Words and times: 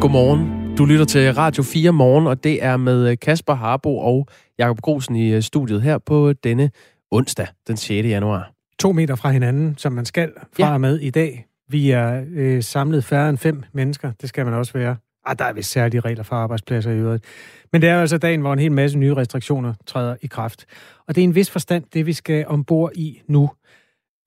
Godmorgen. 0.00 0.76
Du 0.76 0.84
lytter 0.84 1.04
til 1.04 1.34
Radio 1.34 1.62
4 1.62 1.92
Morgen, 1.92 2.26
og 2.26 2.44
det 2.44 2.64
er 2.64 2.76
med 2.76 3.16
Kasper 3.16 3.54
Harbo 3.54 3.98
og 3.98 4.28
Jakob 4.58 4.80
Grosen 4.80 5.16
i 5.16 5.34
øh, 5.34 5.42
studiet 5.42 5.82
her 5.82 5.98
på 5.98 6.32
denne 6.32 6.70
onsdag, 7.10 7.46
den 7.66 7.76
6. 7.76 8.08
januar. 8.08 8.50
To 8.78 8.92
meter 8.92 9.14
fra 9.14 9.30
hinanden, 9.30 9.74
som 9.78 9.92
man 9.92 10.04
skal 10.04 10.32
fra 10.56 10.70
ja. 10.72 10.78
med 10.78 10.98
i 10.98 11.10
dag. 11.10 11.46
Vi 11.68 11.90
er 11.90 12.24
øh, 12.34 12.62
samlet 12.62 13.04
færre 13.04 13.28
end 13.28 13.38
fem 13.38 13.62
mennesker. 13.72 14.12
Det 14.20 14.28
skal 14.28 14.44
man 14.44 14.54
også 14.54 14.72
være. 14.72 14.96
Ah, 15.26 15.38
der 15.38 15.44
er 15.44 15.52
vist 15.52 15.70
særlige 15.70 16.00
regler 16.00 16.22
for 16.22 16.36
arbejdspladser 16.36 16.90
i 16.90 16.96
øvrigt. 16.96 17.24
Men 17.72 17.82
det 17.82 17.90
er 17.90 18.00
altså 18.00 18.18
dagen, 18.18 18.40
hvor 18.40 18.52
en 18.52 18.58
hel 18.58 18.72
masse 18.72 18.98
nye 18.98 19.14
restriktioner 19.14 19.74
træder 19.86 20.16
i 20.22 20.26
kraft. 20.26 20.66
Og 21.08 21.14
det 21.14 21.20
er 21.20 21.24
en 21.24 21.34
vis 21.34 21.50
forstand, 21.50 21.84
det 21.94 22.06
vi 22.06 22.12
skal 22.12 22.46
ombord 22.46 22.92
i 22.94 23.20
nu. 23.26 23.50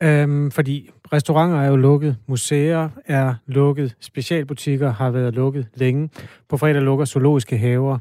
Øhm, 0.04 0.52
fordi 0.52 0.90
restauranter 1.14 1.58
er 1.58 1.68
jo 1.68 1.76
lukket, 1.76 2.18
museer 2.28 2.90
er 3.06 3.36
lukket, 3.46 3.96
specialbutikker 4.00 4.92
har 4.92 5.12
været 5.12 5.34
lukket 5.36 5.68
længe. 5.74 6.10
På 6.50 6.58
fredag 6.58 6.82
lukker 6.82 7.06
zoologiske 7.06 7.58
haver, 7.58 7.98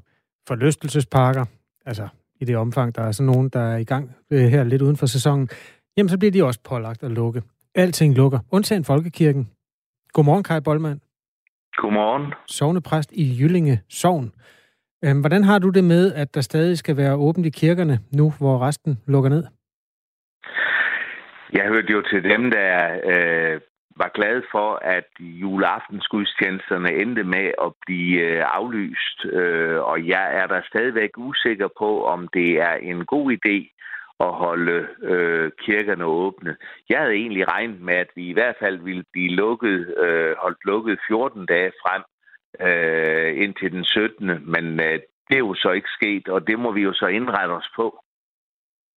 forlystelsesparker, 0.48 1.44
altså 1.86 2.08
i 2.40 2.44
det 2.44 2.56
omfang, 2.56 2.94
der 2.94 3.02
er 3.02 3.12
sådan 3.12 3.32
nogen, 3.32 3.48
der 3.48 3.60
er 3.60 3.76
i 3.76 3.84
gang 3.84 4.10
øh, 4.30 4.40
her 4.40 4.64
lidt 4.64 4.82
uden 4.82 4.96
for 4.96 5.06
sæsonen, 5.06 5.48
jamen 5.96 6.08
så 6.08 6.18
bliver 6.18 6.32
de 6.32 6.44
også 6.44 6.60
pålagt 6.64 7.02
at 7.02 7.10
lukke. 7.10 7.42
Alting 7.74 8.14
lukker, 8.14 8.38
undtagen 8.50 8.84
folkekirken. 8.84 9.50
Godmorgen, 10.12 10.42
Kai 10.42 10.60
Bollmann. 10.60 11.00
Godmorgen. 11.76 12.32
Sovnepræst 12.46 13.12
i 13.12 13.36
Jyllinge 13.40 13.80
Sovn. 13.88 14.32
Øhm, 15.04 15.20
hvordan 15.20 15.44
har 15.44 15.58
du 15.58 15.68
det 15.68 15.84
med, 15.84 16.12
at 16.12 16.34
der 16.34 16.40
stadig 16.40 16.78
skal 16.78 16.96
være 16.96 17.14
åbent 17.14 17.46
i 17.46 17.50
kirkerne 17.50 17.98
nu, 18.12 18.32
hvor 18.38 18.58
resten 18.58 18.98
lukker 19.06 19.30
ned? 19.30 19.44
Jeg 21.52 21.68
hørte 21.68 21.92
jo 21.92 22.02
til 22.02 22.24
dem, 22.24 22.50
der 22.50 23.00
øh, 23.12 23.60
var 23.96 24.10
glade 24.14 24.42
for, 24.50 24.74
at 24.74 25.08
juleaftensgudstjenesterne 25.20 26.92
endte 26.92 27.24
med 27.24 27.46
at 27.64 27.72
blive 27.86 28.20
øh, 28.20 28.44
aflyst. 28.46 29.24
Øh, 29.24 29.78
og 29.80 30.06
jeg 30.06 30.36
er 30.40 30.46
der 30.46 30.60
stadigvæk 30.68 31.10
usikker 31.16 31.68
på, 31.78 32.04
om 32.04 32.28
det 32.28 32.50
er 32.60 32.74
en 32.74 33.06
god 33.06 33.32
idé 33.32 33.56
at 34.20 34.32
holde 34.44 34.88
øh, 35.02 35.50
kirkerne 35.64 36.04
åbne. 36.04 36.56
Jeg 36.88 36.98
havde 36.98 37.14
egentlig 37.14 37.48
regnet 37.48 37.80
med, 37.80 37.94
at 37.94 38.10
vi 38.16 38.28
i 38.28 38.32
hvert 38.32 38.56
fald 38.60 38.78
ville 38.78 39.04
blive 39.12 39.30
lukket, 39.30 39.94
øh, 39.98 40.34
holdt 40.38 40.64
lukket 40.64 40.98
14 41.08 41.46
dage 41.46 41.72
frem 41.82 42.02
øh, 42.68 43.42
indtil 43.42 43.72
den 43.72 43.84
17. 43.84 44.26
Men 44.26 44.80
øh, 44.80 44.98
det 45.28 45.34
er 45.36 45.46
jo 45.48 45.54
så 45.54 45.70
ikke 45.70 45.88
sket, 45.98 46.28
og 46.28 46.46
det 46.46 46.58
må 46.58 46.72
vi 46.72 46.82
jo 46.82 46.92
så 46.92 47.06
indrette 47.06 47.52
os 47.52 47.70
på. 47.76 48.04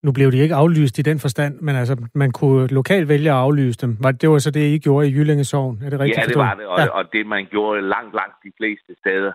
Nu 0.03 0.11
blev 0.11 0.31
de 0.31 0.37
ikke 0.37 0.55
aflyst 0.55 0.99
i 0.99 1.01
den 1.01 1.19
forstand, 1.19 1.59
men 1.61 1.75
altså, 1.75 1.95
man 2.13 2.31
kunne 2.31 2.67
lokalt 2.67 3.09
vælge 3.09 3.29
at 3.29 3.35
aflyse 3.35 3.79
dem. 3.81 3.97
Det 4.21 4.29
var 4.29 4.37
så 4.37 4.51
det, 4.51 4.65
I 4.75 4.79
gjorde 4.79 5.07
i 5.07 5.13
Jyllinge 5.15 5.43
Sogn, 5.43 5.81
er 5.85 5.89
det 5.89 5.99
rigtigt 5.99 6.17
Ja, 6.17 6.25
det 6.25 6.37
var 6.37 6.53
det, 6.53 6.65
og, 6.65 6.79
ja. 6.79 6.87
og 6.87 7.13
det 7.13 7.25
man 7.25 7.45
gjorde 7.45 7.81
langt, 7.81 8.15
langt 8.15 8.35
de 8.43 8.51
fleste 8.59 8.95
steder. 9.01 9.33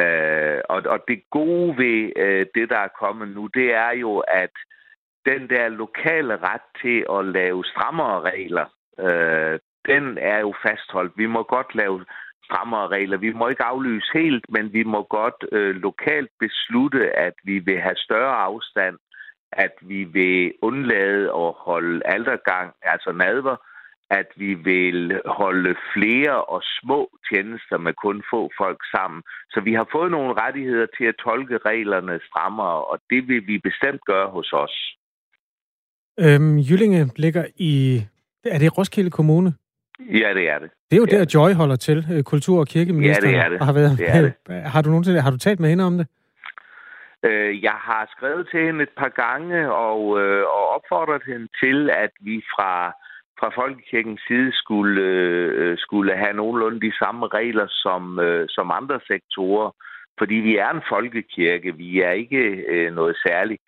Øh, 0.00 0.60
og, 0.68 0.82
og 0.86 0.98
det 1.08 1.18
gode 1.30 1.78
ved 1.78 2.12
øh, 2.16 2.46
det, 2.54 2.68
der 2.68 2.78
er 2.78 2.96
kommet 3.00 3.28
nu, 3.28 3.46
det 3.46 3.74
er 3.74 3.92
jo, 4.00 4.18
at 4.18 4.54
den 5.26 5.48
der 5.48 5.68
lokale 5.68 6.36
ret 6.36 6.66
til 6.82 6.98
at 7.16 7.24
lave 7.24 7.64
strammere 7.64 8.20
regler, 8.20 8.66
øh, 8.98 9.58
den 9.86 10.18
er 10.18 10.38
jo 10.38 10.54
fastholdt. 10.66 11.12
Vi 11.16 11.26
må 11.26 11.42
godt 11.42 11.74
lave 11.74 12.04
strammere 12.44 12.88
regler. 12.88 13.16
Vi 13.16 13.32
må 13.32 13.48
ikke 13.48 13.64
aflyse 13.64 14.10
helt, 14.14 14.44
men 14.48 14.72
vi 14.72 14.82
må 14.82 15.02
godt 15.02 15.40
øh, 15.52 15.74
lokalt 15.76 16.30
beslutte, 16.40 17.18
at 17.18 17.34
vi 17.44 17.58
vil 17.58 17.80
have 17.80 17.96
større 17.96 18.36
afstand 18.36 18.96
at 19.56 19.74
vi 19.82 20.04
vil 20.04 20.52
undlade 20.62 21.24
at 21.42 21.52
holde 21.66 22.00
aldergang, 22.04 22.72
altså 22.82 23.12
nadver, 23.12 23.56
at 24.10 24.28
vi 24.36 24.54
vil 24.54 25.20
holde 25.26 25.74
flere 25.94 26.44
og 26.44 26.62
små 26.80 27.00
tjenester 27.28 27.78
med 27.78 27.94
kun 28.04 28.22
få 28.32 28.50
folk 28.60 28.80
sammen. 28.94 29.22
Så 29.50 29.60
vi 29.60 29.72
har 29.72 29.88
fået 29.92 30.10
nogle 30.10 30.34
rettigheder 30.42 30.86
til 30.98 31.04
at 31.04 31.16
tolke 31.24 31.58
reglerne 31.58 32.20
strammere, 32.28 32.84
og 32.84 32.98
det 33.10 33.28
vil 33.28 33.46
vi 33.46 33.58
bestemt 33.58 34.00
gøre 34.06 34.28
hos 34.30 34.52
os. 34.52 34.76
Øhm, 36.20 36.58
Jyllinge 36.58 37.10
ligger 37.16 37.44
i... 37.56 38.02
Er 38.44 38.58
det 38.58 38.78
Roskilde 38.78 39.10
Kommune? 39.10 39.54
Ja, 40.00 40.30
det 40.34 40.48
er 40.48 40.58
det. 40.58 40.70
Det 40.90 40.96
er 40.96 41.00
jo 41.00 41.04
der, 41.04 41.30
Joy 41.34 41.52
holder 41.52 41.76
til, 41.76 42.06
øh, 42.12 42.22
kultur- 42.22 42.60
og 42.60 42.66
kirkeministeren. 42.66 43.34
Ja, 43.34 43.40
det 43.40 43.44
er 43.46 43.48
det. 43.48 43.66
Har, 43.66 43.72
været, 43.72 43.98
det, 43.98 44.08
er 44.08 44.20
det. 44.22 44.32
har 44.72 44.82
du 44.82 44.88
nogensinde, 44.88 45.20
har 45.20 45.30
du 45.30 45.38
talt 45.38 45.60
med 45.60 45.68
hende 45.68 45.84
om 45.84 45.98
det? 45.98 46.06
Øh, 47.28 47.62
jeg 47.62 47.78
har 47.88 48.08
skrevet 48.16 48.48
til 48.50 48.60
hende 48.66 48.82
et 48.82 48.94
par 48.96 49.08
gange 49.08 49.72
og, 49.72 50.20
øh, 50.20 50.44
og 50.56 50.64
opfordret 50.76 51.22
hende 51.26 51.48
til, 51.62 51.90
at 51.90 52.10
vi 52.20 52.42
fra, 52.54 52.92
fra 53.40 53.48
Folkekirkens 53.60 54.20
side 54.28 54.50
skulle, 54.52 55.02
øh, 55.02 55.78
skulle 55.78 56.16
have 56.16 56.32
nogenlunde 56.32 56.80
de 56.80 56.92
samme 57.02 57.26
regler 57.26 57.66
som, 57.68 58.20
øh, 58.20 58.46
som 58.48 58.70
andre 58.70 59.00
sektorer. 59.06 59.70
Fordi 60.18 60.34
vi 60.34 60.56
er 60.56 60.70
en 60.70 60.88
folkekirke, 60.88 61.76
vi 61.76 62.00
er 62.00 62.10
ikke 62.10 62.42
øh, 62.74 62.94
noget 62.94 63.16
særligt. 63.26 63.62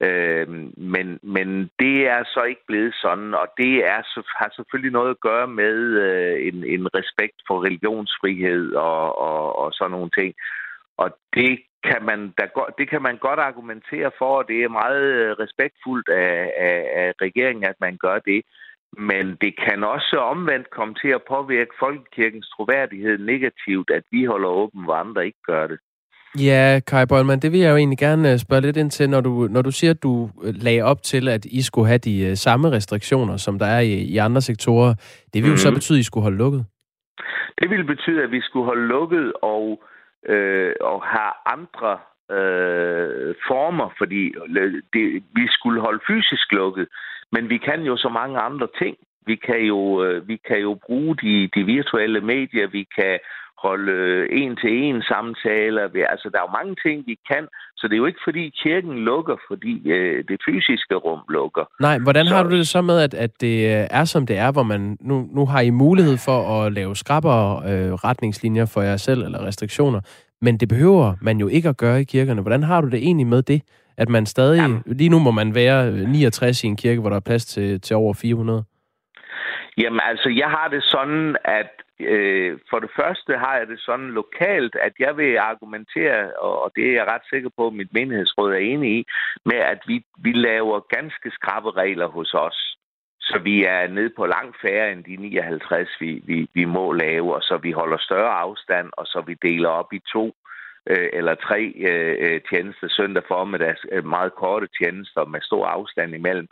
Øh, 0.00 0.48
men, 0.76 1.18
men 1.22 1.70
det 1.78 2.08
er 2.08 2.22
så 2.24 2.42
ikke 2.42 2.66
blevet 2.66 2.94
sådan, 2.94 3.34
og 3.34 3.46
det 3.56 3.74
er, 3.92 4.02
så, 4.02 4.22
har 4.36 4.52
selvfølgelig 4.56 4.92
noget 4.92 5.10
at 5.10 5.20
gøre 5.20 5.46
med 5.46 5.76
øh, 6.06 6.46
en, 6.48 6.64
en 6.64 6.88
respekt 6.94 7.38
for 7.46 7.64
religionsfrihed 7.64 8.72
og, 8.74 9.18
og, 9.18 9.58
og 9.58 9.72
sådan 9.72 9.90
nogle 9.90 10.10
ting. 10.18 10.34
Og 10.96 11.16
det 11.34 11.58
kan 11.88 12.00
man, 12.08 12.20
da, 12.38 12.44
det 12.78 12.90
kan 12.90 13.02
man 13.02 13.16
godt 13.16 13.40
argumentere 13.48 14.10
for, 14.18 14.38
og 14.38 14.48
det 14.48 14.58
er 14.62 14.68
meget 14.68 15.02
øh, 15.02 15.30
respektfuldt 15.42 16.08
af, 16.08 16.52
af, 16.68 16.78
af 17.02 17.12
regeringen, 17.22 17.64
at 17.64 17.78
man 17.80 17.96
gør 17.96 18.18
det. 18.18 18.42
Men 19.10 19.36
det 19.40 19.52
kan 19.66 19.84
også 19.84 20.16
omvendt 20.16 20.70
komme 20.70 20.94
til 20.94 21.08
at 21.08 21.22
påvirke 21.28 21.74
folkekirkens 21.78 22.48
troværdighed 22.48 23.18
negativt, 23.18 23.90
at 23.90 24.02
vi 24.10 24.24
holder 24.24 24.48
åben, 24.48 24.84
hvor 24.84 24.94
andre 24.94 25.26
ikke 25.26 25.42
gør 25.46 25.66
det. 25.66 25.78
Ja, 26.38 26.80
Kai 26.86 27.06
Bollmann, 27.06 27.42
det 27.42 27.52
vil 27.52 27.60
jeg 27.60 27.70
jo 27.70 27.76
egentlig 27.76 27.98
gerne 27.98 28.32
øh, 28.32 28.38
spørge 28.38 28.62
lidt 28.62 28.76
ind 28.76 28.90
til, 28.90 29.10
når 29.10 29.20
du, 29.20 29.48
når 29.50 29.62
du 29.62 29.70
siger, 29.70 29.90
at 29.90 30.02
du 30.02 30.30
øh, 30.44 30.54
lagde 30.54 30.82
op 30.82 31.02
til, 31.02 31.28
at 31.28 31.44
I 31.44 31.62
skulle 31.62 31.88
have 31.88 31.98
de 31.98 32.36
samme 32.36 32.70
restriktioner, 32.70 33.36
som 33.36 33.58
der 33.58 33.66
er 33.66 33.80
i, 33.80 33.92
i 33.92 34.16
andre 34.16 34.40
sektorer. 34.40 34.94
Det 35.34 35.42
vil 35.42 35.48
jo 35.48 35.54
mm. 35.54 35.64
så 35.66 35.70
mhm. 35.70 35.76
betyde, 35.76 35.98
at 35.98 36.00
I 36.00 36.04
skulle 36.04 36.22
holde 36.22 36.38
lukket? 36.38 36.64
Det 37.60 37.70
ville 37.70 37.84
betyde, 37.84 38.22
at 38.22 38.30
vi 38.30 38.40
skulle 38.40 38.64
holde 38.64 38.86
lukket, 38.86 39.32
og 39.42 39.82
øh, 40.26 40.74
og 40.80 41.02
har 41.04 41.42
andre 41.46 41.98
øh, 42.36 43.34
former, 43.48 43.94
fordi 43.98 44.34
det, 44.92 45.22
vi 45.34 45.46
skulle 45.48 45.80
holde 45.80 46.00
fysisk 46.06 46.52
lukket, 46.52 46.88
men 47.32 47.50
vi 47.50 47.58
kan 47.58 47.82
jo 47.82 47.96
så 47.96 48.08
mange 48.08 48.38
andre 48.38 48.68
ting. 48.78 48.96
Vi 49.26 49.36
kan 49.36 49.60
jo, 49.60 50.04
øh, 50.04 50.28
vi 50.28 50.36
kan 50.36 50.58
jo 50.58 50.78
bruge 50.86 51.16
de, 51.16 51.48
de 51.54 51.64
virtuelle 51.64 52.20
medier, 52.20 52.66
vi 52.66 52.86
kan 52.96 53.18
holde 53.66 53.96
en-til-en 54.40 55.02
samtaler. 55.02 55.84
Altså, 56.12 56.26
der 56.32 56.38
er 56.38 56.46
jo 56.48 56.58
mange 56.58 56.74
ting, 56.84 56.96
vi 57.06 57.16
kan. 57.30 57.44
Så 57.76 57.88
det 57.88 57.94
er 57.94 58.02
jo 58.02 58.06
ikke, 58.06 58.24
fordi 58.24 58.44
kirken 58.62 58.94
lukker, 58.98 59.36
fordi 59.48 59.90
øh, 59.90 60.24
det 60.28 60.40
fysiske 60.48 60.94
rum 60.94 61.20
lukker. 61.28 61.64
Nej, 61.80 61.98
hvordan 61.98 62.26
så... 62.26 62.34
har 62.34 62.42
du 62.42 62.50
det 62.56 62.68
så 62.68 62.80
med, 62.82 62.98
at, 63.06 63.14
at 63.14 63.40
det 63.40 63.56
er, 63.90 64.04
som 64.04 64.26
det 64.26 64.38
er, 64.38 64.52
hvor 64.52 64.62
man 64.62 64.96
nu, 65.00 65.28
nu 65.36 65.46
har 65.46 65.60
I 65.60 65.70
mulighed 65.70 66.16
for 66.26 66.38
at 66.56 66.72
lave 66.72 66.96
skrappere 66.96 67.62
øh, 67.70 67.92
retningslinjer 67.92 68.66
for 68.74 68.82
jer 68.82 68.96
selv, 68.96 69.22
eller 69.22 69.46
restriktioner, 69.46 70.00
men 70.40 70.56
det 70.56 70.68
behøver 70.68 71.14
man 71.22 71.38
jo 71.38 71.48
ikke 71.48 71.68
at 71.68 71.76
gøre 71.76 72.00
i 72.00 72.04
kirkerne. 72.04 72.40
Hvordan 72.40 72.62
har 72.62 72.80
du 72.80 72.88
det 72.88 72.98
egentlig 72.98 73.26
med 73.26 73.42
det? 73.42 73.62
At 73.96 74.08
man 74.08 74.26
stadig... 74.26 74.58
Jamen. 74.58 74.82
Lige 74.86 75.08
nu 75.08 75.18
må 75.18 75.30
man 75.30 75.54
være 75.54 75.90
69 75.90 76.64
i 76.64 76.66
en 76.66 76.76
kirke, 76.76 77.00
hvor 77.00 77.10
der 77.10 77.16
er 77.16 77.20
plads 77.20 77.44
til, 77.44 77.80
til 77.80 77.96
over 77.96 78.14
400. 78.14 78.64
Jamen 79.78 80.00
altså, 80.10 80.28
jeg 80.28 80.48
har 80.56 80.68
det 80.68 80.82
sådan, 80.82 81.36
at 81.44 81.70
øh, 82.04 82.58
for 82.70 82.78
det 82.78 82.90
første 83.00 83.32
har 83.36 83.56
jeg 83.56 83.66
det 83.66 83.80
sådan 83.80 84.10
lokalt, 84.10 84.74
at 84.76 84.92
jeg 84.98 85.16
vil 85.16 85.36
argumentere, 85.36 86.32
og 86.32 86.72
det 86.76 86.88
er 86.88 86.92
jeg 86.92 87.06
ret 87.06 87.26
sikker 87.30 87.50
på, 87.56 87.66
at 87.66 87.72
mit 87.72 87.92
menighedsråd 87.92 88.52
er 88.52 88.56
enig 88.56 88.98
i, 88.98 89.04
med 89.44 89.56
at 89.56 89.80
vi, 89.86 90.04
vi 90.18 90.32
laver 90.32 90.80
ganske 90.80 91.30
skrappe 91.30 91.70
regler 91.70 92.06
hos 92.06 92.34
os. 92.34 92.76
Så 93.20 93.38
vi 93.38 93.64
er 93.64 93.88
nede 93.88 94.10
på 94.16 94.26
langt 94.26 94.56
færre 94.62 94.92
end 94.92 95.04
de 95.04 95.16
59, 95.16 95.88
vi, 96.00 96.22
vi, 96.26 96.48
vi 96.54 96.64
må 96.64 96.92
lave, 96.92 97.34
og 97.34 97.42
så 97.42 97.56
vi 97.56 97.72
holder 97.72 97.98
større 97.98 98.32
afstand, 98.32 98.90
og 98.92 99.06
så 99.06 99.22
vi 99.26 99.34
deler 99.42 99.68
op 99.68 99.92
i 99.92 100.00
to 100.12 100.34
øh, 100.90 101.08
eller 101.12 101.34
tre 101.34 101.72
øh, 101.76 102.16
øh 102.20 102.40
tjenester 102.50 102.88
søndag 102.88 103.22
formiddag, 103.28 103.74
øh, 103.92 104.04
meget 104.04 104.34
korte 104.34 104.68
tjenester 104.78 105.24
med 105.24 105.40
stor 105.40 105.66
afstand 105.66 106.14
imellem. 106.14 106.48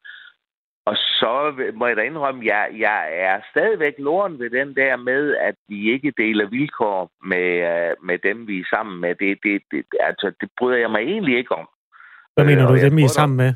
Og 0.87 0.97
så 0.97 1.33
må 1.75 1.87
jeg 1.87 1.97
da 1.97 2.03
indrømme, 2.03 2.41
at 2.41 2.47
jeg, 2.47 2.69
jeg 2.79 3.01
er 3.13 3.41
stadigvæk 3.51 3.95
loren 3.99 4.39
ved 4.39 4.51
den 4.51 4.77
der 4.77 4.97
med, 4.97 5.37
at 5.37 5.55
vi 5.69 5.93
ikke 5.93 6.13
deler 6.17 6.47
vilkår 6.49 7.11
med, 7.25 7.49
øh, 7.71 8.07
med 8.07 8.19
dem, 8.19 8.49
vi 8.49 8.59
er 8.59 8.65
sammen 8.71 9.01
med. 9.01 9.15
Det, 9.15 9.39
det, 9.43 9.63
det, 9.71 9.85
altså, 10.01 10.33
det 10.41 10.49
bryder 10.59 10.79
jeg 10.79 10.91
mig 10.91 11.01
egentlig 11.01 11.37
ikke 11.39 11.55
om. 11.55 11.69
Hvad 12.35 12.45
mener 12.45 12.69
du, 12.69 12.77
dem 12.77 12.99
I 12.99 13.03
er 13.03 13.09
sammen 13.09 13.37
med? 13.37 13.55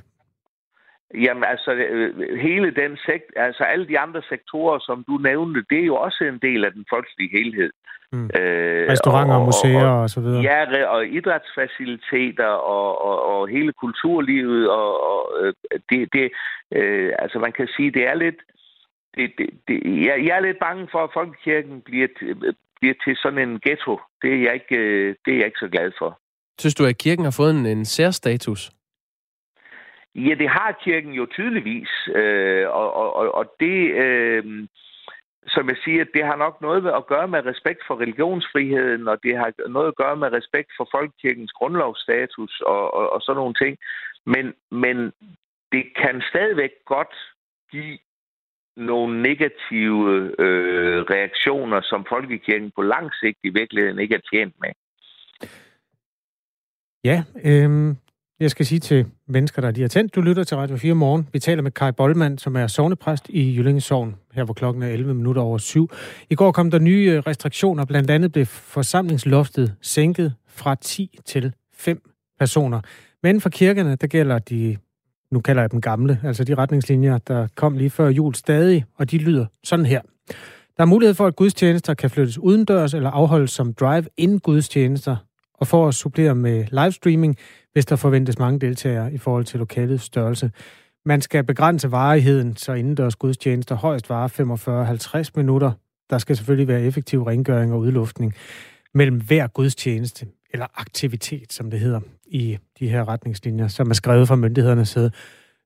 Jamen 1.15 1.45
altså, 1.45 1.73
øh, 1.73 2.39
hele 2.39 2.71
den 2.71 2.97
sekt, 3.07 3.29
altså 3.37 3.63
alle 3.63 3.89
de 3.89 3.99
andre 3.99 4.23
sektorer, 4.29 4.79
som 4.79 5.05
du 5.09 5.13
nævnte, 5.13 5.65
det 5.71 5.81
er 5.81 5.85
jo 5.85 5.97
også 5.97 6.25
en 6.25 6.39
del 6.39 6.65
af 6.65 6.73
den 6.73 6.85
folkelige 6.91 7.31
helhed. 7.39 7.71
Mm. 8.13 8.31
Øh, 8.41 8.89
Restauranter, 8.91 9.35
og, 9.35 9.45
museer 9.45 9.87
og, 9.87 10.03
og 10.03 10.11
så 10.11 10.21
videre. 10.21 10.43
Ja, 10.43 10.89
og 10.89 11.07
idrætsfaciliteter 11.07 12.47
og, 12.47 13.05
og, 13.05 13.23
og 13.33 13.49
hele 13.49 13.73
kulturlivet. 13.73 14.71
Og, 14.71 14.91
og 15.11 15.33
øh, 15.41 15.53
det, 15.91 16.09
det, 16.13 16.31
øh, 16.73 17.13
altså 17.19 17.39
man 17.39 17.53
kan 17.53 17.69
sige, 17.77 17.91
det 17.91 18.07
er 18.07 18.15
lidt... 18.15 18.37
Det, 19.17 19.33
det, 19.39 19.51
det, 19.69 19.77
jeg, 20.07 20.17
jeg 20.27 20.37
er 20.37 20.41
lidt 20.41 20.59
bange 20.59 20.89
for, 20.93 20.99
at 20.99 21.11
folkekirken 21.15 21.81
bliver, 21.81 22.09
bliver 22.81 22.95
til 23.05 23.17
sådan 23.17 23.49
en 23.49 23.61
ghetto. 23.61 24.01
Det 24.23 24.35
er 24.35 24.43
jeg 24.47 24.55
ikke, 24.55 24.77
øh, 24.77 25.15
det 25.25 25.33
er 25.33 25.39
jeg 25.39 25.47
ikke 25.47 25.65
så 25.65 25.69
glad 25.69 25.93
for. 25.99 26.19
Synes 26.61 26.75
du, 26.75 26.85
at 26.85 26.99
kirken 26.99 27.25
har 27.25 27.35
fået 27.37 27.51
en, 27.51 27.67
en 27.67 27.85
særstatus? 27.85 28.71
Ja, 30.15 30.35
det 30.35 30.49
har 30.49 30.81
kirken 30.85 31.13
jo 31.13 31.27
tydeligvis. 31.27 31.89
Øh, 32.15 32.69
og, 32.69 32.95
og, 32.95 33.35
og 33.35 33.55
det, 33.61 33.91
øh, 34.05 34.69
som 35.47 35.69
jeg 35.69 35.77
siger, 35.85 36.05
det 36.15 36.25
har 36.25 36.37
nok 36.37 36.61
noget 36.61 36.87
at 36.87 37.07
gøre 37.07 37.29
med 37.29 37.47
respekt 37.47 37.81
for 37.87 38.01
religionsfriheden, 38.01 39.09
og 39.09 39.19
det 39.23 39.37
har 39.37 39.69
noget 39.69 39.89
at 39.89 39.97
gøre 39.97 40.17
med 40.17 40.33
respekt 40.33 40.71
for 40.77 40.89
folkekirkens 40.95 41.53
grundlovsstatus 41.53 42.61
og, 42.61 42.95
og, 42.95 43.13
og 43.13 43.21
sådan 43.23 43.37
nogle 43.37 43.55
ting. 43.55 43.79
Men, 44.27 44.55
men 44.71 44.97
det 45.73 45.85
kan 45.97 46.23
stadigvæk 46.31 46.71
godt 46.87 47.15
give 47.71 47.99
nogle 48.77 49.23
negative 49.23 50.31
øh, 50.39 51.03
reaktioner, 51.15 51.81
som 51.83 52.07
folkekirken 52.09 52.73
på 52.77 52.83
lang 52.83 53.11
sigt 53.21 53.39
i 53.45 53.49
virkeligheden 53.49 53.99
ikke 53.99 54.15
er 54.15 54.29
tjent 54.33 54.55
med. 54.61 54.71
Ja, 57.05 57.25
øh, 57.45 57.97
jeg 58.41 58.51
skal 58.51 58.67
sige 58.67 58.79
til 58.79 59.07
mennesker, 59.29 59.63
der 59.63 59.71
lige 59.71 59.83
har 59.83 59.89
tændt, 59.89 60.15
du 60.15 60.21
lytter 60.21 60.45
til 60.45 60.57
Radio 60.57 60.77
4 60.77 60.95
morgen. 60.95 61.29
Vi 61.33 61.39
taler 61.39 61.63
med 61.63 61.71
Kai 61.71 61.93
Boldmann, 61.93 62.39
som 62.39 62.57
er 62.57 62.67
sovnepræst 62.67 63.29
i 63.29 63.57
Jyllinge 63.57 63.81
Sogn, 63.81 64.15
her 64.33 64.45
hvor 64.45 64.55
klokken 64.55 64.83
er 64.83 64.89
11 64.89 65.15
minutter 65.15 65.43
over 65.43 65.59
syv. 65.59 65.91
I 66.31 66.35
går 66.35 66.53
kom 66.53 66.71
der 66.71 66.79
nye 66.79 67.11
øh, 67.11 67.19
restriktioner, 67.19 67.85
blandt 67.85 68.11
andet 68.11 68.33
blev 68.33 68.47
forsamlingsloftet 68.47 69.75
sænket 69.83 70.35
fra 70.49 70.75
10 70.75 71.19
til 71.27 71.53
5 71.75 72.11
personer. 72.39 72.81
Men 73.23 73.41
for 73.41 73.49
kirkerne, 73.49 73.97
der 73.97 74.07
gælder 74.07 74.39
de, 74.39 74.77
nu 75.31 75.41
kalder 75.41 75.63
jeg 75.63 75.73
dem 75.73 75.81
gamle, 75.81 76.21
altså 76.25 76.45
de 76.45 76.55
retningslinjer, 76.55 77.19
der 77.19 77.49
kom 77.55 77.77
lige 77.77 77.91
før 77.91 78.09
jul 78.09 78.35
stadig, 78.35 78.85
og 78.95 79.11
de 79.11 79.19
lyder 79.19 79.47
sådan 79.65 79.87
her. 79.87 80.01
Der 80.77 80.83
er 80.83 80.87
mulighed 80.87 81.15
for, 81.15 81.27
at 81.27 81.37
gudstjenester 81.37 81.95
kan 81.95 82.11
flyttes 82.11 82.39
udendørs 82.39 82.95
eller 82.95 83.11
afholdes 83.11 83.51
som 83.51 83.75
drive-in 83.75 84.39
gudstjenester, 84.39 85.17
og 85.55 85.67
for 85.67 85.89
at 85.89 85.95
supplere 85.95 86.35
med 86.35 86.65
livestreaming, 86.73 87.37
hvis 87.73 87.87
der 87.87 87.97
forventes 87.97 88.39
mange 88.39 88.59
deltagere 88.59 89.13
i 89.13 89.19
forhold 89.19 89.45
til 89.45 89.59
lokalets 89.59 90.05
størrelse. 90.05 90.51
Man 91.07 91.21
skal 91.21 91.45
begrænse 91.45 91.91
varigheden, 91.91 92.57
så 92.57 92.73
indendørs 92.73 93.17
gudstjenester 93.17 93.75
højst 93.75 94.11
varer 94.11 95.25
45-50 95.27 95.31
minutter. 95.37 95.73
Der 96.11 96.19
skal 96.19 96.37
selvfølgelig 96.37 96.69
være 96.69 96.83
effektiv 96.83 97.23
rengøring 97.23 97.73
og 97.73 97.79
udluftning 97.79 98.35
mellem 98.95 99.21
hver 99.21 99.47
gudstjeneste, 99.47 100.27
eller 100.51 100.67
aktivitet, 100.75 101.53
som 101.53 101.71
det 101.71 101.81
hedder, 101.81 102.01
i 102.27 102.59
de 102.79 102.89
her 102.89 103.09
retningslinjer, 103.09 103.69
som 103.69 103.91
er 103.91 103.95
skrevet 103.95 104.29
fra 104.29 104.37
myndighedernes 104.37 104.89
side. 104.89 105.11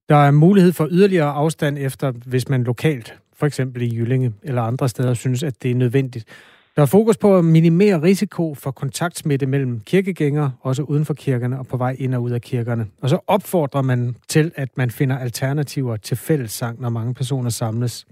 Der 0.09 0.17
er 0.17 0.31
mulighed 0.31 0.73
for 0.73 0.89
yderligere 0.91 1.31
afstand 1.31 1.79
efter, 1.79 2.11
hvis 2.11 2.49
man 2.49 2.65
lokalt, 2.65 3.15
for 3.37 3.47
eksempel 3.47 3.83
i 3.83 3.97
Jyllinge 3.97 4.33
eller 4.43 4.63
andre 4.63 4.89
steder, 4.89 5.15
synes, 5.15 5.43
at 5.43 5.63
det 5.63 5.71
er 5.71 5.75
nødvendigt. 5.75 6.25
Der 6.79 6.83
er 6.83 6.97
fokus 6.99 7.17
på 7.17 7.39
at 7.39 7.45
minimere 7.45 8.03
risiko 8.03 8.55
for 8.55 8.71
kontaktsmitte 8.71 9.47
mellem 9.47 9.81
kirkegængere, 9.81 10.53
også 10.61 10.83
uden 10.83 11.05
for 11.05 11.15
kirkerne 11.15 11.59
og 11.59 11.67
på 11.67 11.77
vej 11.77 11.97
ind 11.99 12.15
og 12.15 12.23
ud 12.23 12.31
af 12.31 12.41
kirkerne. 12.41 12.87
Og 13.03 13.09
så 13.09 13.19
opfordrer 13.27 13.83
man 13.83 14.15
til, 14.29 14.53
at 14.57 14.69
man 14.77 14.91
finder 14.91 15.19
alternativer 15.19 15.97
til 15.97 16.17
fællessang, 16.17 16.81
når 16.81 16.89
mange 16.89 17.15
personer 17.15 17.51
samles. 17.51 18.07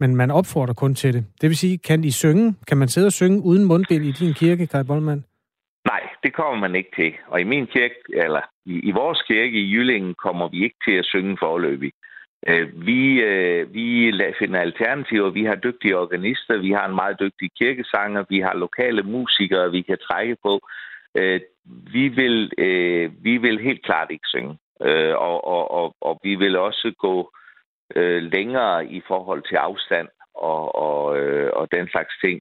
Men 0.00 0.16
man 0.16 0.30
opfordrer 0.30 0.74
kun 0.74 0.94
til 0.94 1.14
det. 1.14 1.24
Det 1.40 1.48
vil 1.48 1.56
sige, 1.56 1.78
kan 1.78 2.04
I 2.04 2.10
synge? 2.10 2.54
Kan 2.68 2.78
man 2.78 2.88
sidde 2.88 3.06
og 3.06 3.12
synge 3.12 3.42
uden 3.42 3.64
mundbind 3.64 4.04
i 4.04 4.12
din 4.12 4.34
kirke, 4.34 4.66
Kai 4.66 4.84
Bollmann? 4.84 5.24
Nej, 5.86 6.02
det 6.22 6.34
kommer 6.34 6.60
man 6.60 6.74
ikke 6.74 6.90
til. 6.96 7.12
Og 7.26 7.40
i 7.40 7.44
min 7.44 7.66
kirke, 7.66 7.94
eller 8.24 8.40
i, 8.66 8.74
i 8.88 8.90
vores 8.90 9.22
kirke 9.22 9.58
i 9.60 9.72
Jyllingen, 9.72 10.14
kommer 10.14 10.48
vi 10.48 10.64
ikke 10.64 10.80
til 10.86 10.94
at 11.00 11.04
synge 11.04 11.36
forløbig. 11.40 11.92
Øh, 12.48 12.86
vi, 12.86 13.20
øh, 13.20 13.74
vi 13.74 14.12
finder 14.38 14.60
alternativer. 14.60 15.30
Vi 15.30 15.44
har 15.44 15.54
dygtige 15.54 15.98
organister, 15.98 16.56
vi 16.56 16.70
har 16.70 16.88
en 16.88 16.94
meget 16.94 17.20
dygtig 17.20 17.50
kirkesanger, 17.58 18.24
vi 18.28 18.40
har 18.40 18.54
lokale 18.54 19.02
musikere, 19.02 19.70
vi 19.70 19.82
kan 19.82 19.98
trække 19.98 20.36
på. 20.42 20.60
Øh, 21.14 21.40
vi, 21.92 22.08
vil, 22.08 22.52
vi 23.22 23.36
vil 23.36 23.60
helt 23.60 23.84
klart 23.84 24.10
ikke 24.10 24.28
synge. 24.28 24.58
Og, 25.16 25.44
og, 25.44 25.70
og, 25.70 25.96
og 26.00 26.20
vi 26.24 26.34
vil 26.34 26.56
også 26.56 26.92
gå 26.98 27.32
længere 28.36 28.86
i 28.86 29.02
forhold 29.08 29.42
til 29.48 29.56
afstand 29.56 30.08
og, 30.34 30.74
og, 30.74 31.04
og 31.52 31.68
den 31.72 31.88
slags 31.88 32.14
ting. 32.24 32.40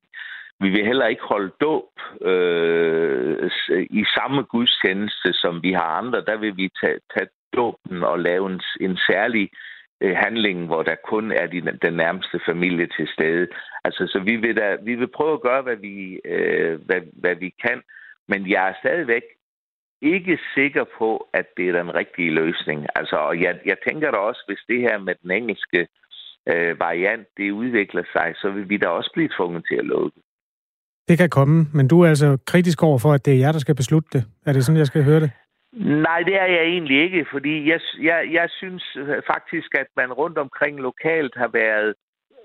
Vi 0.59 0.69
vil 0.69 0.85
heller 0.85 1.07
ikke 1.07 1.23
holde 1.23 1.51
dåb 1.61 1.89
øh, 2.21 3.51
i 3.89 4.05
samme 4.15 4.43
gudstjeneste, 4.43 5.33
som 5.33 5.63
vi 5.63 5.71
har 5.71 5.97
andre. 6.01 6.21
Der 6.21 6.37
vil 6.37 6.57
vi 6.57 6.69
tage, 6.83 6.99
tage 7.13 7.27
dåben 7.55 8.03
og 8.03 8.19
lave 8.19 8.51
en, 8.51 8.61
en 8.81 8.97
særlig 8.97 9.49
øh, 9.53 9.57
Øh, 10.01 10.15
handlingen, 10.15 10.65
hvor 10.65 10.83
der 10.83 10.95
kun 11.11 11.31
er 11.31 11.47
de, 11.47 11.61
den 11.81 11.93
nærmeste 11.93 12.39
familie 12.45 12.87
til 12.97 13.07
stede. 13.15 13.47
Altså, 13.85 14.07
så 14.07 14.19
vi 14.19 14.35
vil, 14.35 14.55
da, 14.55 14.77
vi 14.83 14.95
vil 14.95 15.07
prøve 15.07 15.33
at 15.33 15.41
gøre, 15.41 15.61
hvad 15.61 15.75
vi, 15.75 16.19
øh, 16.25 16.79
hvad, 16.85 17.01
hvad 17.13 17.35
vi 17.35 17.49
kan, 17.65 17.81
men 18.27 18.49
jeg 18.49 18.69
er 18.69 18.73
stadigvæk 18.79 19.23
ikke 20.01 20.39
sikker 20.55 20.85
på, 20.99 21.29
at 21.33 21.45
det 21.57 21.69
er 21.69 21.83
den 21.83 21.95
rigtige 21.95 22.31
løsning. 22.31 22.85
Altså, 22.95 23.15
og 23.15 23.41
jeg, 23.41 23.59
jeg 23.65 23.77
tænker 23.87 24.11
da 24.11 24.17
også, 24.17 24.43
hvis 24.47 24.63
det 24.67 24.79
her 24.79 24.97
med 24.97 25.15
den 25.23 25.31
engelske 25.31 25.87
øh, 26.51 26.79
variant, 26.79 27.27
det 27.37 27.51
udvikler 27.51 28.03
sig, 28.13 28.33
så 28.35 28.49
vil 28.49 28.69
vi 28.69 28.77
da 28.77 28.87
også 28.87 29.11
blive 29.13 29.29
tvunget 29.37 29.63
til 29.69 29.75
at 29.75 29.85
lukke. 29.85 30.19
Det 31.07 31.17
kan 31.17 31.29
komme, 31.29 31.65
men 31.73 31.87
du 31.87 32.01
er 32.01 32.09
altså 32.09 32.37
kritisk 32.45 32.83
over 32.83 32.97
for, 32.97 33.13
at 33.13 33.25
det 33.25 33.33
er 33.33 33.37
jer, 33.37 33.51
der 33.51 33.59
skal 33.59 33.75
beslutte 33.75 34.09
det. 34.13 34.23
Er 34.45 34.53
det 34.53 34.65
sådan, 34.65 34.79
jeg 34.79 34.87
skal 34.87 35.03
høre 35.03 35.19
det? 35.19 35.31
Nej, 35.73 36.23
det 36.23 36.35
er 36.35 36.45
jeg 36.45 36.63
egentlig 36.63 37.03
ikke, 37.03 37.25
fordi 37.31 37.69
jeg, 37.69 37.79
jeg, 38.01 38.29
jeg 38.31 38.49
synes 38.49 38.95
øh, 38.95 39.21
faktisk, 39.27 39.75
at 39.75 39.87
man 39.95 40.13
rundt 40.13 40.37
omkring 40.37 40.79
lokalt 40.79 41.35
har 41.35 41.47
været 41.47 41.95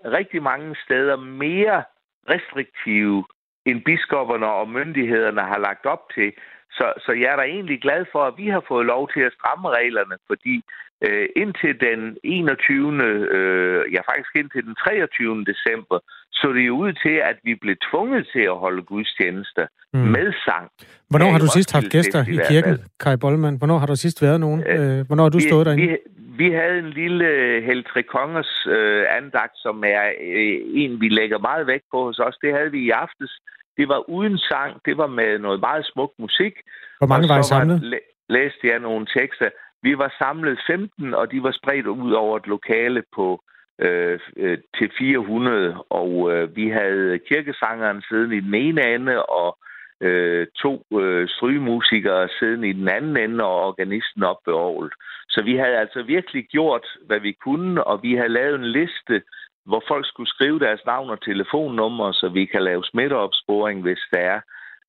rigtig 0.04 0.42
mange 0.42 0.76
steder 0.84 1.16
mere 1.16 1.84
restriktive, 2.30 3.24
end 3.66 3.84
biskopperne 3.84 4.46
og 4.46 4.68
myndighederne 4.68 5.40
har 5.40 5.58
lagt 5.58 5.86
op 5.86 6.02
til. 6.14 6.32
Så, 6.70 6.92
så 7.04 7.12
jeg 7.12 7.28
er 7.32 7.36
da 7.36 7.42
egentlig 7.42 7.80
glad 7.80 8.04
for, 8.12 8.22
at 8.24 8.34
vi 8.36 8.46
har 8.48 8.62
fået 8.68 8.86
lov 8.86 9.10
til 9.14 9.20
at 9.20 9.32
stramme 9.38 9.68
reglerne, 9.68 10.16
fordi 10.26 10.62
øh, 11.06 11.28
indtil 11.36 11.74
den 11.80 12.16
21. 12.24 13.04
Øh, 13.04 13.92
ja 13.94 14.00
faktisk 14.10 14.32
indtil 14.40 14.62
den 14.64 14.74
23. 14.74 15.44
december, 15.52 15.98
så 16.32 16.46
det 16.56 16.66
er 16.66 16.70
ud 16.70 16.92
til, 17.04 17.16
at 17.30 17.36
vi 17.44 17.54
blev 17.54 17.76
tvunget 17.90 18.28
til 18.32 18.44
at 18.52 18.56
holde 18.64 18.82
gudstjenester 18.82 19.66
mm. 19.92 19.98
med 19.98 20.32
sang. 20.46 20.66
Hvornår 21.10 21.30
har 21.30 21.38
du 21.38 21.46
sidst 21.46 21.72
haft 21.72 21.90
gæster 21.90 22.20
i 22.34 22.36
kirken, 22.50 22.74
Kai 23.00 23.16
Bollmann? 23.16 23.56
Hvornår 23.56 23.78
har 23.78 23.86
du 23.86 23.96
sidst 23.96 24.22
været 24.22 24.40
nogen? 24.40 24.60
Øh, 24.66 24.98
øh 24.98 25.06
Hvornår 25.06 25.22
har 25.22 25.30
du 25.30 25.38
vi, 25.38 25.48
stået 25.48 25.66
derinde? 25.66 25.86
Vi, 25.86 25.96
vi 26.42 26.48
havde 26.60 26.78
en 26.78 26.90
lille 26.90 27.28
Heltre 27.68 28.02
Kongers 28.02 28.66
øh, 28.66 29.04
andagt, 29.18 29.56
som 29.64 29.84
er 29.84 30.04
øh, 30.36 30.56
en, 30.82 31.00
vi 31.00 31.08
lægger 31.08 31.38
meget 31.38 31.66
vægt 31.66 31.86
på 31.92 31.98
hos 32.06 32.18
os. 32.18 32.36
Det 32.42 32.50
havde 32.56 32.70
vi 32.70 32.80
i 32.88 32.90
aftes. 32.90 33.32
Det 33.76 33.88
var 33.88 34.10
uden 34.10 34.38
sang. 34.38 34.80
Det 34.84 34.96
var 34.96 35.06
med 35.06 35.38
noget 35.38 35.60
meget 35.60 35.86
smuk 35.86 36.12
musik. 36.18 36.54
Hvor 36.98 37.06
mange 37.06 37.28
var 37.28 37.38
I 37.38 37.42
samlet? 37.42 37.82
Var, 37.82 37.98
læste 38.28 38.68
jeg 38.68 38.78
nogle 38.78 39.06
tekster. 39.16 39.48
Vi 39.82 39.98
var 39.98 40.14
samlet 40.18 40.58
15, 40.66 41.14
og 41.14 41.32
de 41.32 41.42
var 41.42 41.50
spredt 41.50 41.86
ud 41.86 42.12
over 42.12 42.36
et 42.36 42.46
lokale 42.46 43.02
på 43.14 43.42
øh, 43.78 44.20
øh, 44.36 44.58
til 44.78 44.90
400, 44.98 45.84
og 45.90 46.32
øh, 46.32 46.56
vi 46.56 46.68
havde 46.68 47.18
kirkesangeren 47.18 48.02
siddende 48.08 48.36
i 48.36 48.40
den 48.40 48.54
ene 48.54 48.94
ende, 48.94 49.22
og 49.22 49.58
øh, 50.00 50.46
to 50.62 50.84
øh, 51.00 51.28
strygemusikere 51.28 52.28
siddende 52.38 52.68
i 52.68 52.72
den 52.72 52.88
anden 52.88 53.16
ende, 53.16 53.44
og 53.44 53.66
organisten 53.66 54.22
op 54.22 54.40
ved 54.46 54.54
Aarhus. 54.54 54.92
Så 55.28 55.42
vi 55.42 55.56
havde 55.56 55.76
altså 55.76 56.02
virkelig 56.02 56.46
gjort, 56.46 56.86
hvad 57.06 57.20
vi 57.20 57.32
kunne, 57.32 57.84
og 57.84 58.02
vi 58.02 58.14
havde 58.14 58.28
lavet 58.28 58.54
en 58.54 58.66
liste, 58.66 59.22
hvor 59.70 59.82
folk 59.88 60.06
skulle 60.06 60.30
skrive 60.34 60.58
deres 60.58 60.82
navn 60.86 61.10
og 61.10 61.20
telefonnummer, 61.22 62.12
så 62.12 62.28
vi 62.28 62.44
kan 62.44 62.62
lave 62.62 62.84
smitteopsporing, 62.84 63.82
hvis 63.82 64.02
der 64.12 64.18
er, 64.18 64.40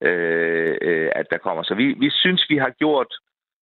øh, 0.07 0.77
øh, 0.81 1.10
at 1.15 1.25
der 1.31 1.38
kommer. 1.38 1.63
Så 1.63 1.74
vi, 1.75 1.86
vi 2.03 2.10
synes, 2.10 2.46
vi 2.50 2.57
har 2.57 2.69
gjort 2.69 3.12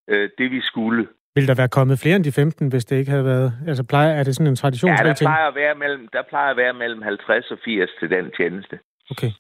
øh, 0.09 0.29
det, 0.37 0.51
vi 0.51 0.61
skulle. 0.61 1.07
Vil 1.35 1.47
der 1.47 1.55
være 1.55 1.67
kommet 1.77 1.99
flere 1.99 2.15
end 2.15 2.23
de 2.23 2.31
15, 2.31 2.67
hvis 2.67 2.85
det 2.85 2.95
ikke 2.95 3.11
havde 3.11 3.25
været... 3.25 3.53
Altså, 3.67 3.83
plejer, 3.83 4.11
er 4.19 4.23
det 4.23 4.35
sådan 4.35 4.47
en 4.47 4.55
tradition? 4.55 4.91
Ja, 4.91 5.03
der 5.03 5.15
plejer, 5.19 5.47
at 5.47 5.55
være 5.55 5.75
mellem, 5.75 6.07
der 6.13 6.21
plejer 6.29 6.51
at 6.51 6.57
være 6.57 6.73
mellem 6.73 7.01
50 7.01 7.51
og 7.51 7.57
80 7.65 7.89
til 7.99 8.09
den 8.09 8.31
tjeneste. 8.37 8.79
Okay. 9.11 9.31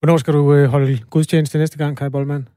Hvornår 0.00 0.16
skal 0.16 0.34
du 0.34 0.54
øh, 0.54 0.64
holde 0.68 0.98
gudstjeneste 1.10 1.58
næste 1.58 1.78
gang, 1.78 1.96
Kai 1.98 2.10
Bollmann? 2.10 2.48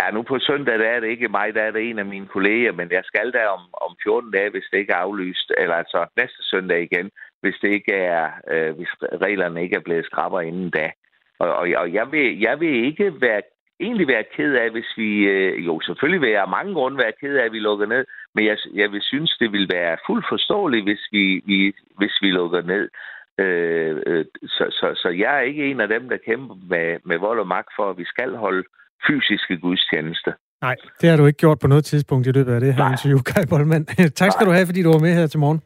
Ja, 0.00 0.10
nu 0.10 0.22
på 0.22 0.38
søndag 0.38 0.78
der 0.78 0.88
er 0.88 1.00
det 1.00 1.08
ikke 1.08 1.28
mig, 1.28 1.54
der 1.54 1.62
er 1.62 1.70
det 1.70 1.90
en 1.90 1.98
af 1.98 2.04
mine 2.06 2.26
kolleger, 2.26 2.72
men 2.72 2.90
jeg 2.90 3.04
skal 3.04 3.32
der 3.32 3.46
om, 3.46 3.60
om 3.72 3.96
14 4.02 4.30
dage, 4.30 4.50
hvis 4.50 4.68
det 4.72 4.78
ikke 4.78 4.92
er 4.92 4.96
aflyst, 5.06 5.52
eller 5.58 5.74
altså 5.74 6.06
næste 6.16 6.42
søndag 6.42 6.82
igen, 6.82 7.10
hvis 7.40 7.56
det 7.62 7.68
ikke 7.68 7.92
er, 7.92 8.30
øh, 8.50 8.76
hvis 8.76 8.88
reglerne 9.00 9.62
ikke 9.62 9.76
er 9.76 9.86
blevet 9.86 10.04
skrabber 10.04 10.40
inden 10.40 10.70
da. 10.70 10.90
Og, 11.38 11.48
og, 11.56 11.68
og 11.76 11.92
jeg, 11.92 12.12
vil, 12.12 12.40
jeg 12.40 12.60
vil 12.60 12.84
ikke 12.84 13.20
være 13.20 13.42
egentlig 13.80 14.08
være 14.08 14.24
ked 14.36 14.54
af, 14.54 14.70
hvis 14.70 14.90
vi... 14.96 15.10
Øh, 15.24 15.66
jo, 15.66 15.80
selvfølgelig 15.80 16.20
vil 16.20 16.30
jeg 16.30 16.42
af 16.42 16.48
mange 16.48 16.74
grunde 16.74 16.98
være 16.98 17.18
ked 17.20 17.36
af, 17.36 17.44
at 17.44 17.52
vi 17.52 17.58
lukker 17.58 17.86
ned. 17.86 18.04
Men 18.34 18.46
jeg, 18.46 18.58
jeg 18.74 18.92
vil 18.92 19.02
synes, 19.02 19.36
det 19.40 19.52
vil 19.52 19.68
være 19.72 19.98
fuldt 20.06 20.26
forståeligt, 20.28 20.84
hvis 20.84 21.08
vi, 21.12 21.42
vi, 21.46 21.74
hvis 21.98 22.18
vi 22.22 22.30
lukker 22.30 22.62
ned. 22.62 22.88
Øh, 23.38 24.02
øh, 24.06 24.24
så, 24.42 24.64
så, 24.70 24.86
så 24.94 25.08
jeg 25.08 25.36
er 25.36 25.40
ikke 25.40 25.64
en 25.70 25.80
af 25.80 25.88
dem, 25.88 26.08
der 26.08 26.16
kæmper 26.16 26.54
med, 26.70 26.98
med 27.04 27.18
vold 27.18 27.40
og 27.40 27.46
magt 27.46 27.72
for, 27.76 27.90
at 27.90 27.98
vi 27.98 28.04
skal 28.04 28.36
holde 28.36 28.64
fysiske 29.06 29.58
gudstjenester. 29.58 30.32
Nej, 30.62 30.76
det 31.00 31.10
har 31.10 31.16
du 31.16 31.26
ikke 31.26 31.36
gjort 31.36 31.58
på 31.58 31.66
noget 31.66 31.84
tidspunkt 31.84 32.26
i 32.26 32.30
løbet 32.32 32.52
af 32.52 32.60
det 32.60 32.74
her 32.74 32.90
interview, 32.90 33.18
Kai 33.18 33.46
Bollmann. 33.46 33.86
tak 34.20 34.32
skal 34.32 34.44
Nej. 34.44 34.44
du 34.44 34.50
have, 34.50 34.66
fordi 34.66 34.82
du 34.82 34.92
var 34.92 34.98
med 34.98 35.14
her 35.14 35.26
til 35.26 35.40
morgen. 35.40 35.62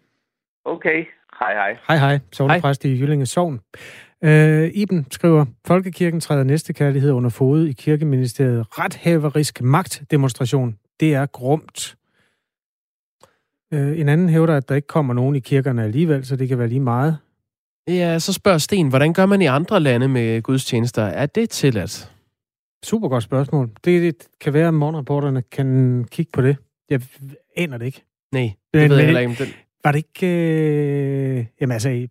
Okay. 0.65 1.05
Hej 1.41 1.53
hej. 1.53 1.77
Hej 1.89 1.97
hej. 1.97 2.19
Sovnepræst 2.33 2.85
i 2.85 3.01
Jyllinge 3.01 3.27
Sogn. 3.27 3.61
Øh, 4.25 4.71
Iben 4.75 5.07
skriver, 5.11 5.47
Folkekirken 5.67 6.21
træder 6.21 6.45
næste 6.45 6.73
kærlighed 6.73 7.13
under 7.13 7.31
fod 7.31 7.67
i 7.67 7.73
kirkeministeriet. 7.73 8.67
Rethaverisk 8.79 9.63
magtdemonstration. 9.63 10.79
Det 11.01 11.15
er 11.15 11.27
grumt. 11.27 11.97
Øh, 13.75 14.01
en 14.01 14.09
anden 14.09 14.29
hævder, 14.29 14.57
at 14.57 14.69
der 14.69 14.75
ikke 14.75 14.89
kommer 14.89 15.15
nogen 15.15 15.37
i 15.37 15.41
kirkerne 15.41 15.85
alligevel, 15.85 16.27
så 16.27 16.37
det 16.37 16.49
kan 16.49 16.59
være 16.59 16.69
lige 16.69 16.81
meget. 16.81 17.19
Ja, 17.89 18.19
så 18.19 18.33
spørger 18.33 18.59
Sten, 18.59 18.89
hvordan 18.89 19.13
gør 19.13 19.27
man 19.27 19.43
i 19.43 19.47
andre 19.47 19.81
lande 19.81 20.09
med 20.09 20.43
gudstjenester? 20.43 21.03
Er 21.03 21.27
det 21.27 21.51
tilladt? 21.51 22.13
Super 22.85 23.09
godt 23.09 23.25
spørgsmål. 23.25 23.71
Det, 23.85 24.03
det 24.03 24.27
kan 24.41 24.53
være, 24.53 24.69
at 24.69 24.75
morgenreporterne 24.75 25.43
kan 25.43 26.05
kigge 26.11 26.31
på 26.33 26.43
det. 26.43 26.57
Jeg 26.91 27.01
aner 27.57 27.79
det 27.79 27.87
ikke. 27.87 28.05
Nej, 28.33 28.53
det 28.75 28.81
men, 28.81 28.91
ved 28.91 28.97
jeg 28.97 29.05
heller 29.05 29.21
ikke. 29.21 29.45
Den... 29.45 29.49
Var 29.85 29.93
det 29.93 29.99
ikke... 29.99 30.27
Øh... 30.27 31.45
Jamen 31.61 31.73
altså, 31.73 32.09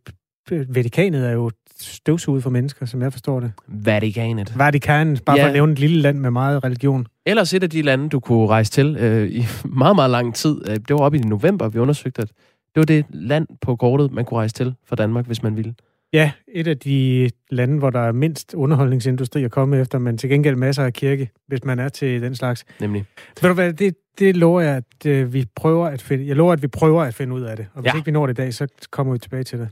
Vatikanet 0.51 1.27
er 1.27 1.31
jo 1.31 1.51
støvsuget 1.79 2.43
for 2.43 2.49
mennesker, 2.49 2.85
som 2.85 3.01
jeg 3.01 3.11
forstår 3.11 3.39
det. 3.39 3.51
Vatikanet. 3.67 4.53
Vatikanet, 4.57 5.25
bare 5.25 5.37
ja. 5.37 5.43
for 5.43 5.47
at 5.47 5.53
nævne 5.53 5.71
et 5.71 5.79
lille 5.79 6.01
land 6.01 6.19
med 6.19 6.31
meget 6.31 6.63
religion. 6.63 7.07
Ellers 7.25 7.53
et 7.53 7.63
af 7.63 7.69
de 7.69 7.81
lande, 7.81 8.09
du 8.09 8.19
kunne 8.19 8.47
rejse 8.47 8.71
til 8.71 8.97
øh, 8.99 9.29
i 9.31 9.45
meget, 9.63 9.95
meget 9.95 10.11
lang 10.11 10.35
tid. 10.35 10.61
Øh, 10.69 10.75
det 10.75 10.89
var 10.89 10.99
op 10.99 11.13
i 11.13 11.17
november, 11.17 11.69
vi 11.69 11.79
undersøgte, 11.79 12.21
at 12.21 12.27
det 12.75 12.79
var 12.79 12.85
det 12.85 13.05
land 13.09 13.47
på 13.61 13.75
kortet, 13.75 14.11
man 14.11 14.25
kunne 14.25 14.37
rejse 14.37 14.53
til 14.53 14.75
fra 14.85 14.95
Danmark, 14.95 15.25
hvis 15.25 15.43
man 15.43 15.57
ville. 15.57 15.73
Ja, 16.17 16.31
et 16.47 16.67
af 16.67 16.77
de 16.77 17.29
lande, 17.49 17.77
hvor 17.77 17.89
der 17.89 17.99
er 17.99 18.11
mindst 18.11 18.53
underholdningsindustri 18.53 19.43
at 19.43 19.51
komme 19.51 19.79
efter, 19.79 19.99
men 19.99 20.17
til 20.17 20.29
gengæld 20.29 20.55
masser 20.55 20.83
af 20.83 20.93
kirke, 20.93 21.29
hvis 21.47 21.63
man 21.63 21.79
er 21.79 21.89
til 21.89 22.21
den 22.21 22.35
slags. 22.35 22.65
Nemlig. 22.81 23.05
Ved 23.41 23.49
du 23.49 23.53
hvad, 23.53 23.73
det, 23.73 23.95
det 24.19 24.37
lover 24.37 24.61
jeg, 24.61 24.75
at 24.75 25.05
øh, 25.05 25.33
vi 25.33 25.45
prøver 25.55 25.87
at 25.87 26.01
finde, 26.01 26.27
jeg 26.27 26.35
lover, 26.35 26.53
at 26.53 26.61
vi 26.61 26.67
prøver 26.67 27.03
at 27.03 27.13
finde 27.13 27.35
ud 27.35 27.41
af 27.41 27.57
det. 27.57 27.67
Og 27.73 27.81
hvis 27.81 27.93
ja. 27.93 27.97
ikke 27.97 28.05
vi 28.05 28.11
når 28.11 28.27
det 28.27 28.33
i 28.33 28.41
dag, 28.41 28.53
så 28.53 28.67
kommer 28.91 29.13
vi 29.13 29.19
tilbage 29.19 29.43
til 29.43 29.59
det. 29.59 29.69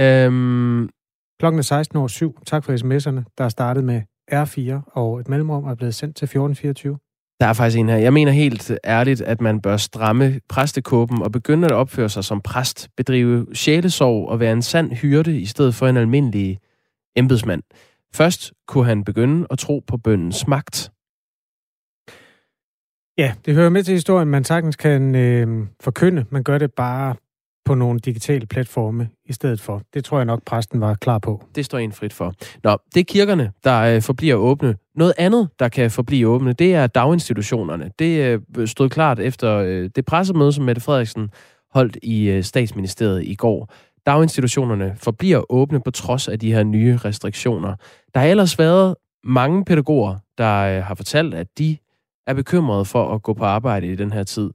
Øhm... 0.00 0.88
Klokken 1.40 1.58
er 1.58 1.62
16 1.62 1.98
år 1.98 2.06
7. 2.06 2.38
Tak 2.46 2.64
for 2.64 2.72
sms'erne, 2.72 3.22
der 3.38 3.44
er 3.44 3.48
startet 3.48 3.84
med 3.84 4.02
R4, 4.32 4.90
og 4.92 5.20
et 5.20 5.28
mellemrum 5.28 5.64
er 5.64 5.74
blevet 5.74 5.94
sendt 5.94 6.16
til 6.16 6.24
1424. 6.24 6.98
Der 7.40 7.46
er 7.46 7.52
faktisk 7.52 7.78
en 7.78 7.88
her. 7.88 7.96
Jeg 7.96 8.12
mener 8.12 8.32
helt 8.32 8.72
ærligt, 8.84 9.20
at 9.20 9.40
man 9.40 9.60
bør 9.60 9.76
stramme 9.76 10.40
præstekåben 10.48 11.22
og 11.22 11.32
begynde 11.32 11.66
at 11.66 11.72
opføre 11.72 12.08
sig 12.08 12.24
som 12.24 12.40
præst, 12.40 12.88
bedrive 12.96 13.46
sjælesorg 13.52 14.28
og 14.28 14.40
være 14.40 14.52
en 14.52 14.62
sand 14.62 14.92
hyrde 14.92 15.40
i 15.40 15.46
stedet 15.46 15.74
for 15.74 15.86
en 15.86 15.96
almindelig 15.96 16.58
embedsmand. 17.16 17.62
Først 18.14 18.52
kunne 18.66 18.84
han 18.84 19.04
begynde 19.04 19.46
at 19.50 19.58
tro 19.58 19.84
på 19.86 19.96
bøndens 19.96 20.46
magt. 20.46 20.90
Ja, 23.18 23.34
det 23.44 23.54
hører 23.54 23.70
med 23.70 23.82
til 23.82 23.94
historien. 23.94 24.28
Man 24.28 24.44
sagtens 24.44 24.76
kan 24.76 25.14
øh, 25.14 25.66
forkynde. 25.80 26.24
Man 26.30 26.42
gør 26.42 26.58
det 26.58 26.72
bare 26.74 27.14
på 27.68 27.74
nogle 27.74 27.98
digitale 27.98 28.46
platforme 28.46 29.08
i 29.26 29.32
stedet 29.32 29.60
for. 29.60 29.82
Det 29.94 30.04
tror 30.04 30.18
jeg 30.18 30.24
nok, 30.24 30.44
præsten 30.46 30.80
var 30.80 30.94
klar 30.94 31.18
på. 31.18 31.42
Det 31.54 31.64
står 31.64 31.78
en 31.78 31.92
frit 31.92 32.12
for. 32.12 32.34
Nå, 32.64 32.76
det 32.94 33.00
er 33.00 33.04
kirkerne, 33.04 33.52
der 33.64 33.80
øh, 33.80 34.02
forbliver 34.02 34.34
åbne. 34.34 34.76
Noget 34.94 35.12
andet, 35.18 35.48
der 35.58 35.68
kan 35.68 35.90
forblive 35.90 36.28
åbne, 36.28 36.52
det 36.52 36.74
er 36.74 36.86
daginstitutionerne. 36.86 37.90
Det 37.98 38.40
øh, 38.56 38.68
stod 38.68 38.88
klart 38.88 39.20
efter 39.20 39.56
øh, 39.56 39.90
det 39.96 40.04
pressemøde, 40.04 40.52
som 40.52 40.64
Mette 40.64 40.80
Frederiksen 40.80 41.30
holdt 41.70 41.98
i 42.02 42.28
øh, 42.28 42.44
statsministeriet 42.44 43.24
i 43.24 43.34
går. 43.34 43.72
Daginstitutionerne 44.06 44.94
forbliver 44.96 45.52
åbne 45.52 45.80
på 45.80 45.90
trods 45.90 46.28
af 46.28 46.38
de 46.38 46.52
her 46.52 46.62
nye 46.62 46.96
restriktioner. 46.96 47.74
Der 48.14 48.20
har 48.20 48.26
ellers 48.26 48.58
været 48.58 48.94
mange 49.24 49.64
pædagoger, 49.64 50.16
der 50.38 50.54
øh, 50.58 50.84
har 50.84 50.94
fortalt, 50.94 51.34
at 51.34 51.46
de 51.58 51.76
er 52.26 52.34
bekymrede 52.34 52.84
for 52.84 53.14
at 53.14 53.22
gå 53.22 53.34
på 53.34 53.44
arbejde 53.44 53.86
i 53.86 53.96
den 53.96 54.12
her 54.12 54.22
tid. 54.22 54.50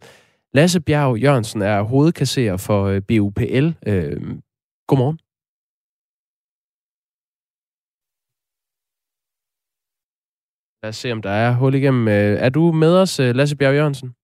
Lasse 0.56 0.82
Bjerg 0.82 1.18
Jørgensen 1.18 1.62
er 1.62 1.82
hovedkasserer 1.82 2.58
for 2.58 2.84
øh, 2.86 3.02
BUPL. 3.08 3.66
Øh, 3.88 4.22
godmorgen. 4.88 5.18
Lad 10.84 10.90
os 10.90 10.96
se, 10.96 11.12
om 11.12 11.22
der 11.22 11.30
er 11.30 11.52
hul 11.52 11.76
igennem. 11.76 12.08
Øh, 12.08 12.38
er 12.46 12.50
du 12.50 12.72
med 12.72 12.98
os, 12.98 13.20
øh, 13.20 13.36
Lasse 13.36 13.58
Bjerg 13.58 13.76
Jørgensen? 13.76 14.16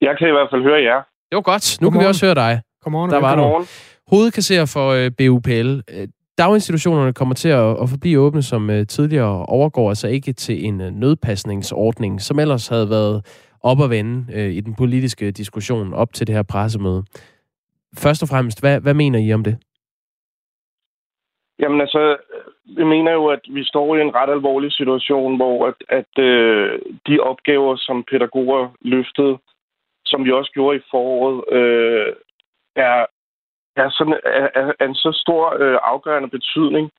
Jeg 0.00 0.16
kan 0.18 0.28
i 0.28 0.30
hvert 0.30 0.48
fald 0.52 0.62
høre 0.62 0.82
jer. 0.82 1.00
Det 1.30 1.36
var 1.36 1.42
godt. 1.42 1.80
Nu 1.80 1.86
Godmorgen. 1.86 2.00
kan 2.00 2.06
vi 2.06 2.08
også 2.08 2.26
høre 2.26 2.34
dig. 2.34 2.62
Godmorgen. 2.82 3.10
Der 3.10 3.20
var 3.20 3.36
du. 3.36 3.66
Hovedkasserer 4.10 4.66
for 4.66 4.88
BUPL. 5.18 5.80
Daginstitutionerne 6.38 7.12
kommer 7.12 7.34
til 7.34 7.48
at, 7.48 7.88
forblive 7.88 8.20
åbne 8.20 8.42
som 8.42 8.86
tidligere, 8.88 9.46
overgår 9.46 9.88
altså 9.88 10.08
ikke 10.08 10.32
til 10.32 10.64
en 10.64 10.76
nødpasningsordning, 10.76 12.20
som 12.20 12.38
ellers 12.38 12.68
havde 12.68 12.90
været 12.90 13.26
op 13.62 13.80
at 13.84 13.90
vende 13.90 14.32
øh, 14.36 14.50
i 14.50 14.60
den 14.60 14.74
politiske 14.74 15.30
diskussion 15.30 15.94
op 15.94 16.12
til 16.12 16.26
det 16.26 16.34
her 16.34 16.42
pressemøde. 16.42 17.04
Først 17.98 18.22
og 18.22 18.28
fremmest, 18.28 18.60
hvad, 18.60 18.80
hvad 18.80 18.94
mener 18.94 19.18
I 19.18 19.32
om 19.32 19.44
det? 19.44 19.56
Jamen 21.58 21.80
altså, 21.80 22.16
vi 22.64 22.84
mener 22.84 23.12
jo, 23.12 23.26
at 23.26 23.40
vi 23.48 23.64
står 23.64 23.96
i 23.96 24.00
en 24.00 24.14
ret 24.14 24.30
alvorlig 24.30 24.72
situation, 24.72 25.36
hvor 25.36 25.66
at, 25.66 25.74
at 25.88 26.24
øh, 26.24 26.78
de 27.06 27.20
opgaver, 27.20 27.76
som 27.76 28.04
pædagoger 28.10 28.68
løftede, 28.80 29.38
som 30.04 30.24
vi 30.24 30.32
også 30.32 30.50
gjorde 30.54 30.78
i 30.78 30.86
foråret, 30.90 31.38
øh, 31.58 32.12
er, 32.76 33.06
er, 33.76 33.90
sådan, 33.90 34.20
er, 34.24 34.72
er 34.80 34.86
en 34.86 34.94
så 34.94 35.12
stor 35.24 35.62
øh, 35.62 35.78
afgørende 35.82 36.30
betydning 36.30 36.90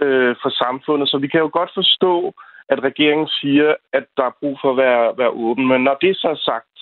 øh, 0.00 0.36
for 0.42 0.50
samfundet. 0.62 1.08
Så 1.08 1.18
vi 1.18 1.28
kan 1.28 1.40
jo 1.40 1.50
godt 1.52 1.70
forstå, 1.74 2.32
at 2.72 2.82
regeringen 2.88 3.28
siger, 3.40 3.74
at 3.92 4.04
der 4.16 4.24
er 4.26 4.38
brug 4.40 4.58
for 4.62 4.70
at 4.70 4.76
være, 4.76 5.18
være 5.18 5.36
åben. 5.44 5.68
Men 5.68 5.80
når 5.84 5.96
det 6.00 6.16
så 6.16 6.28
er 6.28 6.40
sagt, 6.50 6.74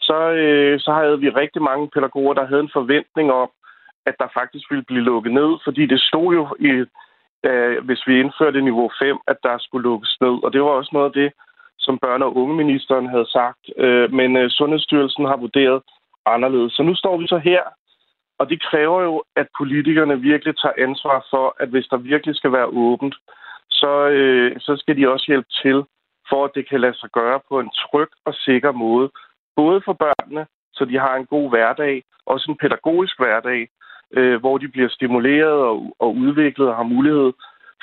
så, 0.00 0.18
øh, 0.42 0.80
så 0.80 0.92
havde 0.92 1.20
vi 1.20 1.28
rigtig 1.30 1.62
mange 1.62 1.90
pædagoger, 1.94 2.34
der 2.34 2.46
havde 2.46 2.60
en 2.60 2.76
forventning 2.78 3.32
om, 3.32 3.50
at 4.06 4.14
der 4.20 4.28
faktisk 4.34 4.70
ville 4.70 4.88
blive 4.90 5.08
lukket 5.10 5.32
ned, 5.32 5.50
fordi 5.64 5.86
det 5.86 6.00
stod 6.00 6.34
jo 6.38 6.42
i, 6.60 6.72
øh, 7.48 7.84
hvis 7.86 8.02
vi 8.06 8.20
indførte 8.20 8.60
niveau 8.60 8.90
5, 8.98 9.18
at 9.26 9.38
der 9.42 9.56
skulle 9.58 9.88
lukkes 9.88 10.16
ned. 10.20 10.36
Og 10.44 10.52
det 10.52 10.60
var 10.62 10.68
også 10.68 10.90
noget 10.92 11.06
af 11.06 11.16
det, 11.20 11.32
som 11.78 11.98
børne- 12.04 12.28
og 12.28 12.36
ungeministeren 12.36 13.06
havde 13.06 13.30
sagt. 13.38 13.62
Øh, 13.76 14.12
men 14.12 14.36
øh, 14.36 14.50
Sundhedsstyrelsen 14.50 15.24
har 15.24 15.36
vurderet 15.36 15.82
anderledes. 16.26 16.72
Så 16.72 16.82
nu 16.82 16.94
står 16.94 17.16
vi 17.16 17.26
så 17.26 17.38
her, 17.38 17.62
og 18.38 18.50
det 18.50 18.62
kræver 18.62 19.02
jo, 19.02 19.22
at 19.36 19.46
politikerne 19.58 20.20
virkelig 20.20 20.54
tager 20.56 20.82
ansvar 20.86 21.26
for, 21.30 21.56
at 21.60 21.68
hvis 21.68 21.86
der 21.86 21.96
virkelig 21.96 22.36
skal 22.36 22.52
være 22.52 22.66
åbent, 22.66 23.14
så, 23.80 24.08
øh, 24.18 24.60
så 24.60 24.76
skal 24.76 24.96
de 24.96 25.12
også 25.12 25.24
hjælpe 25.28 25.50
til, 25.62 25.78
for 26.28 26.44
at 26.44 26.50
det 26.54 26.68
kan 26.68 26.80
lade 26.80 26.98
sig 26.98 27.10
gøre 27.10 27.40
på 27.48 27.60
en 27.60 27.70
tryg 27.70 28.10
og 28.24 28.34
sikker 28.34 28.72
måde. 28.72 29.10
Både 29.56 29.80
for 29.84 29.92
børnene, 29.92 30.46
så 30.72 30.84
de 30.84 30.98
har 30.98 31.14
en 31.16 31.26
god 31.26 31.48
hverdag, 31.50 32.02
også 32.26 32.46
en 32.50 32.56
pædagogisk 32.62 33.18
hverdag, 33.18 33.68
øh, 34.16 34.40
hvor 34.40 34.58
de 34.58 34.68
bliver 34.68 34.88
stimuleret 34.88 35.58
og, 35.70 35.96
og 35.98 36.14
udviklet 36.14 36.68
og 36.68 36.76
har 36.76 36.92
mulighed 36.94 37.32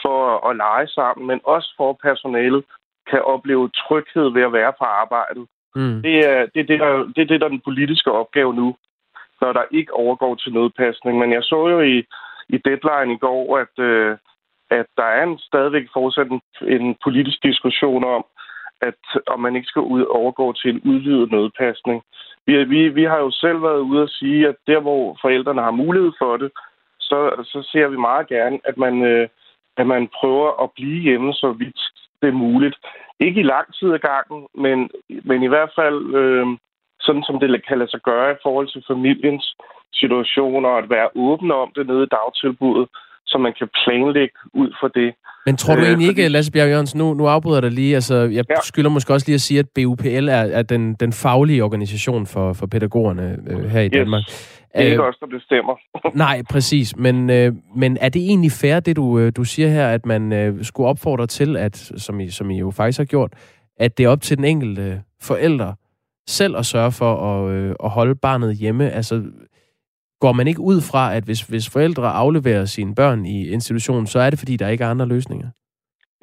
for 0.02 0.18
at, 0.34 0.50
at 0.50 0.56
lege 0.56 0.88
sammen, 0.88 1.28
men 1.28 1.40
også 1.44 1.74
for 1.78 1.90
at 1.90 2.02
personalet 2.02 2.64
kan 3.10 3.22
opleve 3.22 3.70
tryghed 3.70 4.28
ved 4.34 4.42
at 4.42 4.54
være 4.54 4.74
på 4.80 4.86
arbejdet. 4.86 5.46
Mm. 5.76 6.02
Det, 6.02 6.16
er, 6.30 6.46
det, 6.54 6.60
er 6.60 6.68
det, 6.72 6.80
der, 6.80 6.90
det 7.16 7.22
er 7.22 7.30
det, 7.32 7.40
der 7.42 7.46
er 7.46 7.56
den 7.58 7.68
politiske 7.70 8.12
opgave 8.12 8.54
nu, 8.54 8.76
når 9.42 9.54
der 9.54 9.64
ikke 9.72 9.94
overgår 9.94 10.36
til 10.36 10.54
nødpasning. 10.54 11.20
Men 11.20 11.32
jeg 11.32 11.44
så 11.44 11.68
jo 11.68 11.82
i, 11.82 11.98
i 12.50 12.58
deadline 12.58 13.14
i 13.14 13.18
går, 13.18 13.58
at, 13.58 13.80
øh, 13.80 14.18
at 14.80 14.86
der 14.98 15.04
er 15.18 15.24
en 15.24 15.38
stadigvæk 15.38 15.88
fortsat 15.94 16.28
en, 16.28 16.42
en 16.62 16.96
politisk 17.04 17.44
diskussion 17.44 18.04
om, 18.04 18.26
at 18.82 19.02
om 19.28 19.40
man 19.40 19.56
ikke 19.56 19.72
skal 19.72 19.82
ud, 19.82 20.04
overgå 20.06 20.54
til 20.54 20.70
en 20.70 20.82
udvidet 20.92 21.32
nødpasning. 21.32 22.04
Vi, 22.46 22.64
vi, 22.64 22.90
vi 22.90 23.04
har 23.04 23.18
jo 23.18 23.32
selv 23.32 23.64
været 23.64 23.80
ude 23.80 24.04
at 24.04 24.10
sige, 24.10 24.48
at 24.48 24.56
der, 24.68 24.80
hvor 24.80 25.18
forældrene 25.22 25.62
har 25.62 25.72
mulighed 25.72 26.12
for 26.20 26.38
det, 26.38 26.52
så, 27.00 27.20
så 27.52 27.70
ser 27.72 27.88
vi 27.88 27.98
meget 27.98 28.28
gerne, 28.28 28.60
at 28.66 28.78
man, 28.78 29.06
øh, 29.06 29.28
at 29.78 29.88
man 29.88 30.10
prøver 30.20 30.64
at 30.64 30.72
blive 30.76 31.02
hjemme, 31.02 31.34
så 31.34 31.52
vidt 31.52 31.82
det 32.22 32.28
er 32.30 32.44
muligt. 32.48 32.76
Ikke 33.20 33.40
i 33.40 33.52
lang 33.54 33.74
tid 33.74 33.94
ad 33.94 34.00
gangen, 34.00 34.48
men, 34.56 34.90
men 35.24 35.44
i 35.44 35.48
hvert 35.48 35.72
fald 35.76 36.16
øh, 36.16 36.48
sådan, 37.00 37.24
som 37.24 37.40
det 37.40 37.66
kan 37.68 37.78
lade 37.80 37.92
sig 37.92 38.02
gøre 38.02 38.32
i 38.32 38.42
forhold 38.44 38.68
til 38.68 38.84
familiens 38.88 39.56
situation, 39.94 40.66
og 40.66 40.78
at 40.78 40.90
være 40.90 41.10
åben 41.16 41.52
om 41.52 41.72
det 41.76 41.88
nede 41.88 42.04
i 42.04 42.14
dagtilbuddet, 42.18 42.88
så 43.34 43.38
man 43.38 43.54
kan 43.60 43.68
planlægge 43.82 44.38
ud 44.54 44.70
for 44.80 44.88
det. 44.88 45.10
Men 45.46 45.58
tror 45.58 45.76
du 45.76 45.82
øh, 45.82 45.88
egentlig 45.88 46.10
ikke, 46.10 46.28
Lasse 46.28 46.52
Bjerg 46.52 46.70
Jørgensen, 46.70 46.98
nu, 46.98 47.14
nu 47.14 47.26
afbryder 47.28 47.58
jeg 47.58 47.64
dig 47.64 47.72
lige, 47.72 47.96
altså 47.96 48.16
jeg 48.16 48.46
ja. 48.50 48.56
skylder 48.64 48.90
måske 48.90 49.14
også 49.14 49.28
lige 49.28 49.40
at 49.42 49.42
sige, 49.42 49.60
at 49.60 49.70
BUPL 49.76 50.28
er, 50.40 50.44
er 50.60 50.64
den, 50.74 50.94
den 50.94 51.14
faglige 51.14 51.64
organisation 51.64 52.26
for, 52.26 52.54
for 52.54 52.68
pædagogerne 52.68 53.38
øh, 53.48 53.66
her 53.74 53.82
i 53.82 53.86
yes. 53.86 53.92
Danmark. 53.92 54.24
Det 54.26 54.82
er 54.82 54.84
ikke 54.84 55.04
øh, 55.04 55.10
os, 55.10 55.16
der 55.20 55.28
bestemmer. 55.28 55.76
nej, 56.26 56.42
præcis. 56.50 56.98
Men, 56.98 57.30
øh, 57.30 57.54
men 57.76 57.98
er 58.02 58.10
det 58.10 58.22
egentlig 58.22 58.52
fair, 58.52 58.80
det 58.80 58.96
du, 58.96 59.20
øh, 59.20 59.32
du 59.36 59.44
siger 59.44 59.70
her, 59.70 59.88
at 59.88 60.06
man 60.06 60.34
øh, 60.34 60.64
skulle 60.64 60.90
opfordre 60.90 61.28
til, 61.28 61.58
at, 61.58 61.78
som 61.78 62.20
I, 62.20 62.30
som 62.30 62.52
I 62.52 62.60
jo 62.60 62.72
faktisk 62.72 63.00
har 63.00 63.06
gjort, 63.06 63.34
at 63.78 63.98
det 63.98 64.04
er 64.04 64.10
op 64.10 64.22
til 64.22 64.38
den 64.38 64.46
enkelte 64.46 65.02
forældre 65.22 65.76
selv 66.28 66.58
at 66.58 66.66
sørge 66.66 66.92
for 66.92 67.16
at, 67.16 67.54
øh, 67.54 67.76
at 67.84 67.90
holde 67.90 68.16
barnet 68.16 68.56
hjemme? 68.56 68.90
Altså, 68.90 69.24
går 70.26 70.34
man 70.40 70.48
ikke 70.48 70.64
ud 70.72 70.80
fra, 70.92 71.04
at 71.18 71.24
hvis, 71.28 71.42
hvis 71.52 71.74
forældre 71.76 72.08
afleverer 72.24 72.66
sine 72.66 72.96
børn 72.96 73.26
i 73.36 73.38
institutionen, 73.58 74.08
så 74.08 74.20
er 74.20 74.30
det, 74.30 74.40
fordi 74.40 74.56
der 74.58 74.68
ikke 74.74 74.84
er 74.84 74.94
andre 74.94 75.08
løsninger? 75.16 75.50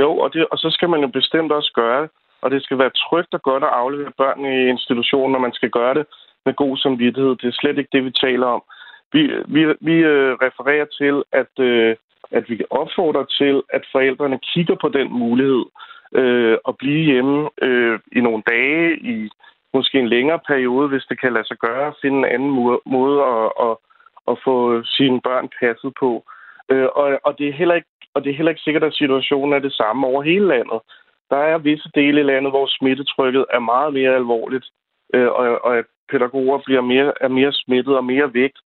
Jo, 0.03 0.11
og, 0.23 0.29
det, 0.35 0.47
og 0.53 0.59
så 0.59 0.69
skal 0.77 0.89
man 0.89 1.01
jo 1.01 1.09
bestemt 1.19 1.53
også 1.53 1.73
gøre 1.75 2.03
det. 2.03 2.11
Og 2.43 2.51
det 2.51 2.63
skal 2.63 2.79
være 2.79 2.99
trygt 3.05 3.35
og 3.35 3.43
godt 3.43 3.65
at 3.65 3.75
aflevere 3.83 4.13
børn 4.23 4.41
i 4.55 4.69
institutionen, 4.75 5.33
når 5.33 5.39
man 5.47 5.53
skal 5.53 5.71
gøre 5.71 5.95
det 5.95 6.05
med 6.47 6.55
god 6.55 6.77
samvittighed. 6.77 7.33
Det 7.41 7.49
er 7.49 7.61
slet 7.61 7.79
ikke 7.79 7.95
det, 7.97 8.05
vi 8.05 8.11
taler 8.11 8.47
om. 8.47 8.63
Vi, 9.13 9.21
vi, 9.55 9.61
vi 9.89 9.97
øh, 10.13 10.33
refererer 10.47 10.89
til, 11.01 11.15
at, 11.41 11.53
øh, 11.69 11.97
at 12.31 12.45
vi 12.51 12.57
kan 12.57 12.71
opfordre 12.71 13.27
til, 13.39 13.63
at 13.77 13.83
forældrene 13.93 14.39
kigger 14.53 14.77
på 14.81 14.89
den 14.89 15.09
mulighed 15.23 15.65
øh, 16.21 16.57
og 16.65 16.77
blive 16.77 17.03
hjemme 17.13 17.49
øh, 17.63 17.99
i 18.13 18.21
nogle 18.21 18.43
dage, 18.53 18.87
i 19.15 19.31
måske 19.75 19.99
en 19.99 20.09
længere 20.09 20.41
periode, 20.47 20.89
hvis 20.89 21.07
det 21.11 21.21
kan 21.21 21.33
lade 21.33 21.47
sig 21.47 21.57
gøre, 21.57 21.95
finde 22.03 22.19
en 22.19 22.33
anden 22.35 22.51
måde 22.97 23.19
at, 23.35 23.49
at, 23.67 23.75
at 24.31 24.39
få 24.45 24.85
sine 24.85 25.21
børn 25.21 25.49
passet 25.61 25.93
på. 26.01 26.11
Øh, 26.71 26.89
og, 27.01 27.21
og, 27.25 27.39
det 27.39 27.49
er 27.49 27.53
heller 27.53 27.75
ikke, 27.75 27.89
og 28.15 28.25
det 28.25 28.31
er 28.31 28.37
heller 28.37 28.51
ikke 28.51 28.67
sikkert, 28.67 28.85
at 28.85 28.95
situationen 28.95 29.53
er 29.53 29.59
det 29.59 29.73
samme 29.73 30.07
over 30.07 30.23
hele 30.23 30.47
landet. 30.47 30.81
Der 31.31 31.37
er 31.37 31.59
visse 31.59 31.91
dele 31.95 32.21
i 32.21 32.25
landet, 32.25 32.53
hvor 32.53 32.67
smittetrykket 32.67 33.45
er 33.53 33.59
meget 33.59 33.93
mere 33.93 34.15
alvorligt, 34.15 34.67
øh, 35.15 35.29
og, 35.29 35.65
og 35.65 35.79
at 35.79 35.85
pædagoger 36.11 36.59
bliver 36.67 36.81
mere, 36.81 37.13
er 37.21 37.29
mere 37.29 37.53
smittet 37.53 37.97
og 37.97 38.05
mere 38.05 38.35
vægt 38.35 38.59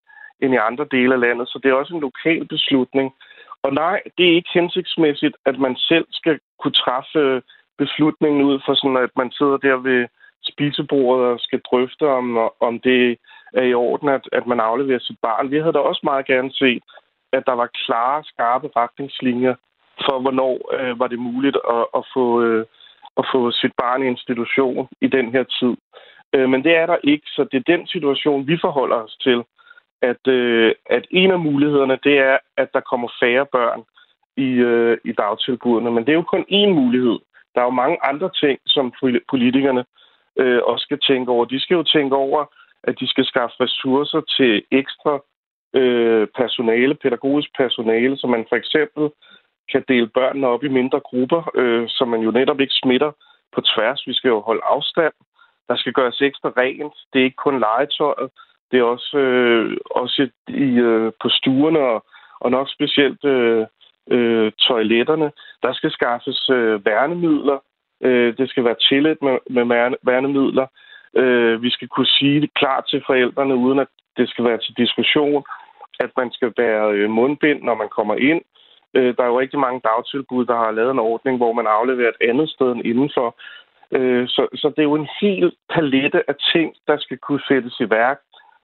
end 0.43 0.55
i 0.55 0.65
andre 0.69 0.87
dele 0.91 1.15
af 1.15 1.21
landet. 1.21 1.49
Så 1.49 1.61
det 1.63 1.71
er 1.71 1.75
også 1.75 1.95
en 1.95 2.07
lokal 2.09 2.49
beslutning. 2.49 3.15
Og 3.63 3.73
nej, 3.73 4.01
det 4.19 4.25
er 4.27 4.35
ikke 4.35 4.55
hensigtsmæssigt, 4.55 5.37
at 5.47 5.59
man 5.59 5.77
selv 5.77 6.07
skal 6.11 6.39
kunne 6.61 6.73
træffe 6.85 7.43
beslutningen 7.79 8.43
ud 8.43 8.61
for 8.67 8.75
sådan, 8.75 8.97
at 8.97 9.11
man 9.17 9.31
sidder 9.33 9.57
der 9.57 9.77
ved 9.77 10.07
spisebordet 10.51 11.27
og 11.27 11.41
skal 11.41 11.61
drøfte, 11.61 12.07
om, 12.09 12.39
om 12.61 12.81
det 12.81 13.19
er 13.55 13.63
i 13.63 13.75
orden, 13.75 14.09
at, 14.09 14.29
at 14.33 14.47
man 14.47 14.61
afleverer 14.61 14.99
sit 14.99 15.19
barn. 15.23 15.51
Vi 15.51 15.59
havde 15.59 15.73
da 15.73 15.79
også 15.79 16.01
meget 16.05 16.27
gerne 16.27 16.53
set, 16.53 16.83
at 17.33 17.43
der 17.47 17.53
var 17.53 17.77
klare, 17.87 18.25
skarpe 18.25 18.69
retningslinjer 18.77 19.55
for, 20.05 20.21
hvornår 20.21 20.55
øh, 20.77 20.99
var 21.01 21.07
det 21.07 21.19
muligt 21.19 21.57
at, 21.71 21.87
at, 21.99 22.05
få, 22.15 22.43
øh, 22.43 22.67
at 23.17 23.25
få 23.33 23.51
sit 23.51 23.73
barn 23.79 24.03
i 24.03 24.07
institution 24.07 24.89
i 25.01 25.07
den 25.07 25.33
her 25.33 25.45
tid. 25.45 25.75
Øh, 26.35 26.49
men 26.49 26.65
det 26.65 26.77
er 26.77 26.87
der 26.87 26.97
ikke, 27.05 27.27
så 27.27 27.47
det 27.53 27.59
er 27.59 27.77
den 27.77 27.87
situation, 27.87 28.47
vi 28.47 28.59
forholder 28.61 28.97
os 28.97 29.17
til. 29.17 29.43
At, 30.03 30.27
øh, 30.29 30.75
at 30.91 31.07
en 31.11 31.31
af 31.31 31.39
mulighederne, 31.39 31.99
det 32.05 32.19
er, 32.19 32.39
at 32.57 32.69
der 32.75 32.81
kommer 32.81 33.09
færre 33.21 33.47
børn 33.47 33.83
i, 34.37 34.49
øh, 34.71 34.99
i 35.05 35.13
dagtilbudene. 35.13 35.91
Men 35.91 36.05
det 36.05 36.13
er 36.13 36.21
jo 36.23 36.23
kun 36.23 36.45
én 36.51 36.71
mulighed. 36.81 37.19
Der 37.55 37.61
er 37.61 37.65
jo 37.65 37.81
mange 37.83 37.99
andre 38.03 38.31
ting, 38.43 38.59
som 38.67 38.93
politikerne 39.31 39.85
øh, 40.37 40.61
også 40.65 40.83
skal 40.83 41.01
tænke 41.01 41.31
over. 41.33 41.45
De 41.45 41.61
skal 41.61 41.75
jo 41.75 41.83
tænke 41.83 42.17
over, 42.17 42.45
at 42.89 43.01
de 43.01 43.09
skal 43.09 43.25
skaffe 43.25 43.57
ressourcer 43.61 44.21
til 44.37 44.63
ekstra 44.71 45.21
øh, 45.75 46.27
personale, 46.37 46.95
pædagogisk 46.95 47.51
personale, 47.57 48.17
så 48.17 48.27
man 48.27 48.47
for 48.49 48.57
eksempel 48.57 49.11
kan 49.73 49.85
dele 49.89 50.07
børnene 50.07 50.47
op 50.47 50.65
i 50.65 50.69
mindre 50.69 51.01
grupper, 51.01 51.51
øh, 51.55 51.89
så 51.89 52.05
man 52.05 52.21
jo 52.21 52.31
netop 52.31 52.61
ikke 52.61 52.75
smitter 52.83 53.13
på 53.55 53.61
tværs. 53.61 54.07
Vi 54.07 54.15
skal 54.15 54.29
jo 54.29 54.41
holde 54.41 54.65
afstand. 54.65 55.13
Der 55.69 55.77
skal 55.77 55.93
gøres 55.93 56.21
ekstra 56.21 56.53
rent. 56.57 56.95
Det 57.13 57.21
er 57.21 57.25
ikke 57.25 57.45
kun 57.47 57.61
legetøjet. 57.61 58.31
Det 58.71 58.79
er 58.79 58.85
også, 58.85 59.19
øh, 59.19 59.77
også 59.91 60.29
i, 60.49 60.71
øh, 60.89 61.13
på 61.23 61.29
stuerne 61.29 61.79
og, 61.79 62.05
og 62.41 62.51
nok 62.51 62.69
specielt 62.71 63.25
øh, 63.25 63.67
øh, 64.11 64.53
toiletterne. 64.53 65.33
Der 65.63 65.73
skal 65.73 65.91
skaffes 65.91 66.51
øh, 66.51 66.87
værnemidler. 66.87 67.59
Øh, 68.03 68.37
det 68.39 68.51
skal 68.51 68.65
være 68.65 68.83
tillid 68.89 69.17
med, 69.23 69.39
med 69.51 69.97
værnemidler. 70.03 70.67
Øh, 71.17 71.63
vi 71.63 71.71
skal 71.71 71.89
kunne 71.89 72.07
sige 72.07 72.41
det 72.41 72.55
klart 72.55 72.85
til 72.89 73.03
forældrene, 73.07 73.55
uden 73.55 73.79
at 73.79 73.89
det 74.17 74.29
skal 74.29 74.45
være 74.45 74.59
til 74.59 74.77
diskussion, 74.77 75.45
at 76.01 76.11
man 76.17 76.33
skal 76.33 76.51
bære 76.51 76.93
øh, 76.93 77.11
mundbind, 77.11 77.63
når 77.63 77.75
man 77.75 77.89
kommer 77.89 78.15
ind. 78.15 78.43
Øh, 78.95 79.17
der 79.17 79.23
er 79.23 79.27
jo 79.27 79.41
rigtig 79.41 79.59
mange 79.59 79.81
dagtilbud, 79.85 80.47
der 80.47 80.57
har 80.57 80.71
lavet 80.71 80.91
en 80.91 80.99
ordning, 80.99 81.37
hvor 81.37 81.53
man 81.53 81.67
afleverer 81.67 82.09
et 82.09 82.29
andet 82.31 82.51
sted 82.51 82.73
end 82.73 82.87
indenfor. 82.87 83.37
Øh, 83.93 84.29
så, 84.29 84.43
så 84.55 84.69
det 84.69 84.79
er 84.79 84.91
jo 84.93 84.95
en 84.95 85.09
hel 85.21 85.53
palette 85.75 86.31
af 86.31 86.35
ting, 86.53 86.75
der 86.87 86.97
skal 86.99 87.19
kunne 87.19 87.43
sættes 87.49 87.81
i 87.81 87.91
værk, 87.91 88.19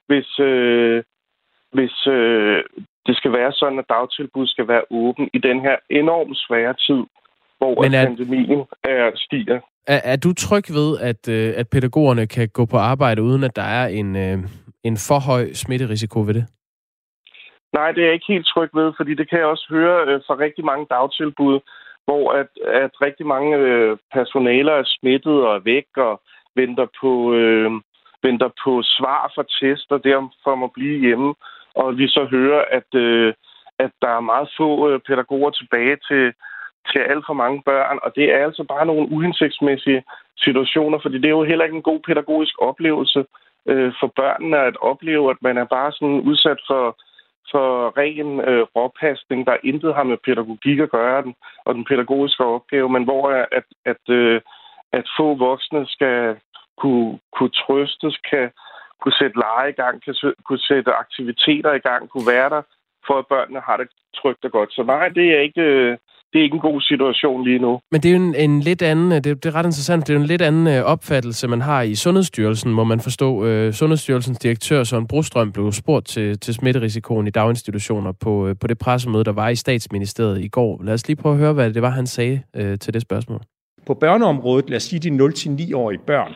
hvis, 0.07 0.39
øh, 0.39 1.03
hvis 1.71 2.07
øh, 2.07 2.63
det 3.07 3.17
skal 3.17 3.31
være 3.31 3.51
sådan, 3.51 3.79
at 3.79 3.89
dagtilbud 3.89 4.47
skal 4.47 4.67
være 4.67 4.83
åben 4.91 5.29
i 5.33 5.37
den 5.37 5.61
her 5.61 5.75
enormt 5.89 6.37
svære 6.37 6.73
tid, 6.73 7.03
hvor 7.57 7.81
Men 7.81 7.93
er, 7.93 8.05
pandemien 8.05 8.63
er 8.83 9.11
stiger. 9.15 9.59
Er, 9.87 10.01
er 10.03 10.15
du 10.15 10.33
tryg 10.33 10.63
ved, 10.69 10.99
at, 10.99 11.29
øh, 11.29 11.53
at 11.57 11.69
pædagogerne 11.69 12.27
kan 12.27 12.49
gå 12.53 12.65
på 12.65 12.77
arbejde, 12.77 13.23
uden 13.23 13.43
at 13.43 13.55
der 13.55 13.67
er 13.79 13.87
en, 13.87 14.15
øh, 14.15 14.37
en 14.83 14.97
for 15.07 15.19
høj 15.19 15.53
smitterisiko 15.53 16.19
ved 16.21 16.33
det? 16.33 16.45
Nej, 17.73 17.91
det 17.91 18.01
er 18.01 18.05
jeg 18.05 18.13
ikke 18.13 18.33
helt 18.33 18.47
tryg 18.53 18.69
ved, 18.73 18.93
fordi 18.97 19.13
det 19.13 19.29
kan 19.29 19.39
jeg 19.39 19.47
også 19.47 19.67
høre 19.69 20.07
øh, 20.07 20.21
fra 20.27 20.35
rigtig 20.39 20.65
mange 20.65 20.85
dagtilbud, 20.89 21.59
hvor 22.05 22.31
at, 22.31 22.49
at 22.83 22.91
rigtig 23.01 23.25
mange 23.25 23.57
øh, 23.57 23.97
personaler 24.13 24.73
er 24.73 24.83
smittet 24.85 25.37
og 25.47 25.55
er 25.55 25.59
væk 25.59 25.87
og 25.97 26.21
venter 26.55 26.87
på, 27.01 27.33
øh, 27.33 27.71
venter 28.23 28.49
på 28.63 28.81
svar 28.83 29.31
fra 29.35 29.43
test 29.59 29.91
og 29.91 30.03
derfor 30.03 30.55
må 30.55 30.67
blive 30.67 30.99
hjemme. 30.99 31.33
Og 31.75 31.97
vi 31.97 32.07
så 32.07 32.27
hører, 32.31 32.63
at, 32.71 32.89
øh, 32.95 33.33
at 33.79 33.91
der 34.01 34.07
er 34.07 34.29
meget 34.31 34.49
få 34.57 34.89
øh, 34.89 34.99
pædagoger 35.07 35.49
tilbage 35.49 35.97
til, 36.07 36.33
til 36.91 36.99
alt 36.99 37.23
for 37.27 37.33
mange 37.33 37.61
børn, 37.65 37.99
og 38.03 38.11
det 38.15 38.33
er 38.33 38.43
altså 38.45 38.63
bare 38.63 38.85
nogle 38.85 39.11
uhensigtsmæssige 39.11 40.03
situationer, 40.37 40.99
fordi 41.01 41.17
det 41.17 41.25
er 41.25 41.39
jo 41.39 41.43
heller 41.43 41.65
ikke 41.65 41.75
en 41.75 41.89
god 41.91 41.99
pædagogisk 42.07 42.55
oplevelse 42.59 43.25
øh, 43.69 43.93
for 43.99 44.07
børnene 44.15 44.57
at 44.57 44.77
opleve, 44.81 45.29
at 45.29 45.37
man 45.41 45.57
er 45.57 45.65
bare 45.65 45.91
sådan 45.91 46.21
udsat 46.29 46.59
for 46.67 46.97
for 47.51 47.97
ren 47.97 48.29
øh, 48.49 48.63
råpasning, 48.75 49.47
der 49.47 49.63
intet 49.63 49.95
har 49.95 50.03
med 50.03 50.17
pædagogik 50.25 50.79
at 50.79 50.91
gøre, 50.91 51.21
den, 51.21 51.35
og 51.65 51.75
den 51.75 51.85
pædagogiske 51.85 52.43
opgave, 52.45 52.89
men 52.89 53.03
hvor 53.03 53.29
at, 53.29 53.67
at, 53.85 54.03
øh, 54.09 54.41
at 54.93 55.05
få 55.17 55.35
voksne 55.35 55.87
skal 55.87 56.35
kunne, 56.77 57.19
kunne 57.35 57.55
trøstes, 57.61 58.17
kan 58.29 58.51
kunne 59.01 59.19
sætte 59.21 59.37
lege 59.37 59.69
i 59.69 59.77
gang, 59.81 60.03
kan 60.03 60.15
kunne 60.47 60.65
sætte 60.71 60.91
aktiviteter 61.03 61.73
i 61.73 61.83
gang, 61.89 62.09
kunne 62.09 62.27
være 62.35 62.49
der, 62.49 62.61
for 63.07 63.15
at 63.19 63.27
børnene 63.27 63.61
har 63.67 63.77
det 63.77 63.87
trygt 64.15 64.45
og 64.45 64.51
godt. 64.51 64.73
Så 64.73 64.83
nej, 64.83 65.07
det 65.09 65.27
er 65.35 65.39
ikke, 65.39 65.61
øh, 65.61 65.97
det 66.33 66.39
er 66.39 66.43
ikke 66.43 66.55
en 66.55 66.61
god 66.61 66.81
situation 66.81 67.43
lige 67.43 67.59
nu. 67.59 67.79
Men 67.91 68.01
det 68.01 68.11
er 68.11 68.13
jo 68.17 68.23
en, 68.23 68.35
en 68.35 68.59
lidt 68.59 68.81
anden, 68.81 69.11
det, 69.11 69.25
det 69.25 69.45
er 69.45 69.55
ret 69.55 69.65
interessant, 69.65 70.07
det 70.07 70.13
er 70.13 70.17
jo 70.17 70.21
en 70.21 70.27
lidt 70.27 70.41
anden 70.41 70.67
øh, 70.67 70.83
opfattelse, 70.83 71.47
man 71.47 71.61
har 71.61 71.81
i 71.81 71.95
Sundhedsstyrelsen, 71.95 72.73
må 72.73 72.83
man 72.83 72.99
forstå. 72.99 73.45
Øh, 73.45 73.73
Sundhedsstyrelsens 73.73 74.37
direktør 74.39 74.83
Søren 74.83 75.07
Brostrøm 75.07 75.51
blev 75.51 75.71
spurgt 75.71 76.07
til, 76.07 76.39
til 76.39 76.53
smitterisikoen 76.53 77.27
i 77.27 77.29
daginstitutioner 77.29 78.11
på, 78.11 78.47
øh, 78.47 78.55
på 78.61 78.67
det 78.67 78.77
pressemøde, 78.77 79.23
der 79.23 79.31
var 79.31 79.49
i 79.49 79.55
statsministeriet 79.55 80.41
i 80.43 80.47
går. 80.47 80.83
Lad 80.83 80.93
os 80.93 81.07
lige 81.07 81.17
prøve 81.17 81.33
at 81.33 81.39
høre, 81.39 81.53
hvad 81.53 81.73
det 81.73 81.81
var, 81.81 81.89
han 81.89 82.07
sagde 82.07 82.41
øh, 82.55 82.79
til 82.79 82.93
det 82.93 83.01
spørgsmål. 83.01 83.41
På 83.85 83.93
børneområdet, 83.93 84.69
lad 84.69 84.77
os 84.77 84.83
sige 84.83 84.99
de 84.99 85.25
0-9-årige 85.25 85.99
børn, 86.07 86.33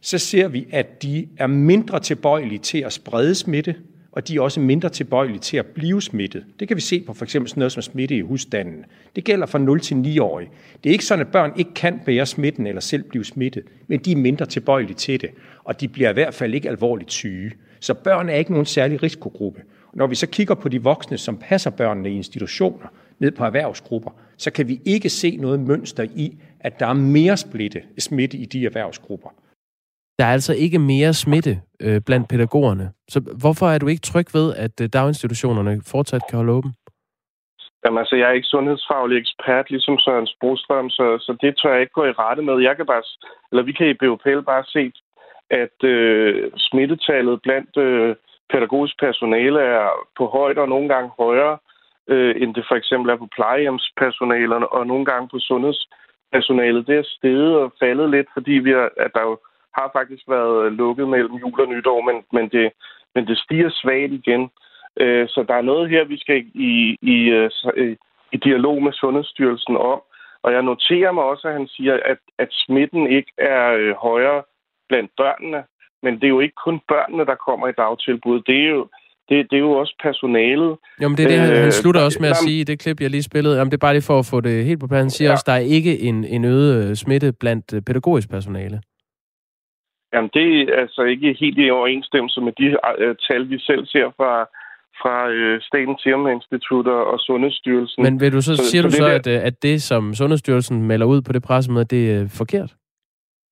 så 0.00 0.18
ser 0.18 0.48
vi, 0.48 0.66
at 0.70 1.02
de 1.02 1.28
er 1.38 1.46
mindre 1.46 2.00
tilbøjelige 2.00 2.58
til 2.58 2.78
at 2.78 2.92
sprede 2.92 3.34
smitte, 3.34 3.74
og 4.12 4.28
de 4.28 4.36
er 4.36 4.40
også 4.40 4.60
mindre 4.60 4.88
tilbøjelige 4.88 5.38
til 5.38 5.56
at 5.56 5.66
blive 5.66 6.02
smittet. 6.02 6.44
Det 6.60 6.68
kan 6.68 6.76
vi 6.76 6.80
se 6.80 7.00
på 7.00 7.12
for 7.12 7.24
eksempel 7.24 7.48
sådan 7.48 7.60
noget 7.60 7.72
som 7.72 7.82
smitte 7.82 8.16
i 8.16 8.20
husstanden. 8.20 8.84
Det 9.16 9.24
gælder 9.24 9.46
fra 9.46 9.58
0 9.58 9.80
til 9.80 9.94
9-årige. 9.94 10.50
Det 10.84 10.90
er 10.90 10.92
ikke 10.92 11.04
sådan, 11.04 11.26
at 11.26 11.32
børn 11.32 11.52
ikke 11.56 11.74
kan 11.74 12.00
bære 12.06 12.26
smitten 12.26 12.66
eller 12.66 12.80
selv 12.80 13.02
blive 13.02 13.24
smittet, 13.24 13.64
men 13.86 14.00
de 14.00 14.12
er 14.12 14.16
mindre 14.16 14.46
tilbøjelige 14.46 14.94
til 14.94 15.20
det, 15.20 15.30
og 15.64 15.80
de 15.80 15.88
bliver 15.88 16.10
i 16.10 16.12
hvert 16.12 16.34
fald 16.34 16.54
ikke 16.54 16.68
alvorligt 16.68 17.12
syge. 17.12 17.52
Så 17.80 17.94
børn 17.94 18.28
er 18.28 18.34
ikke 18.34 18.50
nogen 18.50 18.66
særlig 18.66 19.02
risikogruppe. 19.02 19.62
Når 19.94 20.06
vi 20.06 20.14
så 20.14 20.26
kigger 20.26 20.54
på 20.54 20.68
de 20.68 20.82
voksne, 20.82 21.18
som 21.18 21.36
passer 21.36 21.70
børnene 21.70 22.10
i 22.10 22.16
institutioner, 22.16 22.86
ned 23.18 23.30
på 23.30 23.44
erhvervsgrupper, 23.44 24.10
så 24.36 24.50
kan 24.50 24.68
vi 24.68 24.80
ikke 24.84 25.08
se 25.08 25.36
noget 25.36 25.60
mønster 25.60 26.06
i, 26.14 26.36
at 26.60 26.80
der 26.80 26.86
er 26.86 26.92
mere 26.92 27.36
splitte, 27.36 27.82
smitte 27.98 28.36
i 28.36 28.44
de 28.44 28.66
erhvervsgrupper. 28.66 29.34
Der 30.18 30.24
er 30.24 30.32
altså 30.32 30.54
ikke 30.54 30.78
mere 30.78 31.12
smitte 31.12 31.60
øh, 31.80 32.00
blandt 32.06 32.28
pædagogerne. 32.28 32.92
Så 33.08 33.18
hvorfor 33.42 33.66
er 33.66 33.78
du 33.78 33.86
ikke 33.86 34.08
tryg 34.10 34.26
ved, 34.34 34.54
at 34.56 34.80
øh, 34.82 34.88
daginstitutionerne 34.92 35.82
fortsat 35.92 36.22
kan 36.28 36.36
holde 36.36 36.52
åben? 36.52 36.72
Jamen 37.84 37.98
altså, 37.98 38.16
jeg 38.16 38.28
er 38.28 38.32
ikke 38.38 38.54
sundhedsfaglig 38.54 39.18
ekspert, 39.18 39.70
ligesom 39.70 39.98
Søren 39.98 40.28
Brostrøm, 40.40 40.90
så, 40.90 41.06
så 41.20 41.36
det 41.42 41.56
tør 41.56 41.72
jeg 41.72 41.80
ikke 41.80 41.98
gå 41.98 42.04
i 42.04 42.18
rette 42.22 42.42
med. 42.42 42.56
Jeg 42.68 42.76
kan 42.76 42.86
bare, 42.86 43.02
eller 43.50 43.62
vi 43.62 43.72
kan 43.72 43.88
i 43.88 43.98
BOPL 44.00 44.42
bare 44.52 44.64
se, 44.64 44.92
at 45.50 45.84
øh, 45.84 46.50
smittetallet 46.56 47.42
blandt 47.42 47.76
øh, 47.76 48.16
pædagogisk 48.52 48.98
personale 48.98 49.60
er 49.60 49.88
på 50.18 50.26
højde 50.26 50.60
og 50.60 50.68
nogle 50.68 50.88
gange 50.88 51.10
højere, 51.18 51.58
øh, 52.08 52.34
end 52.42 52.54
det 52.54 52.64
for 52.68 52.74
eksempel 52.74 53.10
er 53.10 53.16
på 53.16 53.28
plejehjemspersonalerne, 53.36 54.68
og 54.72 54.86
nogle 54.86 55.04
gange 55.04 55.28
på 55.28 55.38
sundhedspersonalet. 55.38 56.86
Det 56.86 56.96
er 56.98 57.12
steget 57.16 57.56
og 57.56 57.72
faldet 57.80 58.10
lidt, 58.10 58.28
fordi 58.36 58.52
vi 58.52 58.70
er, 58.70 58.88
at 58.96 59.10
der 59.14 59.22
jo 59.22 59.38
har 59.78 59.90
faktisk 59.98 60.24
været 60.28 60.72
lukket 60.72 61.08
mellem 61.08 61.34
jul 61.42 61.60
og 61.60 61.68
nytår, 61.68 62.00
men, 62.08 62.16
men, 62.36 62.44
det, 62.54 62.66
men 63.14 63.26
det 63.28 63.38
stiger 63.38 63.70
svagt 63.70 64.12
igen. 64.20 64.42
Øh, 65.02 65.28
så 65.28 65.44
der 65.48 65.54
er 65.54 65.70
noget 65.70 65.90
her, 65.90 66.04
vi 66.04 66.18
skal 66.18 66.38
i, 66.54 66.96
i, 67.14 67.18
øh, 67.38 67.96
i 68.32 68.36
dialog 68.36 68.82
med 68.82 68.92
Sundhedsstyrelsen 68.92 69.76
om. 69.76 70.00
Og 70.44 70.52
jeg 70.52 70.62
noterer 70.62 71.12
mig 71.12 71.24
også, 71.24 71.48
at 71.48 71.54
han 71.54 71.68
siger, 71.68 71.94
at, 72.04 72.18
at 72.38 72.48
smitten 72.50 73.06
ikke 73.06 73.32
er 73.38 73.64
øh, 73.80 73.94
højere 74.06 74.42
blandt 74.88 75.10
børnene. 75.16 75.62
Men 76.02 76.14
det 76.14 76.24
er 76.24 76.34
jo 76.36 76.40
ikke 76.40 76.58
kun 76.66 76.80
børnene, 76.88 77.26
der 77.26 77.34
kommer 77.46 77.68
i 77.68 77.78
dagtilbud. 77.82 78.40
Det 78.40 78.56
er 78.64 78.68
jo, 78.68 78.86
det, 79.28 79.50
det 79.50 79.56
er 79.56 79.64
jo 79.68 79.72
også 79.72 79.94
personalet. 80.02 80.76
Jo, 81.02 81.08
men 81.08 81.16
det 81.16 81.24
er 81.24 81.28
det, 81.28 81.38
han, 81.38 81.56
han 81.56 81.72
slutter 81.72 82.04
også 82.04 82.18
med 82.20 82.28
at 82.28 82.36
sige 82.36 82.60
i 82.60 82.64
det 82.64 82.78
klip, 82.78 83.00
jeg 83.00 83.10
lige 83.10 83.22
spillede. 83.22 83.56
Jamen, 83.56 83.70
det 83.70 83.76
er 83.76 83.86
bare 83.86 83.94
lige 83.94 84.10
for 84.10 84.18
at 84.18 84.26
få 84.26 84.40
det 84.40 84.64
helt 84.64 84.80
på 84.80 84.86
plads. 84.86 85.00
Han 85.00 85.10
siger 85.10 85.28
ja. 85.28 85.32
også, 85.32 85.42
at 85.42 85.46
der 85.46 85.52
er 85.52 85.74
ikke 85.78 86.00
en, 86.00 86.24
en 86.24 86.44
øget 86.44 86.98
smitte 86.98 87.32
blandt 87.40 87.84
pædagogisk 87.86 88.30
personale. 88.30 88.80
Jamen, 90.12 90.30
det 90.34 90.46
er 90.60 90.76
altså 90.76 91.02
ikke 91.02 91.36
helt 91.40 91.58
i 91.58 91.70
overensstemmelse 91.70 92.40
med 92.40 92.52
de 92.52 92.68
uh, 92.68 93.14
tal, 93.28 93.50
vi 93.50 93.58
selv 93.58 93.86
ser 93.86 94.10
fra, 94.16 94.32
fra 95.00 95.28
øh, 95.28 95.60
Statens 95.60 96.02
Serum 96.02 96.26
Institut 96.28 96.86
og 96.86 97.18
Sundhedsstyrelsen. 97.20 98.02
Men 98.02 98.20
vil 98.20 98.32
du 98.32 98.40
så, 98.40 98.56
så 98.56 98.64
siger 98.70 98.82
så 98.82 98.88
du 98.88 98.92
så, 98.92 99.04
der... 99.04 99.14
at, 99.14 99.26
øh, 99.26 99.46
at 99.46 99.62
det, 99.62 99.82
som 99.82 100.14
Sundhedsstyrelsen 100.14 100.82
melder 100.82 101.06
ud 101.06 101.22
på 101.22 101.32
det 101.32 101.42
pressemøde, 101.42 101.84
det 101.84 102.02
er 102.12 102.34
forkert? 102.38 102.70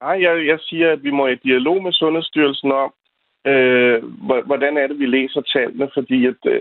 Nej, 0.02 0.16
jeg, 0.22 0.46
jeg 0.46 0.58
siger, 0.60 0.92
at 0.92 1.02
vi 1.02 1.10
må 1.10 1.26
i 1.26 1.34
dialog 1.34 1.82
med 1.82 1.92
Sundhedsstyrelsen 1.92 2.72
om, 2.72 2.92
øh, 3.46 4.02
hvordan 4.46 4.76
er 4.76 4.86
det, 4.86 4.98
vi 4.98 5.06
læser 5.06 5.40
tallene, 5.40 5.88
fordi 5.94 6.26
at, 6.26 6.40
øh, 6.46 6.60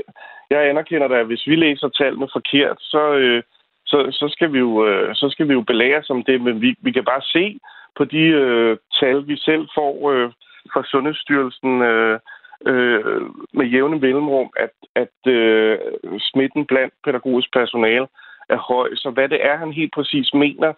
jeg 0.49 0.69
anerkender 0.69 1.07
da, 1.07 1.15
at 1.19 1.25
hvis 1.25 1.47
vi 1.47 1.55
læser 1.55 1.89
tallene 1.89 2.27
forkert, 2.33 2.77
så, 2.79 3.13
øh, 3.13 3.43
så, 3.85 3.97
så, 4.11 4.27
skal 4.31 4.53
vi 4.53 4.59
jo, 4.59 4.87
øh, 4.87 5.15
så 5.15 5.29
skal 5.29 5.47
vi 5.47 5.53
jo 5.53 5.61
belære 5.61 5.97
os 5.97 6.09
om 6.09 6.23
det, 6.23 6.41
men 6.41 6.61
vi, 6.61 6.75
vi 6.81 6.91
kan 6.91 7.05
bare 7.05 7.21
se 7.21 7.59
på 7.97 8.05
de 8.05 8.23
øh, 8.43 8.77
tal, 8.99 9.27
vi 9.27 9.37
selv 9.37 9.67
får 9.75 10.11
øh, 10.11 10.31
fra 10.73 10.83
Sundhedsstyrelsen 10.83 11.81
øh, 11.81 12.19
øh, 12.65 13.21
med 13.53 13.65
jævne 13.65 13.99
mellemrum, 13.99 14.49
at, 14.57 14.73
at 14.95 15.31
øh, 15.33 15.77
smitten 16.19 16.65
blandt 16.65 16.93
pædagogisk 17.03 17.53
personale 17.53 18.07
er 18.49 18.57
høj. 18.57 18.95
Så 18.95 19.09
hvad 19.09 19.29
det 19.29 19.45
er, 19.45 19.57
han 19.57 19.71
helt 19.73 19.93
præcis 19.93 20.33
mener, 20.33 20.73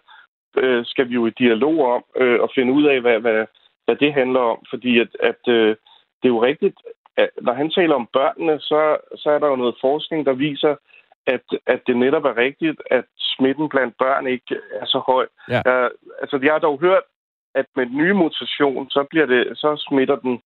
øh, 0.56 0.84
skal 0.86 1.08
vi 1.08 1.14
jo 1.14 1.26
i 1.26 1.38
dialog 1.38 1.94
om 1.94 2.04
øh, 2.16 2.40
og 2.40 2.50
finde 2.54 2.72
ud 2.72 2.84
af, 2.84 3.00
hvad, 3.00 3.20
hvad, 3.20 3.46
hvad 3.84 3.96
det 3.96 4.14
handler 4.14 4.40
om. 4.40 4.58
Fordi 4.70 4.98
at, 4.98 5.16
at 5.20 5.42
øh, 5.48 5.76
det 6.18 6.26
er 6.28 6.36
jo 6.36 6.44
rigtigt, 6.44 6.76
at 7.16 7.30
når 7.40 7.52
han 7.52 7.70
taler 7.70 7.94
om 7.94 8.08
børnene, 8.12 8.60
så, 8.60 8.96
så 9.16 9.30
er 9.30 9.38
der 9.38 9.48
jo 9.48 9.56
noget 9.56 9.74
forskning, 9.80 10.26
der 10.26 10.32
viser, 10.32 10.76
at, 11.26 11.42
at 11.66 11.80
det 11.86 11.96
netop 11.96 12.24
er 12.24 12.36
rigtigt, 12.36 12.82
at 12.90 13.04
smitten 13.18 13.68
blandt 13.68 13.94
børn 13.98 14.26
ikke 14.26 14.56
er 14.72 14.86
så 14.86 14.98
høj. 15.06 15.26
Ja. 15.48 15.60
Jeg, 15.64 15.90
altså, 16.20 16.38
jeg 16.42 16.52
har 16.52 16.58
dog 16.58 16.80
hørt, 16.80 17.02
at 17.54 17.66
med 17.76 17.86
den 17.86 17.96
nye 17.96 18.12
mutation, 18.12 18.90
så, 18.90 19.06
bliver 19.10 19.26
det, 19.26 19.58
så 19.58 19.84
smitter 19.88 20.16
den 20.16 20.40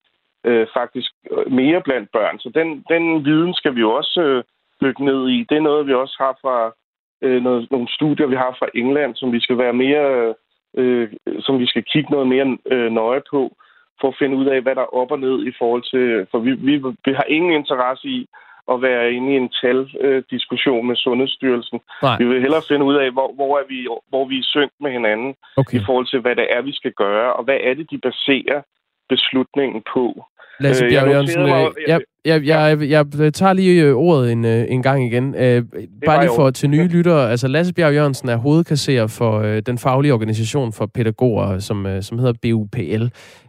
øh, 0.44 0.66
faktisk 0.74 1.10
mere 1.46 1.80
blandt 1.82 2.12
børn. 2.12 2.38
Så 2.38 2.48
den, 2.54 2.84
den 2.88 3.24
viden 3.24 3.54
skal 3.54 3.74
vi 3.74 3.80
jo 3.80 3.90
også 3.92 4.20
øh, 4.22 4.44
dykke 4.82 5.04
ned 5.04 5.28
i. 5.28 5.46
Det 5.48 5.56
er 5.56 5.68
noget, 5.70 5.86
vi 5.86 5.94
også 5.94 6.16
har 6.20 6.38
fra 6.42 6.74
øh, 7.22 7.42
noget, 7.42 7.70
nogle 7.70 7.88
studier, 7.88 8.26
vi 8.26 8.36
har 8.36 8.56
fra 8.58 8.68
England, 8.74 9.14
som 9.14 9.32
vi 9.32 9.40
skal 9.40 9.58
være 9.58 9.72
mere, 9.72 10.34
øh, 10.76 11.12
som 11.40 11.58
vi 11.58 11.66
skal 11.66 11.84
kigge 11.84 12.10
noget 12.10 12.28
mere 12.28 12.58
øh, 12.66 12.92
nøje 12.92 13.22
på, 13.30 13.56
for 14.00 14.08
at 14.08 14.18
finde 14.18 14.36
ud 14.36 14.46
af, 14.46 14.60
hvad 14.62 14.74
der 14.74 14.82
er 14.82 14.94
op 14.94 15.10
og 15.10 15.20
ned 15.20 15.46
i 15.46 15.52
forhold 15.58 15.82
til... 15.92 16.26
For 16.30 16.38
vi, 16.38 16.52
vi, 16.52 16.74
vi 17.04 17.12
har 17.12 17.24
ingen 17.28 17.52
interesse 17.52 18.08
i 18.08 18.26
at 18.72 18.82
være 18.82 19.12
inde 19.12 19.32
i 19.32 19.36
en 19.36 19.50
taldiskussion 19.62 20.86
med 20.86 20.96
Sundhedsstyrelsen. 20.96 21.80
Nej. 22.02 22.16
Vi 22.18 22.24
vil 22.28 22.40
hellere 22.40 22.62
finde 22.68 22.84
ud 22.84 22.94
af, 22.94 23.10
hvor, 23.12 23.28
hvor, 23.34 23.58
er 23.58 23.66
vi, 23.68 23.88
hvor 24.08 24.24
vi 24.28 24.38
er 24.38 24.48
synk 24.54 24.72
med 24.80 24.90
hinanden 24.90 25.34
okay. 25.56 25.78
i 25.78 25.80
forhold 25.86 26.06
til, 26.06 26.20
hvad 26.20 26.36
det 26.36 26.46
er, 26.50 26.62
vi 26.62 26.72
skal 26.72 26.92
gøre, 26.92 27.32
og 27.32 27.44
hvad 27.44 27.58
er 27.68 27.74
det, 27.74 27.90
de 27.90 27.98
baserer 27.98 28.60
beslutningen 29.08 29.82
på. 29.94 30.04
Lasse 30.60 30.84
øh, 30.84 30.90
Bjerg 30.90 31.08
Jørgensen, 31.08 31.40
jeg, 31.40 31.70
jeg, 31.88 32.00
jeg, 32.24 32.46
jeg, 32.46 32.90
jeg, 32.90 33.06
jeg 33.18 33.34
tager 33.34 33.52
lige 33.52 33.82
øh, 33.82 33.94
ordet 33.94 34.32
en, 34.32 34.44
øh, 34.44 34.64
en 34.68 34.82
gang 34.82 35.04
igen. 35.04 35.32
Bare 36.06 36.20
lige 36.20 36.32
for 36.36 36.50
til 36.50 36.70
nye 36.70 36.88
lyttere. 36.96 37.30
Altså, 37.30 37.48
Lasse 37.48 37.74
Bjerg 37.74 37.94
Jørgensen 37.94 38.28
er 38.28 38.36
hovedkasserer 38.36 39.06
for 39.06 39.40
den 39.42 39.78
faglige 39.78 40.14
organisation 40.14 40.72
for 40.72 40.86
pædagoger, 40.86 41.58
som, 41.58 42.02
som 42.02 42.18
hedder 42.18 42.32
BUPL. 42.42 43.04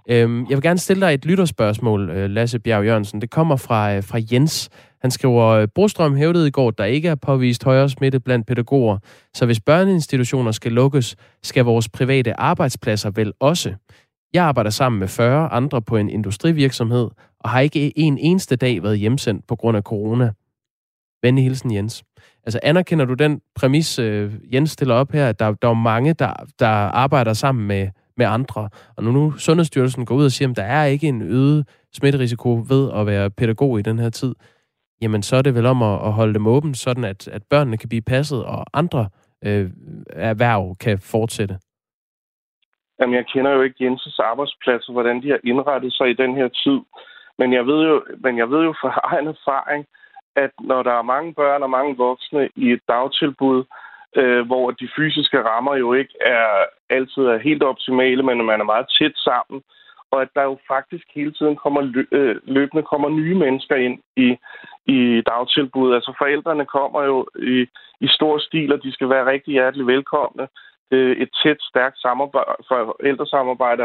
Øhm, 0.10 0.46
jeg 0.50 0.56
vil 0.58 0.62
gerne 0.62 0.80
stille 0.80 1.06
dig 1.06 1.14
et 1.14 1.26
lytterspørgsmål, 1.26 2.30
Lasse 2.30 2.60
Bjerg 2.60 2.86
Jørgensen. 2.86 3.22
Det 3.22 3.30
kommer 3.30 3.56
fra, 3.56 4.00
fra 4.00 4.20
Jens. 4.32 4.70
Han 5.04 5.12
skriver, 5.12 5.46
øh, 5.48 5.68
Brostrøm 5.76 6.16
hævdede 6.16 6.48
i 6.48 6.52
går, 6.52 6.72
der 6.72 6.86
ikke 6.86 7.08
er 7.08 7.16
påvist 7.16 7.64
højere 7.64 7.90
smitte 7.90 8.20
blandt 8.20 8.48
pædagoger. 8.48 8.98
Så 9.34 9.46
hvis 9.46 9.60
børneinstitutioner 9.60 10.52
skal 10.52 10.72
lukkes, 10.72 11.16
skal 11.44 11.66
vores 11.66 11.90
private 11.90 12.40
arbejdspladser 12.40 13.12
vel 13.12 13.34
også. 13.40 13.74
Jeg 14.34 14.44
arbejder 14.44 14.70
sammen 14.70 15.00
med 15.00 15.08
40 15.08 15.50
andre 15.50 15.82
på 15.82 15.98
en 15.98 16.10
industrivirksomhed, 16.10 17.10
og 17.40 17.50
har 17.50 17.60
ikke 17.60 18.00
en 18.00 18.18
eneste 18.18 18.56
dag 18.56 18.84
været 18.84 19.00
hjemsendt 19.00 19.48
på 19.48 19.56
grund 19.56 19.78
af 19.78 19.84
corona. 19.84 20.32
Venlig 21.24 21.44
hilsen, 21.44 21.74
Jens. 21.74 22.04
Altså, 22.44 22.60
anerkender 22.64 23.06
du 23.06 23.14
den 23.14 23.42
præmis, 23.56 24.00
øh, 24.00 24.34
Jens 24.54 24.72
stiller 24.72 24.96
op 24.96 25.12
her, 25.12 25.30
at 25.30 25.40
der, 25.40 25.54
der 25.54 25.70
er 25.70 25.74
mange, 25.74 26.14
der, 26.14 26.34
der 26.60 26.68
arbejder 26.68 27.34
sammen 27.34 27.68
med, 27.68 27.88
med 28.18 28.26
andre, 28.26 28.70
og 28.96 29.04
nu, 29.04 29.12
nu 29.12 29.32
Sundhedsstyrelsen 29.38 30.06
går 30.06 30.16
ud 30.16 30.26
og 30.26 30.32
siger, 30.32 30.50
at 30.50 30.56
der 30.56 30.64
er 30.64 30.86
ikke 30.86 31.08
en 31.08 31.22
øget 31.22 31.68
smitterisiko 31.94 32.66
ved 32.68 32.92
at 32.96 33.06
være 33.06 33.30
pædagog 33.30 33.80
i 33.80 33.82
den 33.82 34.00
her 34.00 34.10
tid, 34.10 34.36
jamen 35.04 35.24
så 35.24 35.36
er 35.36 35.42
det 35.42 35.56
vel 35.56 35.66
om 35.66 35.82
at, 35.82 35.96
at 36.08 36.14
holde 36.14 36.34
dem 36.34 36.48
åbent, 36.48 36.78
sådan 36.78 37.04
at, 37.04 37.28
at 37.28 37.44
børnene 37.50 37.78
kan 37.78 37.90
blive 37.90 38.02
passet, 38.02 38.46
og 38.46 38.66
andre 38.74 39.10
øh, 39.46 39.70
erhverv 40.10 40.76
kan 40.80 41.00
fortsætte. 41.00 41.56
Jamen, 43.00 43.16
jeg 43.16 43.26
kender 43.34 43.52
jo 43.52 43.62
ikke 43.62 43.84
Jenses 43.84 44.20
arbejdspladser, 44.20 44.92
hvordan 44.92 45.22
de 45.24 45.30
har 45.30 45.40
indrettet 45.44 45.94
sig 45.94 46.10
i 46.10 46.20
den 46.24 46.36
her 46.36 46.48
tid. 46.48 46.80
Men 47.40 47.54
jeg 47.54 47.66
ved 47.66 47.80
jo, 47.90 48.04
men 48.24 48.38
jeg 48.38 48.50
ved 48.50 48.64
jo 48.64 48.74
fra 48.82 48.92
egen 49.12 49.28
erfaring, 49.28 49.86
at 50.36 50.52
når 50.60 50.84
der 50.84 50.94
er 50.94 51.12
mange 51.14 51.34
børn 51.34 51.64
og 51.64 51.70
mange 51.70 51.98
voksne 51.98 52.50
i 52.56 52.72
et 52.72 52.82
dagtilbud, 52.88 53.64
øh, 54.16 54.46
hvor 54.46 54.72
de 54.72 54.90
fysiske 54.96 55.40
rammer 55.44 55.76
jo 55.76 55.94
ikke 55.94 56.16
er 56.22 56.48
altid 56.90 57.24
er 57.24 57.38
helt 57.38 57.64
optimale, 57.64 58.24
men 58.24 58.46
man 58.46 58.60
er 58.60 58.72
meget 58.74 58.88
tæt 58.98 59.16
sammen, 59.16 59.64
og 60.12 60.22
at 60.22 60.30
der 60.36 60.44
jo 60.44 60.58
faktisk 60.68 61.06
hele 61.16 61.32
tiden 61.32 61.56
kommer 61.56 61.82
øh, 62.12 62.36
løbende 62.44 62.84
kommer 62.84 63.10
nye 63.10 63.36
mennesker 63.36 63.76
ind 63.76 64.00
i, 64.18 64.38
i 64.86 65.22
dagtilbud. 65.26 65.94
Altså 65.94 66.14
forældrene 66.18 66.66
kommer 66.66 67.02
jo 67.04 67.28
i, 67.40 67.68
i 68.02 68.08
stor 68.08 68.38
stil, 68.38 68.74
og 68.74 68.84
de 68.84 68.92
skal 68.94 69.10
være 69.10 69.26
rigtig 69.26 69.52
hjertelig 69.52 69.88
velkomne 69.88 70.48
et 70.94 71.30
tæt, 71.44 71.58
stærkt 71.62 71.98
samarbejde, 72.00 72.52
forældresamarbejde 72.68 73.84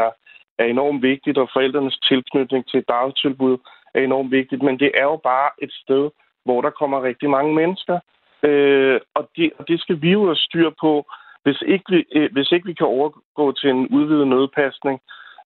er 0.59 0.65
enormt 0.65 1.01
vigtigt, 1.01 1.37
og 1.37 1.49
forældrenes 1.53 1.97
tilknytning 2.09 2.67
til 2.67 2.83
dagtilbud 2.87 3.57
er 3.93 4.01
enormt 4.01 4.31
vigtigt, 4.31 4.61
men 4.63 4.79
det 4.79 4.91
er 4.93 5.03
jo 5.03 5.19
bare 5.23 5.49
et 5.61 5.71
sted, 5.71 6.09
hvor 6.45 6.61
der 6.61 6.69
kommer 6.69 7.03
rigtig 7.03 7.29
mange 7.29 7.53
mennesker, 7.53 7.99
øh, 8.43 8.99
og, 9.15 9.29
det, 9.35 9.51
og 9.59 9.67
det 9.67 9.81
skal 9.81 10.01
vi 10.01 10.11
jo 10.11 10.25
have 10.25 10.35
styr 10.35 10.69
på, 10.81 11.05
hvis 11.43 11.63
ikke 11.67 11.85
vi, 11.89 12.05
øh, 12.15 12.29
hvis 12.31 12.51
ikke 12.51 12.65
vi 12.65 12.73
kan 12.73 12.87
overgå 12.87 13.51
til 13.51 13.69
en 13.69 13.87
udvidet 13.87 14.27
nødpasning. 14.27 14.99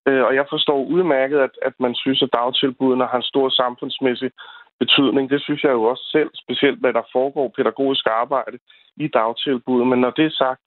Øh, 0.08 0.24
og 0.24 0.36
jeg 0.36 0.46
forstår 0.50 0.84
udmærket, 0.84 1.40
at, 1.40 1.50
at 1.62 1.74
man 1.80 1.96
synes, 1.96 2.22
at 2.22 2.34
dagtilbudene 2.34 3.06
har 3.06 3.18
en 3.18 3.32
stor 3.32 3.50
samfundsmæssig 3.50 4.32
betydning. 4.80 5.30
Det 5.30 5.42
synes 5.42 5.64
jeg 5.64 5.72
jo 5.72 5.84
også 5.84 6.04
selv, 6.12 6.30
specielt 6.44 6.80
hvad 6.80 6.94
der 6.94 7.10
foregår 7.12 7.54
pædagogisk 7.58 8.06
arbejde 8.08 8.58
i 8.98 9.08
dagtilbud. 9.08 9.86
Men 9.86 10.00
når 10.00 10.10
det 10.10 10.26
er 10.26 10.36
sagt, 10.44 10.66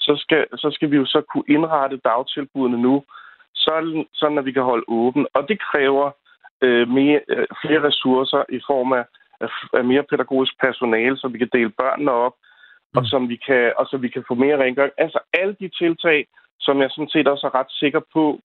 så 0.00 0.16
skal, 0.16 0.46
så 0.56 0.70
skal 0.74 0.90
vi 0.90 0.96
jo 0.96 1.06
så 1.06 1.20
kunne 1.32 1.48
indrette 1.48 1.96
dagtilbudene 1.96 2.78
nu, 2.82 3.04
sådan, 3.54 4.06
sådan 4.14 4.38
at 4.38 4.44
vi 4.44 4.52
kan 4.52 4.62
holde 4.62 4.84
åben. 4.88 5.26
Og 5.34 5.48
det 5.48 5.58
kræver 5.60 6.10
øh, 6.62 6.88
mere, 6.88 7.20
øh, 7.28 7.46
flere 7.62 7.82
ressourcer 7.82 8.42
i 8.48 8.60
form 8.66 8.92
af, 8.92 9.04
af, 9.72 9.84
mere 9.84 10.02
pædagogisk 10.02 10.54
personale, 10.60 11.16
så 11.16 11.28
vi 11.28 11.38
kan 11.38 11.50
dele 11.52 11.70
børnene 11.70 12.12
op, 12.12 12.34
mm. 12.94 12.98
og, 12.98 13.06
som 13.06 13.28
vi 13.28 13.36
kan, 13.36 13.72
og 13.78 13.86
så 13.86 13.96
vi 13.96 14.08
kan 14.08 14.24
få 14.28 14.34
mere 14.34 14.62
rengøring. 14.62 14.92
Altså 14.98 15.18
alle 15.32 15.56
de 15.60 15.68
tiltag, 15.68 16.26
som 16.60 16.80
jeg 16.80 16.90
sådan 16.90 17.08
set 17.08 17.28
også 17.28 17.46
er 17.46 17.54
ret 17.54 17.70
sikker 17.70 18.00
på, 18.12 18.40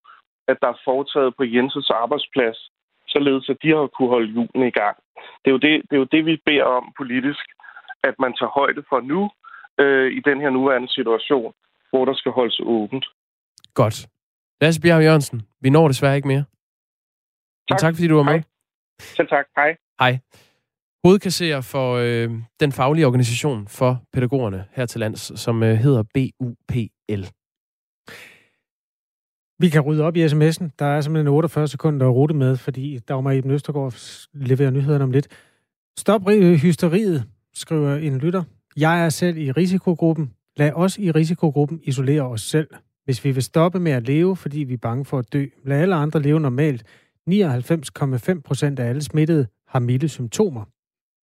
at 0.47 0.58
der 0.62 0.67
er 0.67 0.82
foretaget 0.86 1.36
på 1.36 1.43
Jensens 1.43 1.89
arbejdsplads, 1.89 2.71
således 3.13 3.50
at 3.50 3.58
de 3.63 3.69
har 3.69 3.88
kunne 3.95 4.13
holde 4.15 4.34
julen 4.36 4.63
i 4.71 4.76
gang. 4.82 4.97
Det 5.41 5.47
er, 5.50 5.56
jo 5.56 5.62
det, 5.65 5.71
det 5.88 5.93
er 5.95 6.02
jo 6.04 6.10
det, 6.15 6.21
vi 6.26 6.43
beder 6.45 6.63
om 6.63 6.86
politisk, 7.02 7.45
at 8.04 8.15
man 8.24 8.34
tager 8.39 8.58
højde 8.60 8.84
for 8.89 9.00
nu, 9.12 9.21
øh, 9.82 10.12
i 10.17 10.19
den 10.30 10.41
her 10.41 10.50
nuværende 10.50 10.89
situation, 10.97 11.54
hvor 11.89 12.06
der 12.06 12.13
skal 12.13 12.32
holdes 12.32 12.60
åbent. 12.63 13.06
Godt. 13.74 14.08
Lasse 14.62 14.82
Bjerg 14.82 15.04
Jørgensen, 15.04 15.41
vi 15.62 15.69
når 15.69 15.88
desværre 15.88 16.15
ikke 16.15 16.28
mere. 16.28 16.43
Tak, 16.43 17.69
Men 17.69 17.78
tak 17.78 17.93
fordi 17.95 18.08
du 18.08 18.15
var 18.15 18.24
med. 18.24 18.34
Hej. 18.34 18.43
Selv 19.00 19.28
tak. 19.28 19.45
Hej. 19.56 19.78
Hej. 20.00 20.19
Hovedkasserer 21.04 21.62
for 21.62 21.88
øh, 21.95 22.30
den 22.60 22.71
faglige 22.71 23.06
organisation 23.06 23.67
for 23.67 24.02
pædagogerne 24.13 24.65
her 24.71 24.86
til 24.86 25.00
lands, 25.00 25.39
som 25.39 25.63
øh, 25.63 25.76
hedder 25.76 26.04
BUPL. 26.13 27.24
Vi 29.62 29.69
kan 29.69 29.82
rydde 29.82 30.04
op 30.04 30.15
i 30.15 30.26
sms'en. 30.26 30.69
Der 30.80 30.86
er 30.86 31.02
simpelthen 31.02 31.28
48 31.28 31.67
sekunder 31.67 32.06
at 32.08 32.15
rute 32.15 32.34
med, 32.34 32.58
fordi 32.58 33.00
Dagmar 33.00 33.32
Eben 33.32 33.52
Østergaard 33.52 33.95
leverer 34.34 34.69
nyhederne 34.69 35.04
om 35.04 35.12
lidt. 35.12 35.28
Stop 35.97 36.30
øh, 36.30 36.54
hysteriet, 36.54 37.24
skriver 37.54 37.95
en 37.95 38.17
lytter. 38.17 38.43
Jeg 38.78 39.06
er 39.06 39.10
selv 39.10 39.38
i 39.38 39.52
risikogruppen. 39.52 40.34
Lad 40.58 40.71
os 40.76 40.97
i 40.97 41.12
risikogruppen 41.12 41.80
isolere 41.84 42.21
os 42.21 42.41
selv. 42.41 42.67
Hvis 43.06 43.26
vi 43.26 43.32
vil 43.32 43.43
stoppe 43.43 43.80
med 43.80 43.91
at 43.91 44.08
leve, 44.08 44.36
fordi 44.36 44.60
vi 44.60 44.74
er 44.74 44.78
bange 44.78 45.06
for 45.06 45.19
at 45.19 45.34
dø, 45.34 45.45
lad 45.65 45.82
alle 45.82 45.95
andre 45.95 46.21
leve 46.21 46.39
normalt. 46.39 46.84
99,5 47.30 48.41
procent 48.41 48.80
af 48.80 48.89
alle 48.89 49.02
smittede 49.02 49.47
har 49.67 49.80
milde 49.80 50.10
symptomer. 50.10 50.63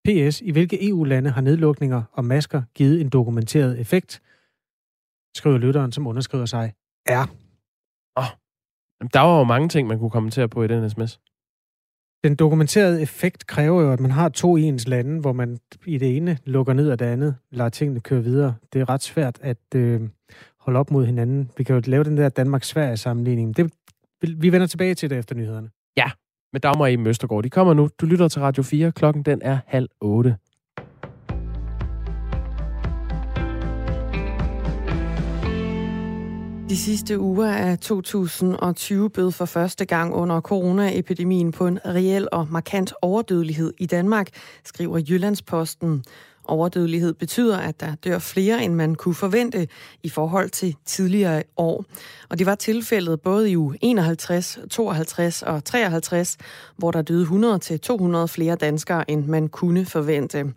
PS. 0.04 0.40
I 0.40 0.50
hvilke 0.50 0.88
EU-lande 0.88 1.30
har 1.30 1.40
nedlukninger 1.40 2.02
og 2.12 2.24
masker 2.24 2.62
givet 2.74 3.00
en 3.00 3.08
dokumenteret 3.08 3.80
effekt? 3.80 4.22
Skriver 5.36 5.58
lytteren, 5.58 5.92
som 5.92 6.06
underskriver 6.06 6.46
sig 6.46 6.72
er. 7.06 7.37
Oh, 8.18 8.28
der 9.14 9.20
var 9.20 9.38
jo 9.38 9.44
mange 9.44 9.68
ting, 9.68 9.88
man 9.88 9.98
kunne 9.98 10.10
kommentere 10.10 10.48
på 10.48 10.62
i 10.62 10.68
den 10.68 10.90
sms. 10.90 11.20
Den 12.24 12.34
dokumenterede 12.34 13.02
effekt 13.02 13.46
kræver 13.46 13.82
jo, 13.82 13.92
at 13.92 14.00
man 14.00 14.10
har 14.10 14.28
to 14.28 14.56
ens 14.56 14.88
lande, 14.88 15.20
hvor 15.20 15.32
man 15.32 15.58
i 15.86 15.98
det 15.98 16.16
ene 16.16 16.38
lukker 16.44 16.72
ned 16.72 16.90
af 16.90 16.98
det 16.98 17.04
andet, 17.04 17.36
lader 17.50 17.70
tingene 17.70 18.00
køre 18.00 18.22
videre. 18.22 18.54
Det 18.72 18.80
er 18.80 18.88
ret 18.88 19.02
svært 19.02 19.38
at 19.42 19.74
øh, 19.74 20.00
holde 20.60 20.78
op 20.78 20.90
mod 20.90 21.06
hinanden. 21.06 21.50
Vi 21.56 21.64
kan 21.64 21.74
jo 21.74 21.82
lave 21.86 22.04
den 22.04 22.16
der 22.16 22.28
Danmark-Sverige-sammenligning. 22.28 23.56
Det, 23.56 23.72
vi 24.22 24.52
vender 24.52 24.66
tilbage 24.66 24.94
til 24.94 25.10
det 25.10 25.18
efter 25.18 25.34
nyhederne. 25.34 25.70
Ja, 25.96 26.10
med 26.52 26.60
Dagmar 26.60 26.86
i 26.86 26.96
Møstergaard. 26.96 27.42
De 27.42 27.50
kommer 27.50 27.74
nu. 27.74 27.88
Du 28.00 28.06
lytter 28.06 28.28
til 28.28 28.42
Radio 28.42 28.62
4. 28.62 28.92
Klokken 28.92 29.22
den 29.22 29.42
er 29.42 29.58
halv 29.66 29.88
otte. 30.00 30.36
De 36.68 36.76
sidste 36.76 37.18
uger 37.18 37.52
af 37.52 37.78
2020 37.78 39.10
bød 39.10 39.32
for 39.32 39.44
første 39.44 39.84
gang 39.84 40.14
under 40.14 40.40
coronaepidemien 40.40 41.52
på 41.52 41.66
en 41.66 41.78
reel 41.86 42.28
og 42.32 42.46
markant 42.50 42.92
overdødelighed 43.02 43.72
i 43.78 43.86
Danmark, 43.86 44.28
skriver 44.64 44.98
Jyllandsposten. 45.08 46.04
Overdødelighed 46.44 47.14
betyder, 47.14 47.58
at 47.58 47.80
der 47.80 47.94
dør 47.94 48.18
flere, 48.18 48.64
end 48.64 48.74
man 48.74 48.94
kunne 48.94 49.14
forvente 49.14 49.68
i 50.02 50.08
forhold 50.08 50.50
til 50.50 50.76
tidligere 50.84 51.42
år. 51.56 51.84
Og 52.28 52.38
det 52.38 52.46
var 52.46 52.54
tilfældet 52.54 53.20
både 53.20 53.50
i 53.50 53.56
uge 53.56 53.78
51, 53.80 54.58
52 54.70 55.42
og 55.42 55.64
53, 55.64 56.36
hvor 56.76 56.90
der 56.90 57.02
døde 57.02 57.22
100 57.22 57.58
til 57.58 57.80
200 57.80 58.28
flere 58.28 58.54
danskere, 58.56 59.10
end 59.10 59.26
man 59.26 59.48
kunne 59.48 59.86
forvente. 59.86 60.52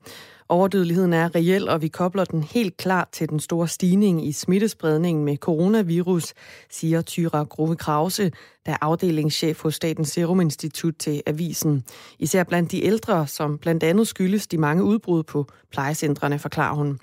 Overdødeligheden 0.51 1.13
er 1.13 1.35
reel, 1.35 1.69
og 1.69 1.81
vi 1.81 1.87
kobler 1.87 2.25
den 2.25 2.43
helt 2.43 2.77
klart 2.77 3.09
til 3.11 3.29
den 3.29 3.39
store 3.39 3.67
stigning 3.67 4.27
i 4.27 4.31
smittespredningen 4.31 5.25
med 5.25 5.37
coronavirus, 5.37 6.33
siger 6.69 7.01
Tyra 7.01 7.43
Grove 7.43 7.75
Krause, 7.75 8.31
der 8.65 8.71
er 8.71 8.77
afdelingschef 8.81 9.61
hos 9.61 9.75
Statens 9.75 10.09
Serum 10.09 10.41
Institut 10.41 10.93
til 10.99 11.21
Avisen. 11.27 11.83
Især 12.19 12.43
blandt 12.43 12.71
de 12.71 12.83
ældre, 12.83 13.27
som 13.27 13.57
blandt 13.57 13.83
andet 13.83 14.07
skyldes 14.07 14.47
de 14.47 14.57
mange 14.57 14.83
udbrud 14.83 15.23
på 15.23 15.45
plejecentrene, 15.71 16.39
forklarer 16.39 16.75
hun. 16.75 16.99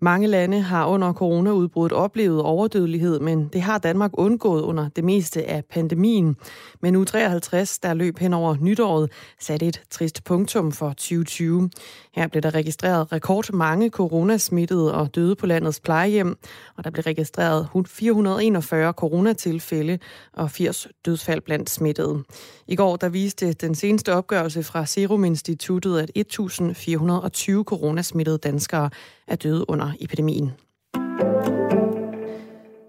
Mange 0.00 0.26
lande 0.26 0.60
har 0.60 0.86
under 0.86 1.12
coronaudbruddet 1.12 1.98
oplevet 1.98 2.42
overdødelighed, 2.42 3.20
men 3.20 3.48
det 3.52 3.62
har 3.62 3.78
Danmark 3.78 4.10
undgået 4.14 4.62
under 4.62 4.88
det 4.88 5.04
meste 5.04 5.44
af 5.44 5.64
pandemien. 5.64 6.36
Men 6.82 6.96
u 6.96 7.04
53, 7.04 7.78
der 7.78 7.94
løb 7.94 8.18
hen 8.18 8.34
over 8.34 8.56
nytåret, 8.60 9.10
satte 9.40 9.66
et 9.66 9.82
trist 9.90 10.24
punktum 10.24 10.72
for 10.72 10.88
2020. 10.88 11.70
Her 12.14 12.26
blev 12.28 12.42
der 12.42 12.54
registreret 12.54 13.12
rekordmange 13.12 13.90
coronasmittede 13.90 14.94
og 14.94 15.14
døde 15.14 15.36
på 15.36 15.46
landets 15.46 15.80
plejehjem, 15.80 16.38
og 16.76 16.84
der 16.84 16.90
blev 16.90 17.02
registreret 17.02 17.68
441 17.86 18.92
coronatilfælde 18.92 19.98
og 20.32 20.50
80 20.50 20.88
dødsfald 21.04 21.40
blandt 21.40 21.70
smittede. 21.70 22.22
I 22.68 22.76
går 22.76 22.96
der 22.96 23.08
viste 23.08 23.52
den 23.52 23.74
seneste 23.74 24.14
opgørelse 24.14 24.62
fra 24.62 24.86
Serum 24.86 25.24
Instituttet, 25.24 25.98
at 25.98 26.10
1420 26.14 27.64
coronasmittede 27.64 28.38
danskere 28.38 28.90
er 29.28 29.36
døde 29.36 29.70
under 29.70 29.92
epidemien. 30.00 30.52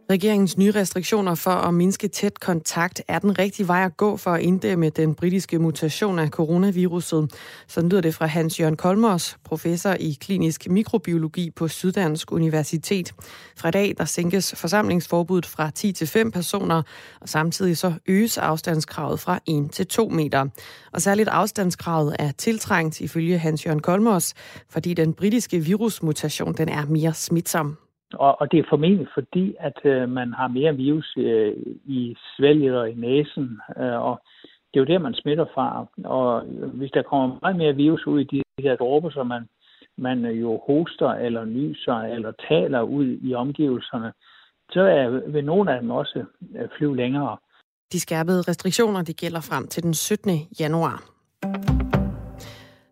Regeringens 0.09 0.57
nye 0.57 0.71
restriktioner 0.71 1.35
for 1.35 1.51
at 1.51 1.73
mindske 1.73 2.07
tæt 2.07 2.39
kontakt 2.39 3.01
er 3.07 3.19
den 3.19 3.39
rigtige 3.39 3.67
vej 3.67 3.83
at 3.83 3.97
gå 3.97 4.17
for 4.17 4.31
at 4.31 4.41
inddæmme 4.41 4.89
den 4.89 5.15
britiske 5.15 5.59
mutation 5.59 6.19
af 6.19 6.29
coronaviruset. 6.29 7.31
Sådan 7.67 7.89
lyder 7.89 8.01
det 8.01 8.15
fra 8.15 8.25
Hans 8.25 8.59
Jørgen 8.59 8.77
Kolmers, 8.77 9.37
professor 9.43 9.93
i 9.99 10.17
klinisk 10.21 10.67
mikrobiologi 10.69 11.51
på 11.51 11.67
Syddansk 11.67 12.31
Universitet. 12.31 13.13
Fra 13.57 13.67
i 13.67 13.71
dag 13.71 13.95
der 13.97 14.05
sænkes 14.05 14.55
forsamlingsforbuddet 14.55 15.45
fra 15.45 15.71
10 15.71 15.91
til 15.91 16.07
5 16.07 16.31
personer, 16.31 16.81
og 17.21 17.29
samtidig 17.29 17.77
så 17.77 17.93
øges 18.07 18.37
afstandskravet 18.37 19.19
fra 19.19 19.39
1 19.47 19.71
til 19.71 19.87
2 19.87 20.09
meter. 20.09 20.45
Og 20.91 21.01
særligt 21.01 21.29
afstandskravet 21.29 22.15
er 22.19 22.31
tiltrængt 22.31 23.01
ifølge 23.01 23.37
Hans 23.37 23.65
Jørgen 23.65 23.81
Kolmers, 23.81 24.33
fordi 24.69 24.93
den 24.93 25.13
britiske 25.13 25.59
virusmutation 25.59 26.53
den 26.53 26.69
er 26.69 26.85
mere 26.85 27.13
smitsom. 27.13 27.77
Og, 28.13 28.41
og 28.41 28.51
det 28.51 28.59
er 28.59 28.69
formentlig 28.69 29.07
fordi, 29.13 29.55
at 29.59 29.79
øh, 29.83 30.09
man 30.09 30.33
har 30.33 30.47
mere 30.47 30.75
virus 30.75 31.13
øh, 31.17 31.53
i 31.85 32.15
svælget 32.35 32.77
og 32.77 32.89
i 32.89 32.93
næsen, 32.93 33.59
øh, 33.77 34.01
og 34.07 34.21
det 34.73 34.79
er 34.79 34.85
jo 34.85 34.93
der, 34.93 34.99
man 34.99 35.13
smitter 35.13 35.45
fra. 35.53 35.85
Og 36.03 36.41
hvis 36.73 36.91
der 36.91 37.01
kommer 37.01 37.39
meget 37.41 37.55
mere 37.55 37.75
virus 37.75 38.07
ud 38.07 38.19
i 38.19 38.23
de 38.23 38.41
her 38.59 38.75
dråber, 38.75 39.09
så 39.09 39.23
man, 39.23 39.43
man 39.97 40.25
jo 40.25 40.61
hoster 40.67 41.09
eller 41.09 41.45
nyser 41.45 41.93
eller 41.93 42.31
taler 42.49 42.81
ud 42.81 43.17
i 43.21 43.33
omgivelserne, 43.33 44.13
så 44.71 44.81
er, 44.81 45.09
vil 45.09 45.45
nogle 45.45 45.73
af 45.73 45.81
dem 45.81 45.91
også 45.91 46.25
øh, 46.55 46.67
flyve 46.77 46.95
længere. 46.95 47.37
De 47.91 47.99
skærpede 47.99 48.41
restriktioner 48.41 49.03
de 49.03 49.13
gælder 49.13 49.41
frem 49.41 49.67
til 49.67 49.83
den 49.83 49.93
17. 49.93 50.31
januar. 50.59 51.03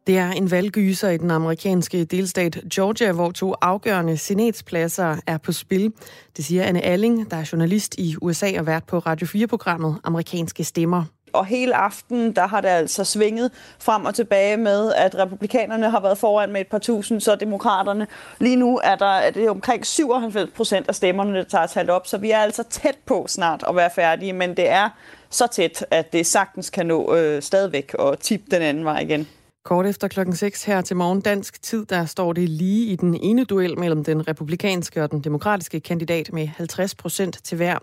Det 0.08 0.18
er 0.18 0.32
en 0.32 0.52
valggyser 0.52 1.10
i 1.10 1.18
den 1.18 1.32
amerikanske 1.32 2.04
delstat 2.04 2.60
Georgia, 2.74 3.12
hvor 3.12 3.32
to 3.32 3.54
afgørende 3.62 4.18
senatspladser 4.18 5.16
er 5.28 5.38
på 5.38 5.52
spil. 5.52 5.94
Det 6.38 6.46
siger 6.46 6.64
Anne 6.64 6.82
Alling, 6.82 7.32
der 7.32 7.38
er 7.38 7.50
journalist 7.52 7.96
i 7.98 8.16
USA 8.22 8.60
og 8.60 8.66
vært 8.66 8.84
på 8.84 9.00
Radio 9.00 9.28
4-programmet 9.28 9.98
Amerikanske 10.04 10.64
Stemmer. 10.64 11.04
Og 11.34 11.46
hele 11.46 11.76
aftenen, 11.76 12.36
der 12.36 12.48
har 12.48 12.62
det 12.62 12.68
altså 12.68 13.04
svinget 13.04 13.52
frem 13.80 14.06
og 14.06 14.16
tilbage 14.16 14.58
med, 14.58 14.94
at 14.94 15.16
republikanerne 15.16 15.90
har 15.90 16.02
været 16.02 16.18
foran 16.18 16.52
med 16.52 16.62
et 16.62 16.68
par 16.68 16.80
tusind, 16.80 17.22
så 17.22 17.36
demokraterne. 17.36 18.08
Lige 18.40 18.56
nu 18.56 18.80
er, 18.84 18.96
der, 18.96 19.06
er 19.06 19.32
det 19.32 19.50
omkring 19.50 19.86
97 19.86 20.50
procent 20.56 20.88
af 20.90 20.96
stemmerne, 20.96 21.38
der 21.38 21.44
tager 21.44 21.66
talt 21.66 21.90
op, 21.90 22.08
så 22.08 22.18
vi 22.18 22.32
er 22.32 22.40
altså 22.40 22.64
tæt 22.64 22.98
på 23.06 23.26
snart 23.28 23.64
at 23.70 23.76
være 23.76 23.90
færdige, 23.96 24.34
men 24.34 24.58
det 24.58 24.70
er 24.70 24.90
så 25.30 25.48
tæt, 25.48 25.86
at 25.92 26.14
det 26.14 26.26
sagtens 26.26 26.70
kan 26.70 26.86
nå 26.86 27.16
øh, 27.16 27.42
stadigvæk 27.42 27.94
og 28.00 28.20
tippe 28.20 28.46
den 28.52 28.62
anden 28.62 28.86
vej 28.86 29.00
igen. 29.00 29.28
Kort 29.66 29.86
efter 29.86 30.08
klokken 30.08 30.36
6 30.36 30.64
her 30.64 30.82
til 30.82 30.96
morgen 30.96 31.22
dansk 31.22 31.62
tid, 31.62 31.86
der 31.86 32.06
står 32.06 32.34
det 32.34 32.50
lige 32.50 32.92
i 32.92 32.96
den 32.96 33.16
ene 33.22 33.46
duel 33.46 33.80
mellem 33.80 34.04
den 34.04 34.28
republikanske 34.28 35.04
og 35.04 35.12
den 35.12 35.22
demokratiske 35.22 35.80
kandidat 35.80 36.34
med 36.34 36.48
50 36.48 36.96
procent 36.96 37.40
til 37.44 37.56
hver. 37.56 37.80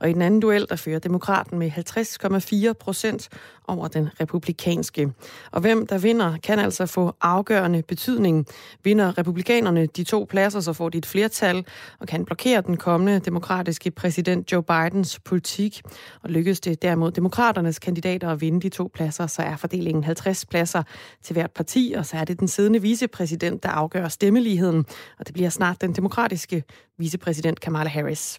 Og 0.00 0.10
i 0.10 0.12
den 0.12 0.22
anden 0.22 0.40
duel, 0.40 0.66
der 0.68 0.76
fører 0.76 0.98
demokraten 0.98 1.58
med 1.58 1.70
50,4 1.70 2.72
procent 2.72 3.28
over 3.68 3.88
den 3.88 4.08
republikanske. 4.20 5.12
Og 5.50 5.60
hvem 5.60 5.86
der 5.86 5.98
vinder, 5.98 6.36
kan 6.42 6.58
altså 6.58 6.86
få 6.86 7.16
afgørende 7.20 7.82
betydning. 7.82 8.46
Vinder 8.84 9.18
republikanerne 9.18 9.86
de 9.86 10.04
to 10.04 10.26
pladser, 10.30 10.60
så 10.60 10.72
får 10.72 10.88
de 10.88 10.98
et 10.98 11.06
flertal 11.06 11.66
og 12.00 12.08
kan 12.08 12.24
blokere 12.24 12.60
den 12.60 12.76
kommende 12.76 13.20
demokratiske 13.20 13.90
præsident 13.90 14.52
Joe 14.52 14.62
Bidens 14.62 15.18
politik. 15.18 15.82
Og 16.22 16.30
lykkes 16.30 16.60
det 16.60 16.82
derimod 16.82 17.10
demokraternes 17.10 17.78
kandidater 17.78 18.28
at 18.28 18.40
vinde 18.40 18.60
de 18.60 18.68
to 18.68 18.90
pladser, 18.94 19.26
så 19.26 19.42
er 19.42 19.56
fordelingen 19.56 20.04
50 20.04 20.46
pladser 20.46 20.82
til 21.22 21.32
hvert 21.32 21.50
parti, 21.50 21.94
og 21.96 22.06
så 22.06 22.16
er 22.16 22.24
det 22.24 22.40
den 22.40 22.48
siddende 22.48 22.82
vicepræsident, 22.82 23.62
der 23.62 23.68
afgør 23.68 24.08
stemmeligheden. 24.08 24.84
Og 25.18 25.26
det 25.26 25.34
bliver 25.34 25.50
snart 25.50 25.80
den 25.80 25.92
demokratiske 25.92 26.64
vicepræsident 26.98 27.60
Kamala 27.60 27.88
Harris. 27.88 28.38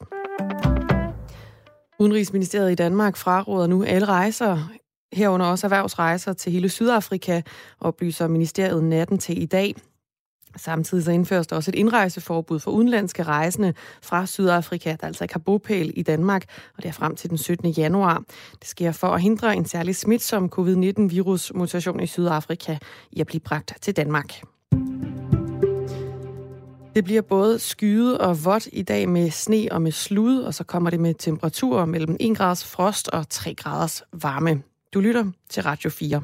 Udenrigsministeriet 2.00 2.72
i 2.72 2.76
Danmark 2.76 3.18
fraråder 3.18 3.68
nu 3.68 3.84
alle 3.84 4.06
rejser, 4.06 4.70
herunder 5.14 5.46
også 5.46 5.68
erhvervsrejser 5.68 6.34
til 6.34 6.52
hele 6.52 6.70
Sydafrika, 6.70 7.42
oplyser 7.80 8.28
ministeriet 8.28 8.84
natten 8.84 9.18
til 9.18 9.42
i 9.42 9.46
dag. 9.46 9.76
Samtidig 10.58 11.04
så 11.04 11.12
indføres 11.12 11.48
der 11.48 11.56
også 11.56 11.72
et 11.72 11.76
indrejseforbud 11.76 12.60
for 12.60 12.72
udenlandske 12.72 13.24
rejsende 13.24 13.74
fra 14.02 14.26
Sydafrika, 14.26 14.96
der 15.02 15.08
altså 15.08 15.24
ikke 15.24 15.34
har 15.34 15.40
bopæl 15.40 15.92
i 15.96 16.04
Danmark, 16.04 16.46
og 16.78 16.84
det 16.84 16.90
er 16.90 16.94
frem 16.94 17.16
til 17.16 17.30
den 17.30 17.38
17. 17.38 17.70
januar. 17.70 18.24
Det 18.60 18.68
sker 18.68 18.92
for 18.92 19.08
at 19.08 19.22
hindre 19.22 19.56
en 19.56 19.66
særlig 19.66 19.96
smitsom 19.96 20.50
covid-19-virusmutation 20.50 22.00
i 22.00 22.08
Sydafrika 22.08 22.78
i 23.12 23.22
at 23.22 23.28
blive 23.28 23.40
bragt 23.40 23.74
til 23.82 23.96
Danmark. 23.96 24.42
Det 26.96 27.04
bliver 27.04 27.22
både 27.22 27.60
skyet 27.60 28.18
og 28.18 28.46
vådt 28.46 28.68
i 28.74 28.82
dag 28.82 29.10
med 29.10 29.30
sne 29.30 29.68
og 29.72 29.82
med 29.82 29.92
slud, 29.92 30.42
og 30.42 30.54
så 30.54 30.64
kommer 30.64 30.90
det 30.90 31.00
med 31.00 31.14
temperaturer 31.14 31.86
mellem 31.86 32.18
1 32.20 32.38
graders 32.38 32.66
frost 32.66 33.08
og 33.08 33.30
3 33.30 33.54
graders 33.54 34.04
varme. 34.14 34.62
Du 34.94 35.00
lytter 35.00 35.32
til 35.50 35.64
Radio 35.64 35.90
4. 35.90 36.22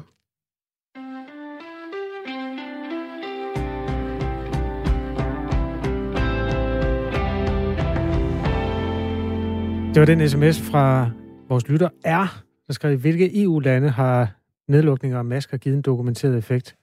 Det 9.94 10.00
var 10.00 10.06
den 10.06 10.28
sms 10.28 10.60
fra 10.60 11.10
vores 11.48 11.68
lytter 11.68 11.88
R, 12.04 12.42
der 12.66 12.72
skrev, 12.72 12.98
hvilke 12.98 13.42
EU-lande 13.42 13.90
har 13.90 14.30
nedlukninger 14.68 15.18
og 15.18 15.26
masker 15.26 15.56
givet 15.56 15.76
en 15.76 15.82
dokumenteret 15.82 16.38
effekt? 16.38 16.76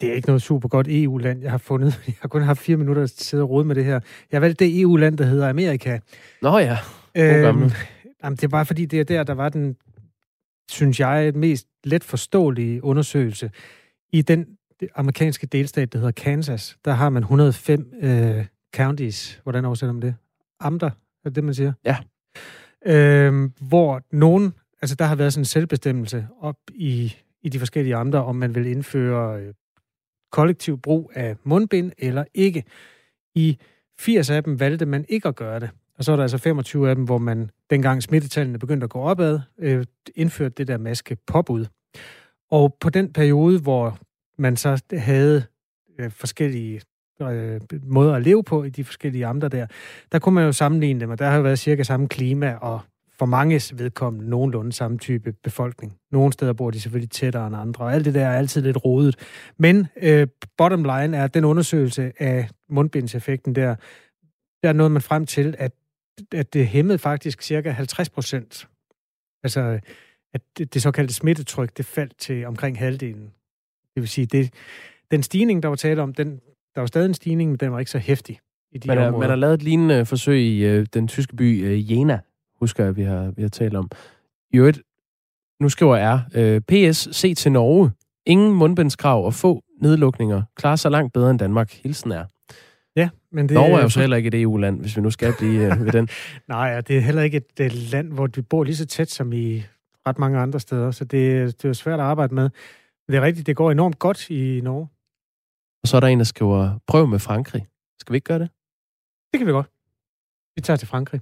Det 0.00 0.08
er 0.08 0.14
ikke 0.14 0.28
noget 0.28 0.42
super 0.42 0.68
godt 0.68 0.86
EU-land, 0.90 1.42
jeg 1.42 1.50
har 1.50 1.58
fundet. 1.58 2.00
Jeg 2.06 2.14
har 2.20 2.28
kun 2.28 2.42
haft 2.42 2.58
fire 2.58 2.76
minutter 2.76 3.06
til 3.06 3.14
at 3.14 3.24
sidde 3.24 3.42
og 3.42 3.50
rode 3.50 3.64
med 3.64 3.74
det 3.74 3.84
her. 3.84 4.00
Jeg 4.32 4.36
har 4.36 4.40
valgt 4.40 4.58
det 4.58 4.80
EU-land, 4.80 5.18
der 5.18 5.24
hedder 5.24 5.48
Amerika. 5.48 5.98
Nå 6.42 6.58
ja, 6.58 6.78
øhm, 7.16 7.70
jamen, 8.24 8.36
det 8.36 8.44
er 8.44 8.48
bare 8.48 8.66
fordi, 8.66 8.86
det 8.86 9.00
er 9.00 9.04
der, 9.04 9.22
der 9.24 9.34
var 9.34 9.48
den, 9.48 9.76
synes 10.70 11.00
jeg, 11.00 11.32
mest 11.34 11.66
let 11.84 12.04
forståelige 12.04 12.84
undersøgelse. 12.84 13.50
I 14.12 14.22
den 14.22 14.46
amerikanske 14.94 15.46
delstat, 15.46 15.92
der 15.92 15.98
hedder 15.98 16.12
Kansas, 16.12 16.76
der 16.84 16.92
har 16.92 17.10
man 17.10 17.22
105 17.22 17.92
øh, 18.02 18.44
counties. 18.76 19.40
Hvordan 19.42 19.64
oversætter 19.64 19.92
man 19.92 20.02
det? 20.02 20.14
Amter, 20.60 20.90
er 21.24 21.28
det 21.28 21.36
det, 21.36 21.44
man 21.44 21.54
siger? 21.54 21.72
Ja. 21.84 21.96
Øhm, 22.86 23.52
hvor 23.60 24.02
nogen, 24.12 24.54
altså 24.82 24.96
der 24.96 25.04
har 25.04 25.14
været 25.14 25.32
sådan 25.32 25.40
en 25.40 25.44
selvbestemmelse 25.44 26.26
op 26.40 26.56
i, 26.74 27.14
i 27.42 27.48
de 27.48 27.58
forskellige 27.58 27.96
amter, 27.96 28.18
om 28.18 28.36
man 28.36 28.54
vil 28.54 28.66
indføre 28.66 29.40
øh, 29.40 29.54
kollektiv 30.36 30.78
brug 30.78 31.12
af 31.14 31.36
mundbind 31.44 31.92
eller 31.98 32.24
ikke. 32.34 32.64
I 33.34 33.58
80 33.98 34.30
af 34.30 34.44
dem 34.44 34.60
valgte 34.60 34.86
man 34.86 35.04
ikke 35.08 35.28
at 35.28 35.36
gøre 35.36 35.60
det. 35.60 35.70
Og 35.98 36.04
så 36.04 36.12
er 36.12 36.16
der 36.16 36.22
altså 36.22 36.38
25 36.38 36.88
af 36.90 36.94
dem, 36.94 37.04
hvor 37.04 37.18
man, 37.18 37.50
dengang 37.70 38.02
smittetallene 38.02 38.58
begyndte 38.58 38.84
at 38.84 38.90
gå 38.90 39.00
opad, 39.00 39.40
øh, 39.58 39.84
indførte 40.14 40.54
det 40.56 40.68
der 40.68 40.78
maske 40.78 41.16
påbud. 41.26 41.66
Og 42.50 42.76
på 42.80 42.90
den 42.90 43.12
periode, 43.12 43.60
hvor 43.60 43.98
man 44.38 44.56
så 44.56 44.82
havde 44.92 45.44
øh, 45.98 46.10
forskellige 46.10 46.80
øh, 47.22 47.60
måder 47.82 48.14
at 48.14 48.22
leve 48.22 48.44
på 48.44 48.64
i 48.64 48.70
de 48.70 48.84
forskellige 48.84 49.26
amter 49.26 49.48
der, 49.48 49.66
der 50.12 50.18
kunne 50.18 50.34
man 50.34 50.44
jo 50.44 50.52
sammenligne 50.52 51.00
dem, 51.00 51.10
og 51.10 51.18
der 51.18 51.26
har 51.28 51.36
jo 51.36 51.42
været 51.42 51.58
cirka 51.58 51.82
samme 51.82 52.08
klima 52.08 52.54
og 52.54 52.80
for 53.18 53.26
manges 53.26 53.78
vedkommende 53.78 54.30
nogenlunde 54.30 54.72
samme 54.72 54.98
type 54.98 55.32
befolkning. 55.32 55.96
Nogle 56.12 56.32
steder 56.32 56.52
bor 56.52 56.70
de 56.70 56.80
selvfølgelig 56.80 57.10
tættere 57.10 57.46
end 57.46 57.56
andre, 57.56 57.84
og 57.84 57.92
alt 57.92 58.04
det 58.04 58.14
der 58.14 58.26
er 58.26 58.38
altid 58.38 58.62
lidt 58.62 58.84
rodet. 58.84 59.16
Men 59.58 59.86
øh, 60.02 60.26
bottom 60.56 60.82
line 60.82 61.16
er, 61.16 61.24
at 61.24 61.34
den 61.34 61.44
undersøgelse 61.44 62.12
af 62.18 62.48
mundbindseffekten 62.68 63.54
der, 63.54 63.74
der 64.62 64.72
nåede 64.72 64.90
man 64.90 65.02
frem 65.02 65.26
til, 65.26 65.54
at, 65.58 65.72
at 66.32 66.54
det 66.54 66.66
hæmmede 66.66 66.98
faktisk 66.98 67.42
cirka 67.42 67.70
50 67.70 68.10
procent. 68.10 68.68
Altså, 69.42 69.80
at 70.34 70.40
det, 70.58 70.74
det 70.74 70.82
såkaldte 70.82 71.14
smittetryk, 71.14 71.76
det 71.76 71.86
faldt 71.86 72.18
til 72.18 72.46
omkring 72.46 72.78
halvdelen. 72.78 73.32
Det 73.94 74.00
vil 74.00 74.08
sige, 74.08 74.26
det, 74.26 74.54
den 75.10 75.22
stigning, 75.22 75.62
der 75.62 75.68
var 75.68 75.76
tale 75.76 76.02
om, 76.02 76.14
den, 76.14 76.40
der 76.74 76.80
var 76.80 76.86
stadig 76.86 77.06
en 77.06 77.14
stigning, 77.14 77.50
men 77.50 77.58
den 77.58 77.72
var 77.72 77.78
ikke 77.78 77.90
så 77.90 77.98
hæftig 77.98 78.40
i 78.72 78.78
de 78.78 78.88
man, 78.88 78.98
områder. 78.98 79.18
man 79.18 79.28
har 79.28 79.36
lavet 79.36 79.54
et 79.54 79.62
lignende 79.62 80.06
forsøg 80.06 80.40
i 80.40 80.64
øh, 80.64 80.86
den 80.94 81.08
tyske 81.08 81.36
by 81.36 81.64
øh, 81.64 81.92
Jena, 81.92 82.20
husker 82.60 82.84
jeg, 82.84 82.96
vi 82.96 83.02
har, 83.02 83.30
vi 83.36 83.42
har 83.42 83.48
talt 83.48 83.76
om. 83.76 83.90
I 84.52 84.56
øvrigt, 84.56 84.82
nu 85.60 85.68
skriver 85.68 85.96
jeg, 85.96 86.20
øh, 86.34 86.60
PS, 86.60 87.16
se 87.16 87.34
til 87.34 87.52
Norge. 87.52 87.92
Ingen 88.26 88.52
mundbindskrav 88.52 89.24
og 89.24 89.34
få 89.34 89.62
nedlukninger. 89.80 90.42
Klarer 90.56 90.76
sig 90.76 90.90
langt 90.90 91.12
bedre 91.12 91.30
end 91.30 91.38
Danmark. 91.38 91.72
Hilsen 91.72 92.12
er. 92.12 92.24
Ja, 92.96 93.08
men 93.32 93.48
det 93.48 93.54
Norge 93.54 93.78
er 93.78 93.82
jo 93.82 93.88
så 93.88 94.00
heller 94.00 94.16
ikke 94.16 94.26
et 94.26 94.34
EU-land, 94.34 94.80
hvis 94.80 94.96
vi 94.96 95.02
nu 95.02 95.10
skal 95.10 95.34
blive 95.38 95.72
øh, 95.72 95.84
ved 95.84 95.92
den. 95.92 96.08
Nej, 96.48 96.76
og 96.76 96.88
det 96.88 96.96
er 96.96 97.00
heller 97.00 97.22
ikke 97.22 97.36
et, 97.36 97.60
et 97.60 97.72
land, 97.72 98.12
hvor 98.12 98.26
du 98.26 98.42
bor 98.42 98.64
lige 98.64 98.76
så 98.76 98.86
tæt 98.86 99.10
som 99.10 99.32
i 99.32 99.62
ret 100.06 100.18
mange 100.18 100.38
andre 100.38 100.60
steder, 100.60 100.90
så 100.90 101.04
det, 101.04 101.62
det 101.62 101.68
er 101.68 101.72
svært 101.72 102.00
at 102.00 102.06
arbejde 102.06 102.34
med. 102.34 102.50
Men 103.08 103.12
det 103.12 103.16
er 103.16 103.22
rigtigt, 103.22 103.46
det 103.46 103.56
går 103.56 103.70
enormt 103.70 103.98
godt 103.98 104.30
i 104.30 104.60
Norge. 104.60 104.88
Og 105.82 105.88
så 105.88 105.96
er 105.96 106.00
der 106.00 106.06
en, 106.06 106.18
der 106.18 106.24
skriver, 106.24 106.78
prøv 106.86 107.06
med 107.06 107.18
Frankrig. 107.18 107.66
Skal 108.00 108.12
vi 108.12 108.16
ikke 108.16 108.24
gøre 108.24 108.38
det? 108.38 108.48
Det 109.32 109.38
kan 109.38 109.46
vi 109.46 109.52
godt. 109.52 109.66
Vi 110.56 110.60
tager 110.60 110.76
til 110.76 110.88
Frankrig. 110.88 111.20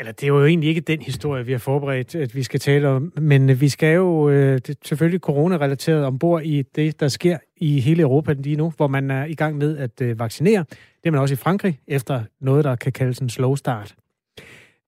Eller 0.00 0.12
det 0.12 0.22
er 0.22 0.28
jo 0.28 0.46
egentlig 0.46 0.68
ikke 0.68 0.80
den 0.80 1.02
historie, 1.02 1.46
vi 1.46 1.52
har 1.52 1.58
forberedt, 1.58 2.14
at 2.14 2.34
vi 2.34 2.42
skal 2.42 2.60
tale 2.60 2.88
om, 2.88 3.12
men 3.16 3.60
vi 3.60 3.68
skal 3.68 3.94
jo 3.94 4.30
øh, 4.30 4.60
det 4.66 4.76
selvfølgelig 4.84 5.20
corona-relateret 5.20 6.04
ombord 6.04 6.42
i 6.42 6.62
det, 6.62 7.00
der 7.00 7.08
sker 7.08 7.38
i 7.56 7.80
hele 7.80 8.02
Europa 8.02 8.32
lige 8.32 8.56
nu, 8.56 8.72
hvor 8.76 8.86
man 8.86 9.10
er 9.10 9.24
i 9.24 9.34
gang 9.34 9.56
med 9.56 9.78
at 9.78 10.00
øh, 10.00 10.18
vaccinere. 10.18 10.64
Det 11.02 11.06
er 11.06 11.10
man 11.10 11.20
også 11.20 11.32
i 11.32 11.36
Frankrig, 11.36 11.80
efter 11.86 12.22
noget, 12.40 12.64
der 12.64 12.76
kan 12.76 12.92
kaldes 12.92 13.18
en 13.18 13.28
slow 13.28 13.54
start. 13.54 13.94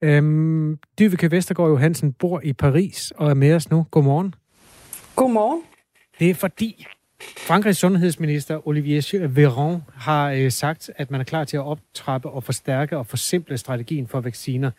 Øhm, 0.02 0.78
Dyveke 0.98 1.30
Vestergaard 1.30 1.70
Johansen 1.70 2.12
bor 2.12 2.40
i 2.44 2.52
Paris 2.52 3.12
og 3.16 3.30
er 3.30 3.34
med 3.34 3.54
os 3.54 3.70
nu. 3.70 3.86
Godmorgen. 3.90 4.34
Godmorgen. 5.16 5.62
Det 6.18 6.30
er 6.30 6.34
fordi 6.34 6.86
Frankrigs 7.38 7.78
sundhedsminister 7.78 8.68
Olivier 8.68 9.28
Véran 9.36 9.92
har 10.02 10.30
øh, 10.30 10.50
sagt, 10.50 10.90
at 10.96 11.10
man 11.10 11.20
er 11.20 11.24
klar 11.24 11.44
til 11.44 11.56
at 11.56 11.62
optrappe 11.62 12.30
og 12.30 12.44
forstærke 12.44 12.98
og 12.98 13.06
forsimple 13.06 13.58
strategien 13.58 14.06
for 14.06 14.20
vacciner. 14.20 14.70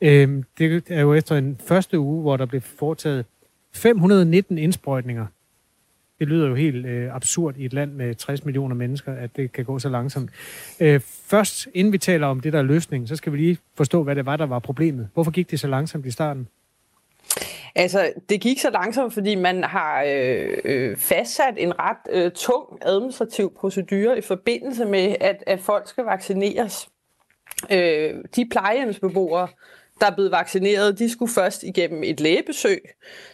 Øhm, 0.00 0.44
det 0.58 0.90
er 0.90 1.00
jo 1.00 1.14
efter 1.14 1.36
en 1.36 1.60
første 1.66 1.98
uge, 1.98 2.22
hvor 2.22 2.36
der 2.36 2.46
blev 2.46 2.60
foretaget 2.60 3.24
519 3.74 4.58
indsprøjtninger. 4.58 5.26
Det 6.18 6.28
lyder 6.28 6.48
jo 6.48 6.54
helt 6.54 6.86
øh, 6.86 7.14
absurd 7.14 7.56
i 7.56 7.64
et 7.64 7.72
land 7.72 7.92
med 7.92 8.14
60 8.14 8.44
millioner 8.44 8.74
mennesker, 8.74 9.12
at 9.12 9.36
det 9.36 9.52
kan 9.52 9.64
gå 9.64 9.78
så 9.78 9.88
langsomt. 9.88 10.30
Øh, 10.80 11.00
først, 11.04 11.68
inden 11.74 11.92
vi 11.92 11.98
taler 11.98 12.26
om 12.26 12.40
det 12.40 12.52
der 12.52 12.58
er 12.58 12.62
løsningen, 12.62 13.06
så 13.06 13.16
skal 13.16 13.32
vi 13.32 13.38
lige 13.38 13.58
forstå, 13.76 14.02
hvad 14.02 14.16
det 14.16 14.26
var, 14.26 14.36
der 14.36 14.46
var 14.46 14.58
problemet. 14.58 15.08
Hvorfor 15.14 15.30
gik 15.30 15.50
det 15.50 15.60
så 15.60 15.66
langsomt 15.66 16.06
i 16.06 16.10
starten? 16.10 16.48
Altså, 17.74 18.12
det 18.28 18.40
gik 18.40 18.60
så 18.60 18.70
langsomt, 18.70 19.14
fordi 19.14 19.34
man 19.34 19.64
har 19.64 20.04
øh, 20.06 20.58
øh, 20.64 20.96
fastsat 20.96 21.54
en 21.56 21.72
ret 21.78 21.96
øh, 22.10 22.30
tung 22.30 22.78
administrativ 22.82 23.54
procedure 23.54 24.18
i 24.18 24.20
forbindelse 24.20 24.84
med, 24.84 25.16
at, 25.20 25.44
at 25.46 25.60
folk 25.60 25.88
skal 25.88 26.04
vaccineres. 26.04 26.88
Øh, 27.70 28.14
de 28.36 28.48
plejehjemsbeboere, 28.50 29.48
der 30.00 30.06
er 30.06 30.14
blevet 30.14 30.32
vaccineret, 30.32 30.98
de 30.98 31.10
skulle 31.10 31.32
først 31.32 31.62
igennem 31.62 32.02
et 32.04 32.20
lægebesøg. 32.20 32.80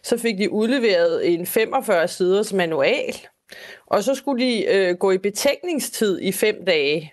Så 0.02 0.18
fik 0.18 0.38
de 0.38 0.52
udleveret 0.52 1.34
en 1.34 1.46
45 1.46 2.08
siders 2.08 2.52
manual, 2.52 3.14
og 3.86 4.04
så 4.04 4.14
skulle 4.14 4.46
de 4.46 4.64
øh, 4.64 4.96
gå 4.96 5.10
i 5.10 5.18
betænkningstid 5.18 6.20
i 6.20 6.32
fem 6.32 6.64
dage. 6.66 7.12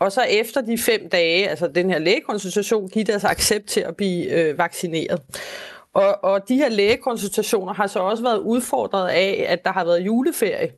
Og 0.00 0.12
så 0.12 0.22
efter 0.22 0.60
de 0.60 0.78
fem 0.78 1.08
dage, 1.08 1.48
altså 1.48 1.68
den 1.68 1.90
her 1.90 1.98
lægekonsultation, 1.98 2.88
give 2.88 3.04
deres 3.04 3.24
accept 3.24 3.66
til 3.66 3.80
at 3.80 3.96
blive 3.96 4.30
øh, 4.30 4.58
vaccineret. 4.58 5.20
Og, 5.94 6.24
og 6.24 6.48
de 6.48 6.56
her 6.56 6.68
lægekonsultationer 6.68 7.72
har 7.72 7.86
så 7.86 7.98
også 7.98 8.22
været 8.22 8.38
udfordret 8.38 9.08
af, 9.08 9.46
at 9.48 9.64
der 9.64 9.72
har 9.72 9.84
været 9.84 10.00
juleferie. 10.00 10.70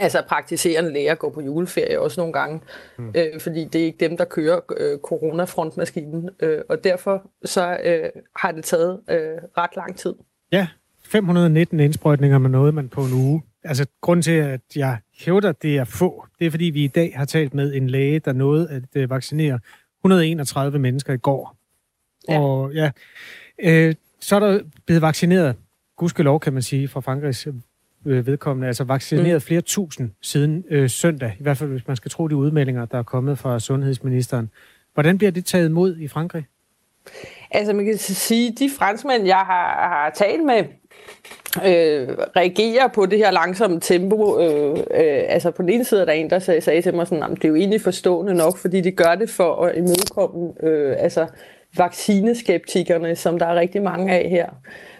Altså 0.00 0.22
praktiserende 0.28 0.92
læger 0.92 1.14
går 1.14 1.30
på 1.30 1.40
juleferie 1.40 2.00
også 2.00 2.20
nogle 2.20 2.32
gange, 2.32 2.60
mm. 2.98 3.12
øh, 3.16 3.40
fordi 3.40 3.64
det 3.64 3.80
er 3.80 3.84
ikke 3.84 4.08
dem, 4.08 4.16
der 4.16 4.24
kører 4.24 4.60
øh, 4.76 4.98
coronafrontmaskinen. 4.98 6.30
Øh, 6.40 6.60
og 6.68 6.84
derfor 6.84 7.30
så 7.44 7.78
øh, 7.84 8.22
har 8.36 8.52
det 8.52 8.64
taget 8.64 9.00
øh, 9.10 9.38
ret 9.58 9.76
lang 9.76 9.96
tid. 9.96 10.14
Ja, 10.52 10.66
519 11.04 11.80
indsprøjtninger 11.80 12.38
med 12.38 12.50
noget, 12.50 12.74
man 12.74 12.88
på 12.88 13.00
en 13.00 13.12
uge. 13.12 13.42
Altså, 13.64 13.86
grund 14.00 14.22
til, 14.22 14.32
at 14.32 14.60
jeg 14.76 14.98
hævder, 15.18 15.48
at 15.48 15.62
det 15.62 15.76
er 15.76 15.84
få, 15.84 16.26
det 16.38 16.46
er, 16.46 16.50
fordi 16.50 16.64
vi 16.64 16.84
i 16.84 16.88
dag 16.88 17.12
har 17.16 17.24
talt 17.24 17.54
med 17.54 17.74
en 17.74 17.90
læge, 17.90 18.18
der 18.18 18.32
nåede 18.32 18.70
at 18.70 18.82
øh, 18.94 19.10
vaccinere 19.10 19.60
131 20.00 20.78
mennesker 20.78 21.12
i 21.12 21.16
går. 21.16 21.56
Ja. 22.28 22.40
Og 22.40 22.72
ja, 22.72 22.90
øh, 23.58 23.94
så 24.20 24.36
er 24.36 24.40
der 24.40 24.60
blevet 24.86 25.02
vaccineret, 25.02 25.56
gudskelov 25.96 26.40
kan 26.40 26.52
man 26.52 26.62
sige, 26.62 26.88
fra 26.88 27.00
Frankrigs 27.00 27.48
øh, 28.06 28.26
vedkommende, 28.26 28.66
altså 28.66 28.84
vaccineret 28.84 29.36
mm. 29.36 29.40
flere 29.40 29.60
tusind 29.60 30.10
siden 30.22 30.64
øh, 30.70 30.90
søndag, 30.90 31.36
i 31.40 31.42
hvert 31.42 31.56
fald 31.58 31.70
hvis 31.70 31.86
man 31.86 31.96
skal 31.96 32.10
tro 32.10 32.28
de 32.28 32.36
udmeldinger, 32.36 32.84
der 32.84 32.98
er 32.98 33.02
kommet 33.02 33.38
fra 33.38 33.60
sundhedsministeren. 33.60 34.50
Hvordan 34.94 35.18
bliver 35.18 35.30
det 35.30 35.44
taget 35.44 35.68
imod 35.68 35.96
i 35.96 36.08
Frankrig? 36.08 36.44
Altså 37.50 37.72
man 37.72 37.84
kan 37.84 37.98
sige, 37.98 38.52
de 38.58 38.70
franskmænd, 38.78 39.26
jeg 39.26 39.36
har, 39.36 39.88
har 39.88 40.12
talt 40.14 40.44
med, 40.44 40.64
øh, 41.66 42.08
reagerer 42.36 42.88
på 42.88 43.06
det 43.06 43.18
her 43.18 43.30
langsomme 43.30 43.80
tempo. 43.80 44.40
Øh, 44.40 44.70
øh, 44.70 45.22
altså 45.28 45.50
på 45.50 45.62
den 45.62 45.70
ene 45.70 45.84
side 45.84 46.00
er 46.00 46.04
der 46.04 46.12
en, 46.12 46.30
der 46.30 46.38
sagde, 46.38 46.60
sagde 46.60 46.82
til 46.82 46.94
mig 46.94 47.06
sådan, 47.06 47.34
det 47.34 47.44
er 47.44 47.48
jo 47.48 47.54
egentlig 47.54 47.80
forstående 47.80 48.34
nok, 48.34 48.58
fordi 48.58 48.80
de 48.80 48.90
gør 48.90 49.14
det 49.14 49.30
for 49.30 49.64
at 49.64 49.76
imødekomme 49.76 50.52
øh, 50.62 50.96
altså, 50.98 51.26
vaccineskeptikerne, 51.76 53.16
som 53.16 53.38
der 53.38 53.46
er 53.46 53.54
rigtig 53.54 53.82
mange 53.82 54.12
af 54.12 54.30
her. 54.30 54.48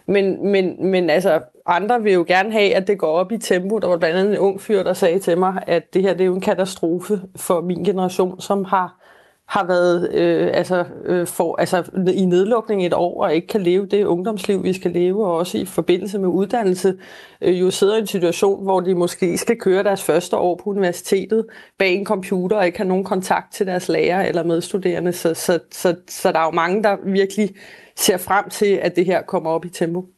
Men, 0.06 0.50
men, 0.52 0.90
men 0.90 1.10
altså, 1.10 1.40
andre 1.66 2.02
vil 2.02 2.12
jo 2.12 2.24
gerne 2.28 2.52
have, 2.52 2.74
at 2.74 2.86
det 2.86 2.98
går 2.98 3.12
op 3.12 3.32
i 3.32 3.38
tempo. 3.38 3.78
Der 3.78 3.88
var 3.88 3.96
blandt 3.96 4.16
andet 4.16 4.32
en 4.32 4.38
ung 4.38 4.60
fyr, 4.60 4.82
der 4.82 4.92
sagde 4.92 5.18
til 5.18 5.38
mig, 5.38 5.62
at 5.66 5.94
det 5.94 6.02
her 6.02 6.12
det 6.12 6.20
er 6.20 6.26
jo 6.26 6.34
en 6.34 6.40
katastrofe 6.40 7.20
for 7.36 7.60
min 7.60 7.84
generation, 7.84 8.40
som 8.40 8.64
har 8.64 9.04
har 9.46 9.66
været 9.66 10.12
øh, 10.12 10.50
altså, 10.54 10.84
øh, 11.04 11.26
for, 11.26 11.56
altså, 11.56 11.90
i 12.14 12.24
nedlukning 12.24 12.86
et 12.86 12.94
år 12.94 13.22
og 13.22 13.34
ikke 13.34 13.46
kan 13.46 13.60
leve 13.60 13.86
det 13.86 14.04
ungdomsliv, 14.04 14.64
vi 14.64 14.72
skal 14.72 14.90
leve, 14.90 15.26
og 15.26 15.36
også 15.36 15.58
i 15.58 15.64
forbindelse 15.64 16.18
med 16.18 16.28
uddannelse, 16.28 16.94
øh, 17.40 17.60
jo 17.60 17.70
sidder 17.70 17.96
i 17.96 18.00
en 18.00 18.06
situation, 18.06 18.62
hvor 18.62 18.80
de 18.80 18.94
måske 18.94 19.38
skal 19.38 19.58
køre 19.58 19.82
deres 19.82 20.02
første 20.02 20.36
år 20.36 20.56
på 20.56 20.70
universitetet 20.70 21.46
bag 21.78 21.94
en 21.94 22.06
computer 22.06 22.56
og 22.56 22.66
ikke 22.66 22.78
har 22.78 22.84
nogen 22.84 23.04
kontakt 23.04 23.52
til 23.52 23.66
deres 23.66 23.88
lærer 23.88 24.22
eller 24.22 24.42
medstuderende. 24.44 25.12
Så, 25.12 25.34
så, 25.34 25.58
så, 25.70 25.96
så 26.08 26.32
der 26.32 26.38
er 26.38 26.44
jo 26.44 26.50
mange, 26.50 26.82
der 26.82 26.96
virkelig 27.04 27.50
ser 27.96 28.16
frem 28.16 28.50
til, 28.50 28.66
at 28.82 28.96
det 28.96 29.06
her 29.06 29.22
kommer 29.22 29.50
op 29.50 29.64
i 29.64 29.68
tempo. 29.68 30.08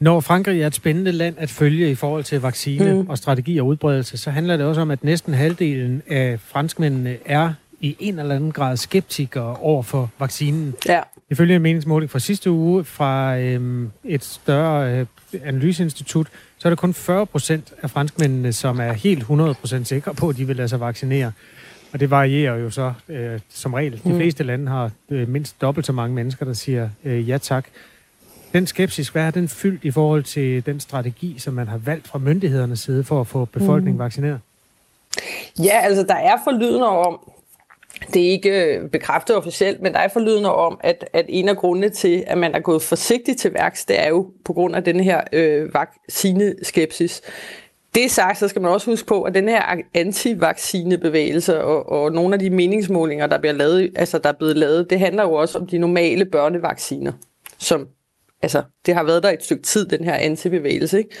Når 0.00 0.20
Frankrig 0.20 0.62
er 0.62 0.66
et 0.66 0.74
spændende 0.74 1.12
land 1.12 1.34
at 1.38 1.50
følge 1.50 1.90
i 1.90 1.94
forhold 1.94 2.24
til 2.24 2.40
vaccine 2.40 2.94
mm. 2.94 3.08
og 3.08 3.18
strategi 3.18 3.58
og 3.58 3.66
udbredelse, 3.66 4.16
så 4.16 4.30
handler 4.30 4.56
det 4.56 4.66
også 4.66 4.80
om, 4.80 4.90
at 4.90 5.04
næsten 5.04 5.34
halvdelen 5.34 6.02
af 6.08 6.40
franskmændene 6.40 7.16
er 7.26 7.52
i 7.80 7.96
en 7.98 8.18
eller 8.18 8.34
anden 8.34 8.52
grad 8.52 8.76
skeptikere 8.76 9.56
over 9.56 9.82
for 9.82 10.10
vaccinen. 10.18 10.74
Ja. 10.86 11.00
Ifølge 11.30 11.56
en 11.56 11.62
meningsmåling 11.62 12.10
fra 12.10 12.18
sidste 12.18 12.50
uge 12.50 12.84
fra 12.84 13.38
øhm, 13.38 13.90
et 14.04 14.24
større 14.24 14.98
øh, 14.98 15.06
analyseinstitut, 15.44 16.26
så 16.58 16.68
er 16.68 16.70
det 16.70 16.78
kun 16.78 16.94
40 16.94 17.26
procent 17.26 17.72
af 17.82 17.90
franskmændene, 17.90 18.52
som 18.52 18.80
er 18.80 18.92
helt 18.92 19.18
100 19.18 19.54
procent 19.54 19.88
sikre 19.88 20.14
på, 20.14 20.28
at 20.28 20.36
de 20.36 20.46
vil 20.46 20.56
lade 20.56 20.68
sig 20.68 20.80
vaccinere. 20.80 21.32
Og 21.92 22.00
det 22.00 22.10
varierer 22.10 22.56
jo 22.56 22.70
så 22.70 22.92
øh, 23.08 23.40
som 23.48 23.74
regel. 23.74 24.00
De 24.04 24.08
mm. 24.08 24.16
fleste 24.16 24.44
lande 24.44 24.68
har 24.68 24.90
øh, 25.10 25.28
mindst 25.28 25.60
dobbelt 25.60 25.86
så 25.86 25.92
mange 25.92 26.14
mennesker, 26.14 26.46
der 26.46 26.52
siger 26.52 26.88
øh, 27.04 27.28
ja 27.28 27.38
tak. 27.38 27.64
Den 28.52 28.66
skepsis, 28.66 29.08
hvad 29.08 29.22
har 29.22 29.30
den 29.30 29.48
fyldt 29.48 29.84
i 29.84 29.90
forhold 29.90 30.22
til 30.22 30.66
den 30.66 30.80
strategi, 30.80 31.38
som 31.38 31.54
man 31.54 31.68
har 31.68 31.78
valgt 31.78 32.08
fra 32.08 32.18
myndighedernes 32.18 32.80
side 32.80 33.04
for 33.04 33.20
at 33.20 33.26
få 33.26 33.44
befolkningen 33.44 33.96
mm. 33.96 34.04
vaccineret? 34.04 34.40
Ja, 35.58 35.80
altså 35.82 36.02
der 36.02 36.14
er 36.14 36.36
forlydende 36.44 36.86
om, 36.88 37.32
det 38.14 38.26
er 38.26 38.30
ikke 38.30 38.64
øh, 38.64 38.90
bekræftet 38.90 39.36
officielt, 39.36 39.82
men 39.82 39.92
der 39.92 39.98
er 39.98 40.08
forlydende 40.08 40.54
om, 40.54 40.80
at, 40.80 41.04
at 41.12 41.26
en 41.28 41.48
af 41.48 41.56
grundene 41.56 41.88
til, 41.88 42.24
at 42.26 42.38
man 42.38 42.54
er 42.54 42.60
gået 42.60 42.82
forsigtigt 42.82 43.40
til 43.40 43.54
værks, 43.54 43.84
det 43.84 44.00
er 44.00 44.08
jo 44.08 44.30
på 44.44 44.52
grund 44.52 44.76
af 44.76 44.84
den 44.84 45.00
her 45.00 45.20
øh, 45.32 45.74
vaccineskepsis. 45.74 47.22
Det 47.94 48.10
sagt, 48.10 48.38
så 48.38 48.48
skal 48.48 48.62
man 48.62 48.70
også 48.70 48.90
huske 48.90 49.06
på, 49.06 49.22
at 49.22 49.34
den 49.34 49.48
her 49.48 49.62
antivaccinebevægelse 49.94 51.64
og, 51.64 51.88
og 51.88 52.12
nogle 52.12 52.34
af 52.34 52.38
de 52.38 52.50
meningsmålinger, 52.50 53.26
der 53.26 53.38
bliver 53.38 53.52
lavet, 53.52 53.92
altså 53.96 54.18
der 54.18 54.28
er 54.28 54.32
blevet 54.38 54.56
lavet, 54.56 54.90
det 54.90 54.98
handler 54.98 55.22
jo 55.22 55.32
også 55.32 55.58
om 55.58 55.66
de 55.66 55.78
normale 55.78 56.24
børnevacciner, 56.24 57.12
som 57.58 57.88
altså, 58.42 58.62
det 58.86 58.94
har 58.94 59.02
været 59.02 59.22
der 59.22 59.30
et 59.30 59.44
stykke 59.44 59.62
tid, 59.62 59.86
den 59.86 60.04
her 60.04 60.14
antibevægelse. 60.14 60.98
Ikke? 60.98 61.16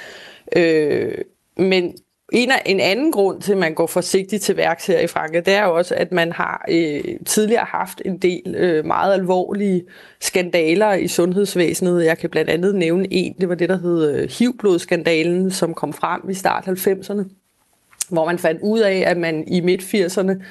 Øh, 0.56 1.18
men 1.56 1.94
en, 2.32 2.50
af, 2.50 2.62
en 2.66 2.80
anden 2.80 3.12
grund 3.12 3.40
til, 3.42 3.52
at 3.52 3.58
man 3.58 3.74
går 3.74 3.86
forsigtigt 3.86 4.42
til 4.42 4.56
værks 4.56 4.86
her 4.86 4.98
i 4.98 5.06
Frankrig, 5.06 5.46
det 5.46 5.54
er 5.54 5.64
jo 5.64 5.76
også, 5.76 5.94
at 5.94 6.12
man 6.12 6.32
har 6.32 6.64
øh, 6.68 7.04
tidligere 7.26 7.64
haft 7.64 8.02
en 8.04 8.18
del 8.18 8.54
øh, 8.58 8.86
meget 8.86 9.14
alvorlige 9.14 9.84
skandaler 10.20 10.92
i 10.94 11.08
sundhedsvæsenet. 11.08 12.04
Jeg 12.04 12.18
kan 12.18 12.30
blandt 12.30 12.50
andet 12.50 12.74
nævne 12.74 13.06
en, 13.10 13.34
det 13.40 13.48
var 13.48 13.54
det, 13.54 13.68
der 13.68 13.78
hed 13.78 14.14
øh, 14.14 14.30
HIV-blodskandalen, 14.30 15.50
som 15.50 15.74
kom 15.74 15.92
frem 15.92 16.30
i 16.30 16.34
start 16.34 16.68
90'erne, 16.68 17.24
hvor 18.08 18.26
man 18.26 18.38
fandt 18.38 18.60
ud 18.62 18.80
af, 18.80 19.04
at 19.06 19.16
man 19.16 19.48
i 19.48 19.60
midt-80'erne 19.60 20.42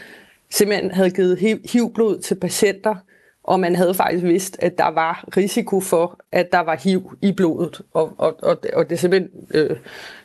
simpelthen 0.50 0.92
havde 0.92 1.10
givet 1.10 1.62
HIV-blod 1.72 2.20
til 2.20 2.36
patienter, 2.36 2.96
og 3.44 3.60
man 3.60 3.76
havde 3.76 3.94
faktisk 3.94 4.24
vidst, 4.24 4.58
at 4.60 4.78
der 4.78 4.88
var 4.88 5.26
risiko 5.38 5.80
for, 5.80 6.20
at 6.32 6.52
der 6.52 6.60
var 6.60 6.76
HIV 6.84 7.18
i 7.22 7.32
blodet, 7.32 7.82
og, 7.94 8.14
og, 8.18 8.44
og, 8.44 8.58
og 8.74 8.90
det 8.90 9.00
simpelthen 9.00 9.30
øh, 9.54 9.78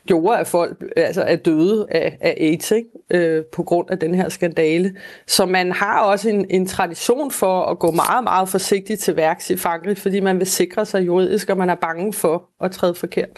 gjorde, 0.05 0.39
at 0.39 0.47
folk 0.47 0.83
altså, 0.97 1.21
er 1.21 1.35
døde 1.35 1.87
af, 1.91 2.17
af 2.21 2.35
AIDS 2.37 2.71
ikke? 2.71 2.89
Øh, 3.09 3.43
på 3.45 3.63
grund 3.63 3.91
af 3.91 3.99
den 3.99 4.15
her 4.15 4.29
skandale. 4.29 4.95
Så 5.27 5.45
man 5.45 5.71
har 5.71 5.99
også 5.99 6.29
en, 6.29 6.45
en 6.49 6.67
tradition 6.67 7.31
for 7.31 7.63
at 7.63 7.79
gå 7.79 7.91
meget, 7.91 8.23
meget 8.23 8.49
forsigtigt 8.49 9.01
til 9.01 9.15
værks 9.15 9.49
i 9.49 9.57
Frankrig, 9.57 9.97
fordi 9.97 10.19
man 10.19 10.39
vil 10.39 10.47
sikre 10.47 10.85
sig 10.85 11.05
juridisk, 11.05 11.49
og 11.49 11.57
man 11.57 11.69
er 11.69 11.75
bange 11.75 12.13
for 12.13 12.43
at 12.61 12.71
træde 12.71 12.95
forkert. 12.95 13.29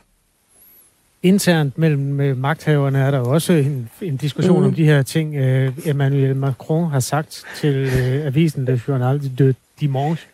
Internt 1.23 1.77
mellem 1.77 2.37
magthaverne 2.37 2.99
er 2.99 3.11
der 3.11 3.19
også 3.19 3.53
en, 3.53 3.89
en 4.01 4.17
diskussion 4.17 4.59
mm. 4.59 4.65
om 4.65 4.73
de 4.73 4.85
her 4.85 5.01
ting. 5.01 5.35
Uh, 5.35 5.87
Emmanuel 5.87 6.35
Macron 6.35 6.91
har 6.91 6.99
sagt 6.99 7.45
til 7.55 7.85
uh, 7.85 8.25
avisen 8.25 8.65
Le 8.65 8.81
Journal 8.87 9.21
de 9.23 9.29
Dimanche, 9.81 10.27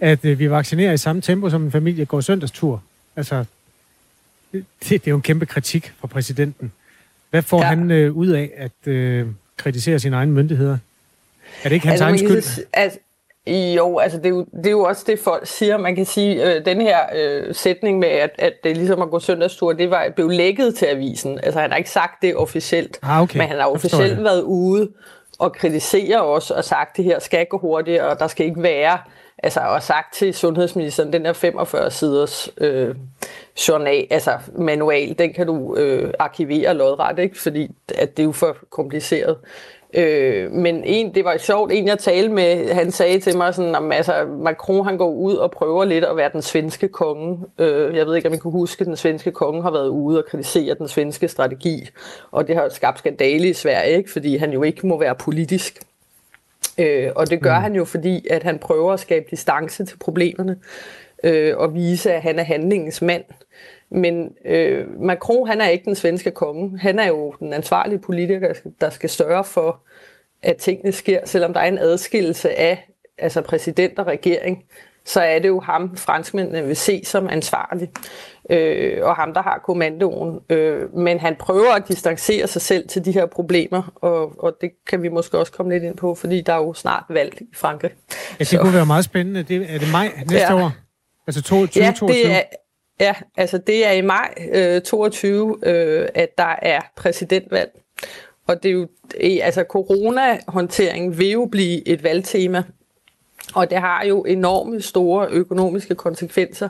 at 0.00 0.24
uh, 0.24 0.38
vi 0.38 0.50
vaccinerer 0.50 0.92
i 0.92 0.96
samme 0.96 1.22
tempo, 1.22 1.50
som 1.50 1.64
en 1.64 1.72
familie 1.72 2.04
går 2.04 2.20
søndagstur. 2.20 2.82
Altså, 3.16 3.44
det, 4.52 4.64
det 4.82 4.94
er 4.94 5.10
jo 5.10 5.16
en 5.16 5.22
kæmpe 5.22 5.46
kritik 5.46 5.92
fra 6.00 6.06
præsidenten. 6.06 6.72
Hvad 7.30 7.42
får 7.42 7.60
ja. 7.60 7.66
han 7.66 7.90
uh, 7.90 8.16
ud 8.16 8.28
af 8.28 8.50
at 8.56 8.92
uh, 8.92 9.28
kritisere 9.56 9.98
sine 9.98 10.16
egne 10.16 10.32
myndigheder? 10.32 10.78
Er 11.64 11.68
det 11.68 11.72
ikke 11.72 11.86
hans 11.86 12.00
altså, 12.00 12.04
egen 12.04 12.18
skyld? 12.18 12.64
Altså, 12.72 12.98
jo, 13.76 13.98
altså 13.98 14.18
det 14.18 14.26
er 14.26 14.30
jo, 14.30 14.46
det 14.56 14.66
er 14.66 14.70
jo 14.70 14.82
også 14.82 15.04
det, 15.06 15.18
folk 15.18 15.46
siger. 15.46 15.76
Man 15.76 15.96
kan 15.96 16.06
sige, 16.06 16.54
øh, 16.54 16.64
den 16.64 16.80
her 16.80 16.98
øh, 17.14 17.54
sætning 17.54 17.98
med, 17.98 18.08
at, 18.08 18.30
at 18.38 18.52
det 18.64 18.76
ligesom 18.76 19.02
at 19.02 19.10
gå 19.10 19.20
søndagstur, 19.20 19.72
det 19.72 19.90
var 19.90 20.08
blev 20.14 20.28
lækket 20.28 20.74
til 20.74 20.86
avisen. 20.86 21.40
Altså 21.42 21.60
han 21.60 21.70
har 21.70 21.76
ikke 21.76 21.90
sagt 21.90 22.22
det 22.22 22.36
officielt, 22.36 22.98
ah, 23.02 23.22
okay. 23.22 23.38
men 23.38 23.48
han 23.48 23.58
har 23.58 23.66
officielt 23.66 24.24
været 24.24 24.42
ude 24.42 24.88
og 25.38 25.52
kritiserer 25.52 26.20
os 26.20 26.50
og 26.50 26.64
sagt, 26.64 26.90
at 26.90 26.96
det 26.96 27.04
her 27.04 27.18
skal 27.18 27.46
gå 27.46 27.58
hurtigt, 27.58 28.00
og 28.00 28.18
der 28.18 28.26
skal 28.26 28.46
ikke 28.46 28.62
være, 28.62 28.98
altså 29.42 29.60
og 29.60 29.82
sagt 29.82 30.14
til 30.14 30.34
sundhedsministeren, 30.34 31.12
den 31.12 31.24
der 31.24 31.32
45 31.32 31.90
siders 31.90 32.50
øh, 32.58 32.94
journal, 33.68 34.06
altså 34.10 34.38
manual, 34.56 35.18
den 35.18 35.32
kan 35.32 35.46
du 35.46 35.76
øh, 35.76 36.14
arkivere 36.18 36.74
lodret, 36.74 37.18
ikke? 37.18 37.40
fordi 37.40 37.70
at 37.94 38.16
det 38.16 38.22
er 38.22 38.26
jo 38.26 38.32
for 38.32 38.56
kompliceret. 38.70 39.36
Øh, 39.94 40.52
men 40.52 40.84
en, 40.84 41.14
det 41.14 41.24
var 41.24 41.36
sjovt, 41.36 41.72
en 41.72 41.86
jeg 41.86 41.98
talte 41.98 42.34
med, 42.34 42.68
han 42.72 42.90
sagde 42.90 43.20
til 43.20 43.36
mig 43.36 43.54
sådan, 43.54 43.74
at 43.74 43.96
altså, 43.96 44.26
Macron 44.42 44.84
han 44.84 44.96
går 44.96 45.10
ud 45.10 45.34
og 45.34 45.50
prøver 45.50 45.84
lidt 45.84 46.04
at 46.04 46.16
være 46.16 46.30
den 46.32 46.42
svenske 46.42 46.88
konge. 46.88 47.38
Øh, 47.58 47.96
jeg 47.96 48.06
ved 48.06 48.16
ikke, 48.16 48.28
om 48.28 48.34
I 48.34 48.36
kunne 48.36 48.52
huske, 48.52 48.80
at 48.80 48.86
den 48.86 48.96
svenske 48.96 49.30
konge 49.30 49.62
har 49.62 49.70
været 49.70 49.88
ude 49.88 50.18
og 50.18 50.24
kritisere 50.30 50.74
den 50.74 50.88
svenske 50.88 51.28
strategi, 51.28 51.88
og 52.30 52.48
det 52.48 52.56
har 52.56 52.68
skabt 52.68 52.98
skandale 52.98 53.48
i 53.48 53.52
Sverige, 53.52 53.96
ikke? 53.96 54.12
fordi 54.12 54.36
han 54.36 54.52
jo 54.52 54.62
ikke 54.62 54.86
må 54.86 54.98
være 54.98 55.14
politisk. 55.14 55.80
Øh, 56.78 57.10
og 57.16 57.30
det 57.30 57.42
gør 57.42 57.56
mm. 57.56 57.62
han 57.62 57.74
jo, 57.74 57.84
fordi 57.84 58.26
at 58.30 58.42
han 58.42 58.58
prøver 58.58 58.92
at 58.92 59.00
skabe 59.00 59.26
distance 59.30 59.84
til 59.84 59.96
problemerne, 59.96 60.56
øh, 61.24 61.56
og 61.56 61.74
vise, 61.74 62.12
at 62.12 62.22
han 62.22 62.38
er 62.38 62.42
handlingens 62.42 63.02
mand. 63.02 63.24
Men 63.90 64.32
øh, 64.44 65.00
Macron, 65.00 65.48
han 65.48 65.60
er 65.60 65.68
ikke 65.68 65.84
den 65.84 65.94
svenske 65.94 66.30
konge. 66.30 66.78
Han 66.78 66.98
er 66.98 67.06
jo 67.06 67.34
den 67.38 67.52
ansvarlige 67.52 67.98
politiker, 67.98 68.54
der 68.80 68.90
skal 68.90 69.10
sørge 69.10 69.44
for, 69.44 69.80
at 70.42 70.56
tingene 70.56 70.92
sker, 70.92 71.20
selvom 71.24 71.52
der 71.52 71.60
er 71.60 71.68
en 71.68 71.78
adskillelse 71.78 72.58
af 72.58 72.88
altså 73.18 73.40
præsident 73.40 73.98
og 73.98 74.06
regering, 74.06 74.64
så 75.04 75.20
er 75.20 75.38
det 75.38 75.48
jo 75.48 75.60
ham, 75.60 75.96
franskmændene 75.96 76.66
vil 76.66 76.76
se 76.76 77.04
som 77.04 77.28
ansvarlig, 77.28 77.90
øh, 78.50 78.98
og 79.02 79.16
ham, 79.16 79.34
der 79.34 79.42
har 79.42 79.62
kommandoen. 79.66 80.40
Øh, 80.50 80.94
men 80.94 81.20
han 81.20 81.36
prøver 81.36 81.74
at 81.74 81.88
distancere 81.88 82.46
sig 82.46 82.62
selv 82.62 82.88
til 82.88 83.04
de 83.04 83.12
her 83.12 83.26
problemer, 83.26 83.92
og, 83.94 84.44
og 84.44 84.56
det 84.60 84.70
kan 84.86 85.02
vi 85.02 85.08
måske 85.08 85.38
også 85.38 85.52
komme 85.52 85.72
lidt 85.72 85.84
ind 85.84 85.96
på, 85.96 86.14
fordi 86.14 86.40
der 86.40 86.52
er 86.52 86.56
jo 86.56 86.74
snart 86.74 87.04
valg 87.08 87.42
i 87.42 87.44
Frankrig. 87.54 87.90
Ja, 88.10 88.14
det 88.38 88.46
så. 88.46 88.58
kunne 88.58 88.74
være 88.74 88.86
meget 88.86 89.04
spændende. 89.04 89.42
Det, 89.42 89.74
er 89.74 89.78
det 89.78 89.88
maj 89.92 90.08
næste 90.30 90.36
ja. 90.36 90.64
år? 90.64 90.72
Altså 91.26 91.42
2022? 91.42 92.10
Ja, 92.10 92.16
det 92.16 92.36
er, 92.36 92.42
Ja, 93.00 93.14
altså 93.36 93.58
det 93.58 93.86
er 93.86 93.92
i 93.92 94.00
maj 94.00 94.34
øh, 94.52 94.82
22, 94.82 95.58
øh, 95.62 96.08
at 96.14 96.38
der 96.38 96.54
er 96.62 96.80
præsidentvalg. 96.96 97.70
Og 98.46 98.62
det 98.62 98.68
er 98.68 98.72
jo, 98.72 98.88
altså 99.42 99.64
corona-håndtering 99.68 101.18
vil 101.18 101.30
jo 101.30 101.44
blive 101.44 101.88
et 101.88 102.02
valgtema, 102.02 102.62
og 103.54 103.70
det 103.70 103.78
har 103.78 104.04
jo 104.04 104.22
enorme 104.22 104.80
store 104.80 105.28
økonomiske 105.30 105.94
konsekvenser, 105.94 106.68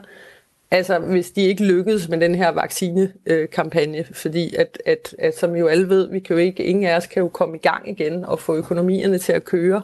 altså 0.71 0.99
hvis 0.99 1.31
de 1.31 1.41
ikke 1.41 1.63
lykkedes 1.63 2.09
med 2.09 2.19
den 2.19 2.35
her 2.35 2.49
vaccinekampagne, 2.49 4.05
fordi 4.13 4.55
at, 4.55 4.81
at, 4.85 5.15
at 5.19 5.37
som 5.37 5.55
jo 5.55 5.67
alle 5.67 5.89
ved, 5.89 6.09
vi 6.09 6.19
kan 6.19 6.35
jo 6.35 6.41
ikke, 6.41 6.63
ingen 6.63 6.85
af 6.85 6.95
os 6.97 7.07
kan 7.07 7.21
jo 7.21 7.29
komme 7.29 7.55
i 7.55 7.59
gang 7.59 7.89
igen 7.89 8.25
og 8.25 8.39
få 8.39 8.55
økonomierne 8.55 9.17
til 9.17 9.33
at 9.33 9.45
køre, 9.45 9.81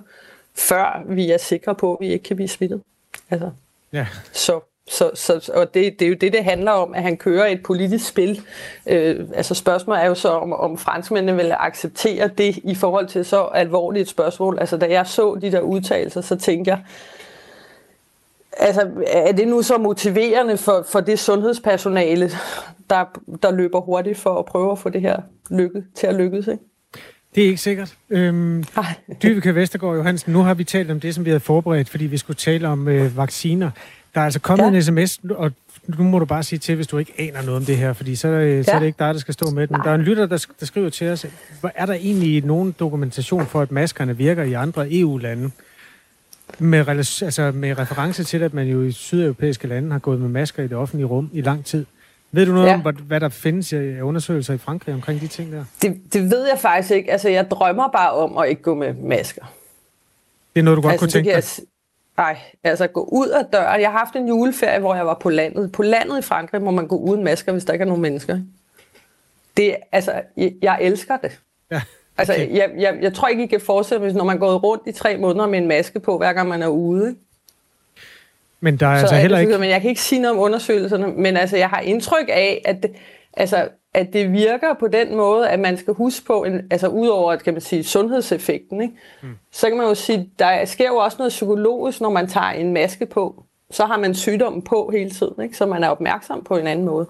før 0.55 1.03
vi 1.07 1.31
er 1.31 1.37
sikre 1.37 1.75
på, 1.75 1.93
at 1.93 1.97
vi 2.01 2.13
ikke 2.13 2.23
kan 2.23 2.35
blive 2.35 2.47
smittet. 2.47 2.81
Altså. 3.29 3.51
Ja. 3.93 4.07
Så 4.31 4.59
så, 4.87 5.11
så, 5.13 5.51
og 5.53 5.73
det, 5.73 5.99
det 5.99 6.05
er 6.05 6.09
jo 6.09 6.15
det, 6.21 6.33
det 6.33 6.43
handler 6.43 6.71
om, 6.71 6.93
at 6.93 7.03
han 7.03 7.17
kører 7.17 7.47
et 7.47 7.63
politisk 7.63 8.07
spil. 8.07 8.41
Øh, 8.87 9.25
altså 9.33 9.53
spørgsmålet 9.53 10.03
er 10.03 10.07
jo 10.07 10.15
så, 10.15 10.29
om, 10.29 10.53
om 10.53 10.77
franskmændene 10.77 11.35
vil 11.43 11.55
acceptere 11.59 12.27
det 12.37 12.57
i 12.63 12.75
forhold 12.75 13.07
til 13.07 13.25
så 13.25 13.41
alvorligt 13.41 14.01
et 14.01 14.09
spørgsmål. 14.09 14.57
Altså 14.59 14.77
da 14.77 14.85
jeg 14.89 15.07
så 15.07 15.37
de 15.41 15.51
der 15.51 15.61
udtalelser, 15.61 16.21
så 16.21 16.35
tænker 16.35 16.71
jeg, 16.71 16.81
altså 18.57 18.87
er 19.07 19.31
det 19.31 19.47
nu 19.47 19.61
så 19.61 19.77
motiverende 19.77 20.57
for, 20.57 20.85
for 20.91 20.99
det 20.99 21.19
sundhedspersonale, 21.19 22.31
der, 22.89 23.19
der 23.43 23.51
løber 23.51 23.79
hurtigt 23.79 24.17
for 24.17 24.39
at 24.39 24.45
prøve 24.45 24.71
at 24.71 24.79
få 24.79 24.89
det 24.89 25.01
her 25.01 25.17
lykke, 25.49 25.83
til 25.95 26.07
at 26.07 26.15
lykkes, 26.15 26.47
ikke? 26.47 26.63
Det 27.35 27.43
er 27.43 27.47
ikke 27.47 27.61
sikkert. 27.61 27.95
Øhm, 28.09 28.63
Dyveke 29.23 29.55
Vestergaard 29.55 29.95
Johansen, 29.95 30.33
nu 30.33 30.39
har 30.39 30.53
vi 30.53 30.63
talt 30.63 30.91
om 30.91 30.99
det, 30.99 31.15
som 31.15 31.25
vi 31.25 31.29
havde 31.29 31.39
forberedt, 31.39 31.89
fordi 31.89 32.05
vi 32.05 32.17
skulle 32.17 32.37
tale 32.37 32.67
om 32.67 32.87
øh, 32.87 33.17
vacciner. 33.17 33.71
Der 34.15 34.21
er 34.21 34.25
altså 34.25 34.39
kommet 34.39 34.71
ja. 34.71 34.77
en 34.77 34.83
sms, 34.83 35.19
og 35.29 35.51
nu 35.87 36.03
må 36.03 36.19
du 36.19 36.25
bare 36.25 36.43
sige 36.43 36.59
til, 36.59 36.75
hvis 36.75 36.87
du 36.87 36.97
ikke 36.97 37.13
aner 37.17 37.41
noget 37.41 37.57
om 37.57 37.65
det 37.65 37.77
her, 37.77 37.93
fordi 37.93 38.15
så, 38.15 38.27
ja. 38.27 38.63
så 38.63 38.71
er 38.71 38.79
det 38.79 38.85
ikke 38.85 38.99
dig, 38.99 39.13
der 39.13 39.19
skal 39.19 39.33
stå 39.33 39.49
med 39.49 39.67
den. 39.67 39.75
Nej. 39.75 39.83
Der 39.83 39.91
er 39.91 39.95
en 39.95 40.01
lytter, 40.01 40.25
der, 40.25 40.45
der 40.59 40.65
skriver 40.65 40.89
til 40.89 41.09
os, 41.09 41.25
er 41.63 41.85
der 41.85 41.93
egentlig 41.93 42.45
nogen 42.45 42.75
dokumentation 42.79 43.45
for, 43.45 43.61
at 43.61 43.71
maskerne 43.71 44.17
virker 44.17 44.43
i 44.43 44.53
andre 44.53 44.87
EU-lande? 44.91 45.51
Med, 46.59 46.87
altså 46.87 47.51
med 47.55 47.79
reference 47.79 48.23
til, 48.23 48.43
at 48.43 48.53
man 48.53 48.67
jo 48.67 48.83
i 48.83 48.91
sydeuropæiske 48.91 49.67
lande 49.67 49.91
har 49.91 49.99
gået 49.99 50.19
med 50.19 50.29
masker 50.29 50.63
i 50.63 50.67
det 50.67 50.77
offentlige 50.77 51.07
rum 51.07 51.29
i 51.33 51.41
lang 51.41 51.65
tid. 51.65 51.85
Ved 52.31 52.45
du 52.45 52.51
noget 52.51 52.67
ja. 52.67 52.73
om, 52.73 52.95
hvad 52.95 53.19
der 53.19 53.29
findes 53.29 53.73
af 53.73 54.01
undersøgelser 54.01 54.53
i 54.53 54.57
Frankrig 54.57 54.95
omkring 54.95 55.21
de 55.21 55.27
ting 55.27 55.51
der? 55.51 55.65
Det, 55.81 56.01
det 56.13 56.31
ved 56.31 56.47
jeg 56.47 56.59
faktisk 56.59 56.91
ikke. 56.91 57.11
Altså, 57.11 57.29
jeg 57.29 57.51
drømmer 57.51 57.87
bare 57.87 58.11
om 58.11 58.37
at 58.37 58.49
ikke 58.49 58.61
gå 58.61 58.75
med 58.75 58.93
masker. 58.93 59.53
Det 60.53 60.59
er 60.59 60.63
noget, 60.63 60.77
du 60.77 60.81
godt 60.81 60.91
altså, 60.91 61.05
kunne 61.05 61.11
tænke 61.11 61.31
dig? 61.31 61.43
Nej, 62.17 62.37
altså 62.63 62.87
gå 62.87 63.09
ud 63.11 63.27
af 63.27 63.45
døren. 63.45 63.81
Jeg 63.81 63.91
har 63.91 63.97
haft 63.97 64.15
en 64.15 64.27
juleferie, 64.27 64.79
hvor 64.79 64.95
jeg 64.95 65.05
var 65.05 65.13
på 65.13 65.29
landet. 65.29 65.71
På 65.71 65.83
landet 65.83 66.19
i 66.19 66.21
Frankrig 66.21 66.61
må 66.61 66.71
man 66.71 66.87
gå 66.87 66.97
uden 66.97 67.23
masker, 67.23 67.51
hvis 67.51 67.65
der 67.65 67.73
ikke 67.73 67.83
er 67.83 67.87
nogen 67.87 68.01
mennesker. 68.01 68.39
Det, 69.57 69.75
altså, 69.91 70.21
jeg, 70.37 70.53
jeg 70.61 70.77
elsker 70.81 71.17
det. 71.17 71.39
Ja. 71.71 71.81
Altså, 72.17 72.33
okay. 72.33 72.41
Altså, 72.41 72.55
jeg, 72.55 72.71
jeg, 72.77 72.97
jeg 73.01 73.13
tror 73.13 73.27
ikke, 73.27 73.43
I 73.43 73.47
kan 73.47 73.61
forestille 73.61 74.03
mig, 74.03 74.13
når 74.13 74.23
man 74.23 74.39
går 74.39 74.57
rundt 74.57 74.83
i 74.87 74.91
tre 74.91 75.17
måneder 75.17 75.47
med 75.47 75.59
en 75.59 75.67
maske 75.67 75.99
på, 75.99 76.17
hver 76.17 76.33
gang 76.33 76.49
man 76.49 76.61
er 76.61 76.67
ude. 76.67 77.15
Men 78.59 78.77
der 78.77 78.87
er 78.87 78.95
så 78.95 79.01
altså 79.01 79.15
heller 79.15 79.39
ikke... 79.39 79.57
Men 79.57 79.69
jeg 79.69 79.81
kan 79.81 79.89
ikke 79.89 80.01
sige 80.01 80.21
noget 80.21 80.37
om 80.37 80.43
undersøgelserne, 80.43 81.07
men 81.07 81.37
altså, 81.37 81.57
jeg 81.57 81.69
har 81.69 81.79
indtryk 81.79 82.29
af, 82.29 82.61
at 82.65 82.85
altså, 83.33 83.69
at 83.95 84.13
det 84.13 84.31
virker 84.31 84.73
på 84.79 84.87
den 84.87 85.15
måde, 85.15 85.49
at 85.49 85.59
man 85.59 85.77
skal 85.77 85.93
huske 85.93 86.25
på, 86.25 86.43
en, 86.43 86.61
altså 86.71 86.87
udover 86.87 87.31
at, 87.31 87.43
kan 87.43 87.53
man 87.53 87.61
sige, 87.61 87.83
sundhedseffekten, 87.83 88.81
ikke? 88.81 88.93
Mm. 89.23 89.29
så 89.51 89.67
kan 89.67 89.77
man 89.77 89.87
jo 89.87 89.95
sige, 89.95 90.29
der 90.39 90.65
sker 90.65 90.87
jo 90.87 90.95
også 90.95 91.17
noget 91.19 91.29
psykologisk, 91.29 92.01
når 92.01 92.09
man 92.09 92.27
tager 92.27 92.49
en 92.49 92.73
maske 92.73 93.05
på. 93.05 93.43
Så 93.71 93.85
har 93.85 93.97
man 93.97 94.15
sygdommen 94.15 94.61
på 94.61 94.89
hele 94.93 95.09
tiden, 95.09 95.43
ikke? 95.43 95.57
så 95.57 95.65
man 95.65 95.83
er 95.83 95.87
opmærksom 95.87 96.43
på 96.43 96.57
en 96.57 96.67
anden 96.67 96.85
måde. 96.85 97.07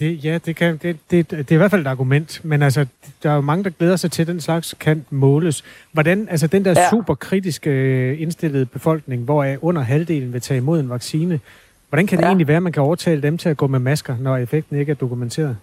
Det, 0.00 0.24
ja, 0.24 0.38
det, 0.46 0.56
kan, 0.56 0.76
det, 0.76 0.96
det, 1.10 1.30
det 1.30 1.50
er 1.50 1.54
i 1.54 1.56
hvert 1.56 1.70
fald 1.70 1.80
et 1.80 1.86
argument, 1.86 2.40
men 2.44 2.62
altså, 2.62 2.86
der 3.22 3.30
er 3.30 3.34
jo 3.34 3.40
mange, 3.40 3.64
der 3.64 3.70
glæder 3.70 3.96
sig 3.96 4.12
til, 4.12 4.22
at 4.22 4.28
den 4.28 4.40
slags 4.40 4.74
kan 4.80 5.04
måles. 5.10 5.64
Hvordan, 5.92 6.28
altså 6.30 6.46
den 6.46 6.64
der 6.64 6.70
ja. 6.70 6.90
superkritiske 6.90 7.70
øh, 7.70 8.20
indstillede 8.20 8.66
befolkning, 8.66 9.22
hvor 9.22 9.56
under 9.62 9.82
halvdelen 9.82 10.32
vil 10.32 10.40
tage 10.40 10.58
imod 10.58 10.80
en 10.80 10.90
vaccine, 10.90 11.40
hvordan 11.88 12.06
kan 12.06 12.18
det 12.18 12.22
ja. 12.22 12.28
egentlig 12.28 12.48
være, 12.48 12.56
at 12.56 12.62
man 12.62 12.72
kan 12.72 12.82
overtale 12.82 13.22
dem 13.22 13.38
til 13.38 13.48
at 13.48 13.56
gå 13.56 13.66
med 13.66 13.78
masker, 13.78 14.16
når 14.20 14.36
effekten 14.36 14.78
ikke 14.78 14.90
er 14.90 14.96
dokumenteret? 14.96 15.56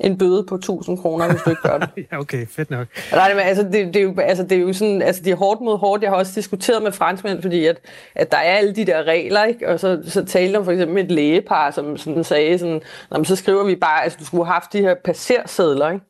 En 0.00 0.18
bøde 0.18 0.44
på 0.44 0.54
1000 0.54 0.98
kroner, 0.98 1.28
hvis 1.28 1.40
du 1.42 1.50
ikke 1.50 1.62
gør 1.62 1.78
det. 1.78 1.88
ja, 2.12 2.18
okay, 2.18 2.46
fedt 2.46 2.70
nok. 2.70 2.86
Nej, 3.12 3.34
men 3.34 3.42
altså, 3.42 3.62
det, 3.62 3.72
det, 3.72 3.96
er 3.96 4.00
jo, 4.00 4.14
altså, 4.20 4.42
det 4.42 4.52
er 4.52 4.60
jo 4.60 4.72
sådan, 4.72 5.02
altså, 5.02 5.22
det 5.22 5.32
er 5.32 5.36
hårdt 5.36 5.60
mod 5.60 5.78
hårdt. 5.78 6.02
Jeg 6.02 6.10
har 6.10 6.16
også 6.16 6.32
diskuteret 6.34 6.82
med 6.82 6.92
franskmænd, 6.92 7.42
fordi 7.42 7.66
at, 7.66 7.78
at 8.14 8.30
der 8.32 8.36
er 8.36 8.56
alle 8.56 8.74
de 8.74 8.86
der 8.86 9.02
regler, 9.02 9.44
ikke? 9.44 9.68
Og 9.68 9.80
så, 9.80 10.02
så 10.06 10.24
talte 10.24 10.56
om 10.56 10.64
for 10.64 10.72
eksempel 10.72 10.94
med 10.94 11.04
et 11.04 11.10
lægepar, 11.10 11.70
som 11.70 11.96
sådan 11.96 12.24
sagde 12.24 12.58
sådan, 12.58 12.82
Nå, 13.10 13.24
så 13.24 13.36
skriver 13.36 13.64
vi 13.64 13.76
bare, 13.76 14.04
altså, 14.04 14.18
du 14.20 14.24
skulle 14.24 14.44
have 14.44 14.52
haft 14.52 14.72
de 14.72 14.80
her 14.80 14.94
passersedler, 15.04 15.90
ikke? 15.90 16.04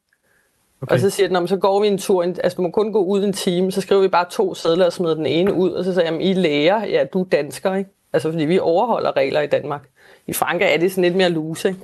Okay. 0.82 0.94
Og 0.94 1.00
så 1.00 1.10
siger 1.10 1.28
den, 1.28 1.48
så 1.48 1.56
går 1.56 1.80
vi 1.80 1.88
en 1.88 1.98
tur, 1.98 2.22
altså 2.22 2.56
du 2.56 2.62
må 2.62 2.70
kun 2.70 2.92
gå 2.92 3.04
ud 3.04 3.24
en 3.24 3.32
time, 3.32 3.72
så 3.72 3.80
skriver 3.80 4.02
vi 4.02 4.08
bare 4.08 4.26
to 4.30 4.54
sædler 4.54 4.86
og 4.86 4.92
smider 4.92 5.14
den 5.14 5.26
ene 5.26 5.52
ud, 5.52 5.70
og 5.70 5.84
så 5.84 5.94
siger 5.94 6.12
jeg, 6.12 6.22
I 6.22 6.32
læger, 6.32 6.84
ja, 6.84 7.04
du 7.12 7.20
er 7.20 7.24
dansker, 7.24 7.74
ikke? 7.74 7.90
Altså 8.12 8.30
fordi 8.30 8.44
vi 8.44 8.58
overholder 8.58 9.16
regler 9.16 9.40
i 9.40 9.46
Danmark. 9.46 9.88
I 10.26 10.32
Frankrig 10.32 10.68
er 10.68 10.78
det 10.78 10.90
sådan 10.90 11.04
lidt 11.04 11.16
mere 11.16 11.28
loose, 11.28 11.68
ikke? 11.68 11.80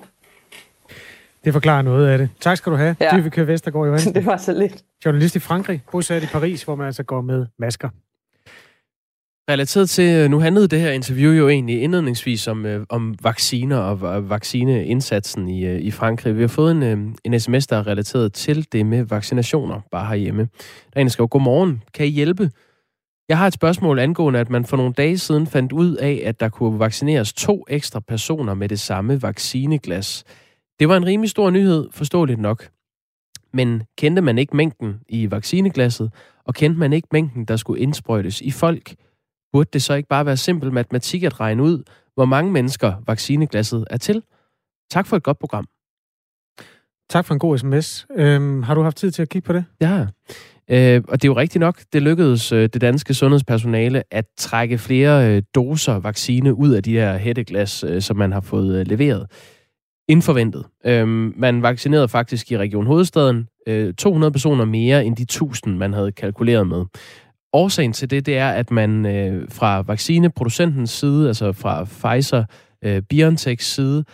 Det 1.45 1.53
forklarer 1.53 1.83
noget 1.83 2.07
af 2.07 2.19
det. 2.19 2.29
Tak 2.41 2.57
skal 2.57 2.73
du 2.73 2.77
have. 2.77 2.97
Ja. 3.01 3.17
Dyvike 3.17 3.47
Vestergaard 3.47 3.87
Johansen. 3.87 4.15
Det 4.19 4.27
var 4.27 4.37
så 4.37 4.53
lidt. 4.53 4.85
Journalist 5.05 5.37
i 5.37 5.39
Frankrig, 5.39 5.83
bosat 5.93 6.23
i 6.23 6.27
Paris, 6.27 6.63
hvor 6.63 6.77
man 6.77 6.87
altså 6.87 7.03
går 7.03 7.21
med 7.21 7.47
masker. 7.59 7.89
Relateret 9.51 9.91
til, 9.91 10.15
øh, 10.15 10.31
nu 10.31 10.41
handlede 10.41 10.69
det 10.69 10.81
her 10.81 10.91
interview 10.91 11.33
jo 11.33 11.49
egentlig 11.49 11.83
indledningsvis 11.83 12.49
om, 12.49 12.67
øh, 12.67 12.87
om 12.89 13.15
vacciner 13.23 13.77
og 13.77 14.31
vaccineindsatsen 14.31 15.49
i, 15.49 15.67
øh, 15.67 15.81
i 15.81 15.91
Frankrig. 15.91 16.37
Vi 16.37 16.41
har 16.41 16.49
fået 16.49 16.71
en, 16.73 16.83
øh, 16.83 16.99
en 17.25 17.41
sms, 17.41 17.67
der 17.67 17.77
er 17.77 17.87
relateret 17.87 18.33
til 18.33 18.67
det 18.73 18.87
med 18.87 19.03
vaccinationer, 19.03 19.81
bare 19.91 20.07
herhjemme. 20.07 20.43
Der 20.43 20.97
er 20.97 21.01
en, 21.01 21.07
der 21.07 21.11
skriver, 21.11 21.29
godmorgen, 21.29 21.83
kan 21.95 22.07
I 22.07 22.09
hjælpe? 22.09 22.51
Jeg 23.29 23.39
har 23.39 23.47
et 23.47 23.53
spørgsmål 23.53 23.99
angående, 23.99 24.41
at 24.41 24.51
man 24.51 24.65
for 24.65 24.77
nogle 24.77 24.93
dage 24.93 25.19
siden 25.19 25.47
fandt 25.47 25.73
ud 25.73 25.97
af, 25.97 26.23
at 26.25 26.41
der 26.41 26.49
kunne 26.49 26.79
vaccineres 26.79 27.33
to 27.33 27.65
ekstra 27.69 28.01
personer 28.01 28.55
med 28.55 28.69
det 28.69 28.81
samme 28.81 29.23
vaccineglas. 29.23 30.25
Det 30.83 30.89
var 30.89 30.97
en 30.97 31.07
rimelig 31.07 31.31
stor 31.31 31.51
nyhed, 31.51 31.89
forståeligt 31.91 32.41
nok. 32.41 32.69
Men 33.53 33.83
kendte 33.99 34.23
man 34.23 34.39
ikke 34.39 34.57
mængden 34.57 35.01
i 35.09 35.31
vaccineglasset, 35.31 36.13
og 36.45 36.55
kendte 36.55 36.79
man 36.79 36.93
ikke 36.93 37.09
mængden, 37.13 37.45
der 37.45 37.57
skulle 37.57 37.81
indsprøjtes 37.81 38.41
i 38.41 38.51
folk, 38.51 38.95
burde 39.53 39.71
det 39.73 39.83
så 39.83 39.95
ikke 39.95 40.09
bare 40.09 40.27
være 40.27 40.37
simpel 40.37 40.73
matematik 40.73 41.23
at 41.23 41.41
regne 41.41 41.63
ud, 41.63 41.83
hvor 42.15 42.25
mange 42.25 42.53
mennesker 42.53 42.95
vaccineglasset 43.07 43.85
er 43.91 43.97
til? 43.97 44.23
Tak 44.91 45.07
for 45.07 45.17
et 45.17 45.23
godt 45.23 45.39
program. 45.39 45.67
Tak 47.11 47.25
for 47.25 47.35
en 47.35 47.39
god 47.39 47.59
sms. 47.59 48.07
Øhm, 48.17 48.63
har 48.63 48.75
du 48.75 48.83
haft 48.83 48.97
tid 48.97 49.11
til 49.11 49.23
at 49.23 49.29
kigge 49.29 49.47
på 49.47 49.53
det? 49.53 49.65
Ja, 49.81 50.07
øh, 50.69 51.03
og 51.09 51.23
det 51.23 51.25
er 51.25 51.33
jo 51.33 51.37
rigtigt 51.37 51.61
nok. 51.61 51.83
Det 51.93 52.03
lykkedes 52.03 52.53
øh, 52.53 52.69
det 52.73 52.81
danske 52.81 53.15
sundhedspersonale 53.15 54.03
at 54.11 54.25
trække 54.37 54.79
flere 54.79 55.37
øh, 55.37 55.43
doser 55.55 55.95
vaccine 55.99 56.55
ud 56.55 56.71
af 56.71 56.83
de 56.83 56.93
her 56.93 57.19
hætteglas, 57.19 57.85
øh, 57.85 58.03
som 58.03 58.17
man 58.17 58.33
har 58.33 58.41
fået 58.41 58.81
øh, 58.81 58.87
leveret 58.87 59.27
indforventet. 60.09 60.65
Øhm, 60.85 61.35
man 61.37 61.63
vaccinerede 61.63 62.09
faktisk 62.09 62.53
i 62.53 62.59
Region 62.59 62.87
Hovedstaden 62.87 63.49
øh, 63.67 63.95
200 63.95 64.33
personer 64.33 64.65
mere 64.65 65.05
end 65.05 65.17
de 65.17 65.23
1000, 65.23 65.77
man 65.77 65.93
havde 65.93 66.13
kalkuleret 66.13 66.67
med. 66.67 66.85
Årsagen 67.53 67.93
til 67.93 68.11
det, 68.11 68.27
det 68.27 68.39
er, 68.39 68.51
at 68.51 68.71
man 68.71 69.07
øh, 69.07 69.51
fra 69.51 69.81
vaccineproducentens 69.81 70.91
side, 70.91 71.29
altså 71.29 71.53
fra 71.53 71.85
Pfizer, 71.85 72.45
øh, 72.85 73.03
BioNTechs 73.03 73.75
side, 73.75 74.05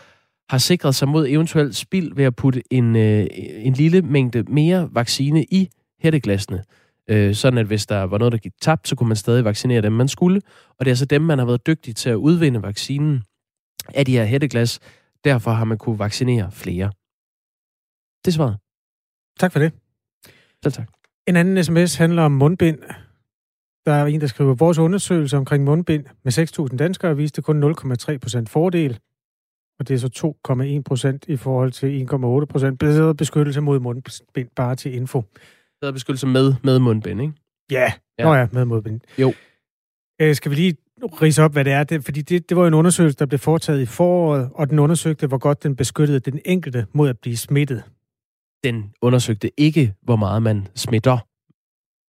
har 0.51 0.59
sikret 0.59 0.95
sig 0.95 1.09
mod 1.09 1.29
eventuelt 1.29 1.77
spild 1.77 2.15
ved 2.15 2.25
at 2.25 2.37
putte 2.37 2.63
en, 2.71 2.97
øh, 2.97 3.27
en 3.59 3.73
lille 3.73 4.03
mængde 4.03 4.43
mere 4.43 4.89
vaccine 4.93 5.45
i 5.45 5.69
hætteglassene. 6.03 6.63
Øh, 7.11 7.35
sådan 7.35 7.59
at 7.59 7.67
hvis 7.67 7.87
der 7.87 8.03
var 8.03 8.19
noget, 8.19 8.33
der 8.33 8.39
gik 8.39 8.53
tabt, 8.61 8.89
så 8.89 8.97
kunne 8.97 9.09
man 9.09 9.17
stadig 9.17 9.45
vaccinere 9.45 9.83
dem, 9.83 9.93
man 9.93 10.09
skulle. 10.09 10.41
Og 10.79 10.85
det 10.85 10.87
er 10.87 10.93
altså 10.93 11.05
dem, 11.05 11.23
man 11.23 11.39
har 11.39 11.47
været 11.47 11.67
dygtig 11.67 11.97
til 11.97 12.11
at 12.11 12.15
udvinde 12.15 12.63
vaccinen 12.63 13.23
af 13.95 14.07
de 14.07 14.13
her 14.13 14.25
hætteglas, 14.25 14.81
Derfor 15.25 15.51
har 15.51 15.65
man 15.65 15.79
kunne 15.79 15.99
vaccinere 15.99 16.53
flere. 16.53 16.93
Det 18.25 18.31
er 18.31 18.33
svaret. 18.33 18.59
Tak 19.41 19.53
for 19.53 19.59
det. 19.59 19.73
Selv 20.63 20.73
tak. 20.73 20.89
En 21.27 21.37
anden 21.37 21.65
sms 21.65 21.95
handler 21.95 22.23
om 22.23 22.33
mundbind. 22.33 22.79
Der 23.87 23.93
er 23.93 24.07
en, 24.07 24.21
der 24.21 24.27
skriver, 24.27 24.55
vores 24.55 24.79
undersøgelse 24.79 25.37
omkring 25.37 25.65
mundbind 25.65 26.05
med 26.25 26.67
6.000 26.73 26.77
danskere 26.77 27.17
viste 27.17 27.43
kun 27.43 27.65
0,3 27.65 28.19
procent 28.19 28.49
fordel. 28.49 28.99
Og 29.79 29.89
det 29.89 29.95
er 29.95 29.99
så 29.99 30.33
2,1 30.79 30.83
procent 30.83 31.25
i 31.29 31.37
forhold 31.37 31.73
til 31.73 32.09
1,8 32.43 32.45
procent. 32.45 32.79
Bedre 32.79 33.15
beskyttelse 33.15 33.61
mod 33.61 33.81
mundbind, 33.81 34.49
bare 34.57 34.77
til 34.77 34.95
info. 34.95 35.23
Bedre 35.81 35.93
beskyttelse 35.93 36.27
med, 36.27 36.55
med 36.65 36.79
mundbind, 36.79 37.21
ikke? 37.21 37.35
Ja, 37.71 37.93
ja. 38.19 38.25
Nå 38.25 38.35
ja, 38.35 38.49
med 38.53 38.65
mundbind. 38.65 39.01
Jo. 39.19 39.33
Øh, 40.21 40.35
skal 40.35 40.51
vi 40.51 40.57
lige 40.57 40.77
rise 41.03 41.43
op, 41.43 41.53
hvad 41.53 41.65
det 41.65 41.73
er. 41.73 41.85
Det, 41.85 42.05
fordi 42.05 42.23
det, 42.23 42.49
det 42.49 42.57
var 42.57 42.67
en 42.67 42.75
undersøgelse, 42.75 43.19
der 43.19 43.27
blev 43.27 43.39
foretaget 43.39 43.81
i 43.81 43.87
foråret, 43.87 44.51
og 44.55 44.71
den 44.71 44.79
undersøgte, 44.79 45.27
hvor 45.27 45.39
godt 45.39 45.63
den 45.63 45.77
beskyttede 45.77 46.21
den 46.21 46.41
enkelte 46.45 46.87
mod 46.93 47.09
at 47.09 47.19
blive 47.19 47.37
smittet. 47.37 47.83
Den 48.65 48.93
undersøgte 49.03 49.61
ikke, 49.61 49.95
hvor 50.03 50.17
meget 50.17 50.43
man 50.43 50.69
smitter, 50.75 51.19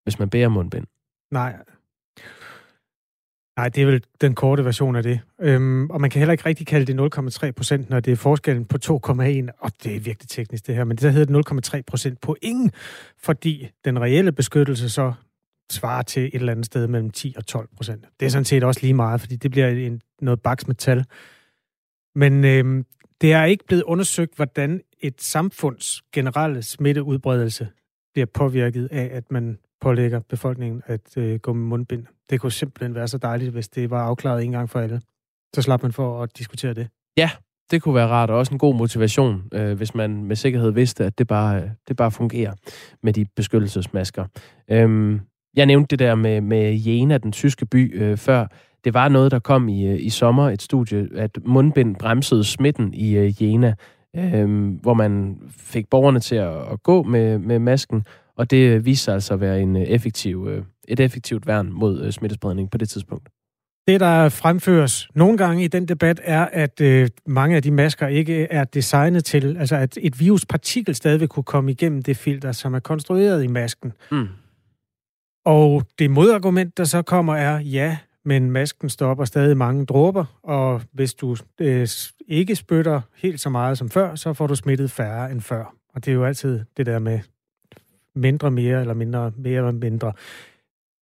hvis 0.03 0.19
man 0.19 0.29
bærer 0.29 0.49
mundbind. 0.49 0.85
Nej. 1.31 1.55
Nej, 3.57 3.69
det 3.69 3.81
er 3.81 3.85
vel 3.85 4.03
den 4.21 4.35
korte 4.35 4.65
version 4.65 4.95
af 4.95 5.03
det. 5.03 5.19
Øhm, 5.41 5.89
og 5.89 6.01
man 6.01 6.09
kan 6.09 6.19
heller 6.19 6.31
ikke 6.31 6.45
rigtig 6.45 6.67
kalde 6.67 6.93
det 6.93 7.15
0,3 7.45 7.51
procent, 7.51 7.89
når 7.89 7.99
det 7.99 8.11
er 8.11 8.15
forskellen 8.15 8.65
på 8.65 8.77
2,1. 8.85 8.89
Og 9.59 9.71
det 9.83 9.95
er 9.95 9.99
virkelig 9.99 10.29
teknisk 10.29 10.67
det 10.67 10.75
her, 10.75 10.83
men 10.83 10.97
det 10.97 11.03
der 11.03 11.09
hedder 11.09 11.71
0,3 11.77 11.81
procent 11.87 12.21
på 12.21 12.35
ingen, 12.41 12.71
fordi 13.17 13.69
den 13.85 14.01
reelle 14.01 14.31
beskyttelse 14.31 14.89
så 14.89 15.13
svarer 15.71 16.01
til 16.01 16.25
et 16.25 16.35
eller 16.35 16.51
andet 16.51 16.65
sted 16.65 16.87
mellem 16.87 17.09
10 17.09 17.33
og 17.37 17.45
12 17.45 17.69
procent. 17.75 18.05
Det 18.19 18.25
er 18.25 18.29
sådan 18.29 18.45
set 18.45 18.63
også 18.63 18.81
lige 18.81 18.93
meget, 18.93 19.21
fordi 19.21 19.35
det 19.35 19.51
bliver 19.51 19.67
en, 19.67 20.01
noget 20.21 20.41
baks 20.41 20.67
med 20.67 20.75
tal. 20.75 21.05
Men 22.15 22.45
øh, 22.45 22.83
det 23.21 23.33
er 23.33 23.43
ikke 23.43 23.65
blevet 23.67 23.83
undersøgt, 23.83 24.35
hvordan 24.35 24.81
et 24.99 25.21
samfunds 25.21 26.01
generelle 26.13 26.61
smitteudbredelse 26.61 27.67
bliver 28.13 28.25
påvirket 28.25 28.87
af, 28.91 29.09
at 29.13 29.31
man 29.31 29.57
pålægger 29.81 30.19
befolkningen 30.19 30.81
at 30.85 31.17
øh, 31.17 31.39
gå 31.39 31.53
med 31.53 31.65
mundbind. 31.65 32.05
Det 32.29 32.41
kunne 32.41 32.51
simpelthen 32.51 32.95
være 32.95 33.07
så 33.07 33.17
dejligt, 33.17 33.51
hvis 33.51 33.69
det 33.69 33.89
var 33.89 34.03
afklaret 34.03 34.43
en 34.43 34.51
gang 34.51 34.69
for 34.69 34.79
alle. 34.79 35.01
Så 35.55 35.61
slap 35.61 35.83
man 35.83 35.93
for 35.93 36.23
at 36.23 36.37
diskutere 36.37 36.73
det. 36.73 36.87
Ja, 37.17 37.29
det 37.71 37.81
kunne 37.81 37.95
være 37.95 38.07
rart, 38.07 38.29
og 38.29 38.37
også 38.37 38.53
en 38.53 38.59
god 38.59 38.75
motivation, 38.75 39.43
øh, 39.53 39.77
hvis 39.77 39.95
man 39.95 40.23
med 40.23 40.35
sikkerhed 40.35 40.71
vidste, 40.71 41.05
at 41.05 41.17
det 41.17 41.27
bare, 41.27 41.61
øh, 41.61 41.69
det 41.87 41.97
bare 41.97 42.11
fungerer 42.11 42.53
med 43.03 43.13
de 43.13 43.25
beskyttelsesmasker. 43.35 44.25
Øhm, 44.71 45.21
jeg 45.55 45.65
nævnte 45.65 45.87
det 45.87 45.99
der 45.99 46.15
med, 46.15 46.41
med 46.41 46.79
Jena, 46.85 47.17
den 47.17 47.31
tyske 47.31 47.65
by, 47.65 48.01
øh, 48.01 48.17
før. 48.17 48.47
Det 48.83 48.93
var 48.93 49.09
noget, 49.09 49.31
der 49.31 49.39
kom 49.39 49.69
i, 49.69 49.87
øh, 49.87 50.05
i 50.05 50.09
sommer, 50.09 50.49
et 50.49 50.61
studie, 50.61 51.07
at 51.15 51.37
mundbind 51.45 51.95
bremsede 51.95 52.43
smitten 52.43 52.93
i 52.93 53.17
øh, 53.17 53.43
Jena, 53.43 53.73
øh, 54.15 54.73
hvor 54.81 54.93
man 54.93 55.37
fik 55.57 55.89
borgerne 55.89 56.19
til 56.19 56.35
at, 56.35 56.71
at 56.71 56.83
gå 56.83 57.03
med, 57.03 57.37
med 57.37 57.59
masken, 57.59 58.03
og 58.37 58.51
det 58.51 58.85
viste 58.85 59.03
sig 59.03 59.13
altså 59.13 59.33
at 59.33 59.41
være 59.41 59.61
en 59.61 59.75
øh, 59.75 59.81
effektiv, 59.81 60.47
øh, 60.49 60.63
et 60.87 60.99
effektivt 60.99 61.47
værn 61.47 61.69
mod 61.73 62.01
øh, 62.01 62.11
smittespredning 62.11 62.71
på 62.71 62.77
det 62.77 62.89
tidspunkt. 62.89 63.29
Det, 63.87 63.99
der 63.99 64.29
fremføres 64.29 65.07
nogle 65.15 65.37
gange 65.37 65.63
i 65.63 65.67
den 65.67 65.87
debat, 65.87 66.21
er, 66.23 66.47
at 66.51 66.81
øh, 66.81 67.09
mange 67.27 67.55
af 67.55 67.63
de 67.63 67.71
masker 67.71 68.07
ikke 68.07 68.47
er 68.51 68.63
designet 68.63 69.25
til, 69.25 69.57
altså 69.59 69.75
at 69.75 69.97
et 70.01 70.19
viruspartikel 70.19 70.95
stadig 70.95 71.19
vil 71.19 71.27
kunne 71.27 71.43
komme 71.43 71.71
igennem 71.71 72.01
det 72.01 72.17
filter, 72.17 72.51
som 72.51 72.73
er 72.73 72.79
konstrueret 72.79 73.43
i 73.43 73.47
masken. 73.47 73.93
Mm. 74.11 74.27
Og 75.45 75.83
det 75.99 76.11
modargument, 76.11 76.77
der 76.77 76.83
så 76.83 77.01
kommer, 77.01 77.35
er, 77.35 77.59
ja, 77.59 77.97
men 78.25 78.51
masken 78.51 78.89
stopper 78.89 79.25
stadig 79.25 79.57
mange 79.57 79.85
dråber, 79.85 80.39
og 80.43 80.81
hvis 80.91 81.13
du 81.13 81.35
øh, 81.61 81.87
ikke 82.27 82.55
spytter 82.55 83.01
helt 83.15 83.39
så 83.39 83.49
meget 83.49 83.77
som 83.77 83.89
før, 83.89 84.15
så 84.15 84.33
får 84.33 84.47
du 84.47 84.55
smittet 84.55 84.91
færre 84.91 85.31
end 85.31 85.41
før. 85.41 85.75
Og 85.93 86.05
det 86.05 86.11
er 86.11 86.15
jo 86.15 86.25
altid 86.25 86.59
det 86.77 86.85
der 86.85 86.99
med 86.99 87.19
mindre 88.15 88.51
mere, 88.51 88.81
eller 88.81 88.93
mindre 88.93 89.31
mere 89.37 89.57
eller 89.57 89.71
mindre. 89.71 90.13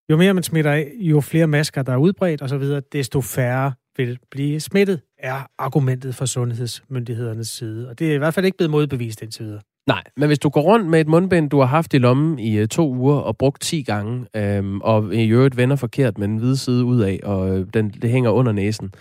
Jo 0.10 0.18
mere 0.18 0.34
man 0.34 0.44
smitter 0.44 0.72
af, 0.72 0.92
jo 1.00 1.22
flere 1.22 1.48
masker, 1.48 1.82
der 1.82 1.94
er 1.94 1.98
udbredt 1.98 2.42
osv., 2.42 2.82
desto 2.92 3.22
færre 3.22 3.74
vil 3.98 4.20
blive 4.32 4.60
smittet, 4.60 5.02
er 5.18 5.48
argumentet 5.58 6.16
fra 6.16 6.26
sundhedsmyndighedernes 6.26 7.48
side. 7.48 7.90
Og 7.90 8.00
det 8.00 8.10
er 8.10 8.16
i 8.16 8.18
hvert 8.18 8.34
fald 8.34 8.46
ikke 8.46 8.58
blevet 8.58 8.72
modbevist 8.72 9.22
indtil 9.22 9.46
videre. 9.46 9.62
Nej, 9.88 10.04
men 10.18 10.28
hvis 10.28 10.40
du 10.40 10.50
går 10.50 10.62
rundt 10.62 10.88
med 10.88 11.02
et 11.02 11.08
mundbind, 11.08 11.50
du 11.50 11.60
har 11.60 11.66
haft 11.66 11.94
i 11.94 11.98
lommen 11.98 12.40
i 12.40 12.62
uh, 12.62 12.68
to 12.68 12.94
uger 12.94 13.16
og 13.16 13.38
brugt 13.38 13.62
10 13.62 13.82
gange, 13.82 14.26
øhm, 14.36 14.82
og 14.82 15.16
i 15.16 15.28
øvrigt 15.28 15.58
vender 15.58 15.76
forkert 15.76 16.18
med 16.18 16.28
den 16.28 16.38
hvide 16.38 16.58
side 16.58 16.86
ud 16.86 17.02
af, 17.02 17.20
og 17.24 17.60
øh, 17.60 17.68
den, 17.74 17.90
det 17.90 18.10
hænger 18.10 18.30
under 18.30 18.52
næsen, 18.52 18.94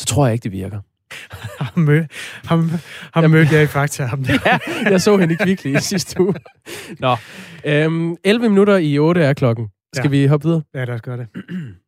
så 0.00 0.06
tror 0.06 0.26
jeg 0.26 0.32
ikke, 0.32 0.44
det 0.44 0.52
virker. 0.52 0.80
ham, 1.60 1.82
mø, 1.84 2.04
ham, 2.44 2.70
ham 3.14 3.30
mødte 3.30 3.54
jeg 3.54 3.62
i 3.62 3.66
Fakta. 3.66 4.04
Ham 4.04 4.24
der. 4.24 4.38
ja, 4.46 4.58
jeg 4.90 5.00
så 5.00 5.16
hende 5.16 5.34
i 5.34 5.36
Kvickly 5.36 5.76
i 5.76 5.80
sidste 5.80 6.20
uge. 6.20 6.34
Nå, 6.98 7.16
øhm, 7.64 8.16
11 8.24 8.48
minutter 8.48 8.76
i 8.76 8.98
8 8.98 9.22
er 9.22 9.32
klokken. 9.32 9.68
Skal 9.94 10.12
ja. 10.12 10.20
vi 10.20 10.26
hoppe 10.26 10.46
videre? 10.46 10.62
Ja, 10.74 10.84
lad 10.84 10.94
os 10.94 11.02
gøre 11.02 11.16
det. 11.16 11.26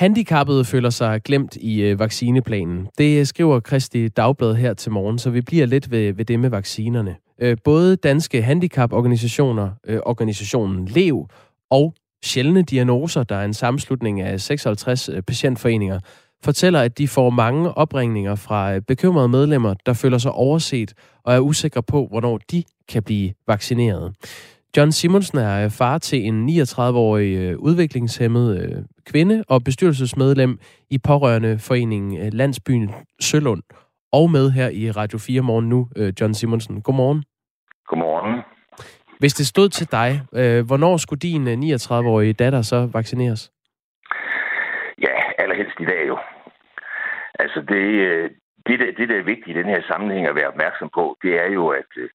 Handicappede 0.00 0.64
føler 0.64 0.90
sig 0.90 1.22
glemt 1.22 1.56
i 1.56 1.80
øh, 1.80 1.98
vaccineplanen. 1.98 2.88
Det 2.98 3.20
øh, 3.20 3.26
skriver 3.26 3.60
Kristi 3.60 4.08
Dagblad 4.08 4.54
her 4.54 4.74
til 4.74 4.92
morgen, 4.92 5.18
så 5.18 5.30
vi 5.30 5.40
bliver 5.40 5.66
lidt 5.66 5.90
ved, 5.90 6.12
ved 6.12 6.24
det 6.24 6.40
med 6.40 6.50
vaccinerne. 6.50 7.16
Øh, 7.40 7.56
både 7.64 7.96
danske 7.96 8.42
handicaporganisationer, 8.42 9.70
øh, 9.86 10.00
organisationen 10.06 10.88
LEV 10.88 11.28
og 11.70 11.94
Sjældne 12.24 12.62
Diagnoser, 12.62 13.22
der 13.22 13.36
er 13.36 13.44
en 13.44 13.54
sammenslutning 13.54 14.20
af 14.20 14.40
56 14.40 15.08
øh, 15.08 15.22
patientforeninger, 15.22 16.00
fortæller, 16.44 16.80
at 16.80 16.98
de 16.98 17.08
får 17.08 17.30
mange 17.30 17.72
opringninger 17.72 18.34
fra 18.34 18.74
øh, 18.74 18.82
bekymrede 18.82 19.28
medlemmer, 19.28 19.74
der 19.86 19.92
føler 19.92 20.18
sig 20.18 20.32
overset 20.32 20.94
og 21.24 21.34
er 21.34 21.38
usikre 21.38 21.82
på, 21.82 22.06
hvornår 22.10 22.38
de 22.50 22.62
kan 22.88 23.02
blive 23.02 23.32
vaccineret. 23.46 24.14
John 24.76 24.92
Simonsen 24.92 25.38
er 25.38 25.64
øh, 25.64 25.70
far 25.70 25.98
til 25.98 26.26
en 26.26 26.48
39-årig 26.48 27.38
øh, 27.38 27.58
udviklingshemmet 27.58 28.86
kvinde 29.06 29.44
og 29.48 29.64
bestyrelsesmedlem 29.64 30.58
i 30.90 30.98
pårørende 30.98 31.58
foreningen 31.58 32.32
Landsbyen 32.32 32.90
Sølund. 33.20 33.62
Og 34.12 34.30
med 34.30 34.50
her 34.50 34.68
i 34.68 34.90
Radio 34.90 35.18
4 35.18 35.42
morgen 35.42 35.68
nu, 35.68 35.88
John 36.20 36.34
Simonsen. 36.34 36.82
Godmorgen. 36.82 37.24
Godmorgen. 37.86 38.42
Hvis 39.18 39.34
det 39.34 39.46
stod 39.46 39.68
til 39.68 39.92
dig, 39.92 40.10
hvornår 40.66 40.96
skulle 40.96 41.20
din 41.20 41.48
39-årige 41.48 42.32
datter 42.32 42.62
så 42.62 42.90
vaccineres? 42.92 43.52
Ja, 45.02 45.14
allerhelst 45.38 45.80
i 45.80 45.84
dag 45.84 46.08
jo. 46.08 46.18
Altså 47.38 47.60
det, 47.60 47.86
øh, 48.08 48.30
det, 48.66 48.80
der, 48.80 48.90
det, 48.98 49.08
der 49.08 49.18
er 49.18 49.30
vigtigt 49.32 49.56
i 49.56 49.60
den 49.60 49.68
her 49.72 49.82
sammenhæng 49.90 50.26
at 50.26 50.34
være 50.34 50.52
opmærksom 50.52 50.90
på, 50.94 51.16
det 51.22 51.32
er 51.44 51.50
jo, 51.58 51.68
at 51.68 51.90
øh, 51.96 52.08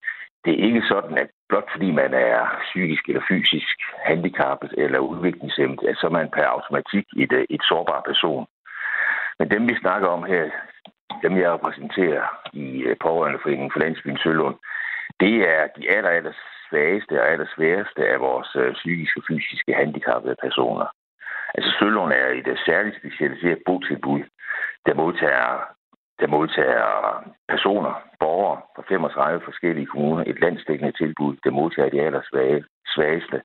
det 0.46 0.52
er 0.54 0.66
ikke 0.68 0.84
sådan, 0.92 1.18
at 1.18 1.30
blot 1.54 1.72
fordi 1.76 1.92
man 1.92 2.14
er 2.14 2.40
psykisk 2.68 3.04
eller 3.10 3.24
fysisk 3.32 3.78
handicappet 4.10 4.72
eller 4.84 5.00
udviklingshemmet, 5.00 5.80
at 5.90 5.98
så 5.98 6.06
er 6.08 6.16
man 6.20 6.34
per 6.36 6.46
automatik 6.56 7.06
et, 7.24 7.34
øh, 7.40 7.46
et 7.56 7.64
sårbar 7.70 8.02
person. 8.10 8.46
Men 9.40 9.52
dem, 9.54 9.64
vi 9.70 9.76
snakker 9.84 10.08
om 10.08 10.24
her, 10.24 10.44
dem 11.24 11.34
jeg 11.38 11.52
repræsenterer 11.52 12.24
i 12.54 12.66
øh, 12.88 12.96
pårørendeforeningen 13.04 13.72
for 13.74 13.80
Landsbyen 13.80 14.18
Sølund, 14.24 14.58
det 15.20 15.36
er 15.54 15.62
de 15.78 15.84
aller, 15.96 16.10
aller 16.10 16.36
svageste 16.70 17.22
og 17.22 17.28
aller 17.32 17.50
sværeste 17.56 18.02
af 18.14 18.20
vores 18.20 18.52
øh, 18.62 18.74
psykiske 18.74 19.20
og 19.20 19.26
fysiske 19.30 19.74
handicappede 19.82 20.36
personer. 20.46 20.88
Altså 21.56 21.70
Sølund 21.80 22.12
er 22.14 22.28
et 22.28 22.60
særligt 22.66 23.00
specialiseret 23.02 23.64
botilbud, 23.66 24.24
der 24.86 24.94
modtager, 25.02 25.73
der 26.24 26.30
modtager 26.38 26.88
personer, 27.54 27.94
borgere 28.20 28.58
fra 28.76 28.84
35 28.90 29.42
forskellige 29.46 29.86
kommuner, 29.94 30.24
et 30.28 30.40
landsdækkende 30.46 30.98
tilbud, 31.02 31.34
der 31.44 31.52
modtager 31.60 31.90
de 31.90 32.64
svageste. 32.94 33.38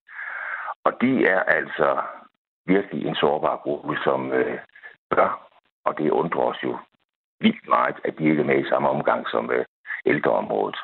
Og 0.87 0.93
de 1.03 1.13
er 1.35 1.41
altså 1.59 1.89
virkelig 2.67 3.07
en 3.07 3.15
sårbar 3.15 3.57
gruppe, 3.65 3.95
som 4.05 4.33
øh, 4.33 4.59
bør, 5.11 5.31
og 5.87 5.93
det 5.99 6.11
undrer 6.11 6.45
os 6.53 6.61
jo 6.65 6.73
vildt 7.41 7.69
meget, 7.69 7.97
at 8.05 8.15
de 8.19 8.25
ikke 8.25 8.43
er 8.43 8.51
med 8.51 8.59
i 8.65 8.69
samme 8.69 8.89
omgang 8.89 9.27
som 9.31 9.51
øh, 9.51 9.65
ældreområdet. 10.07 10.79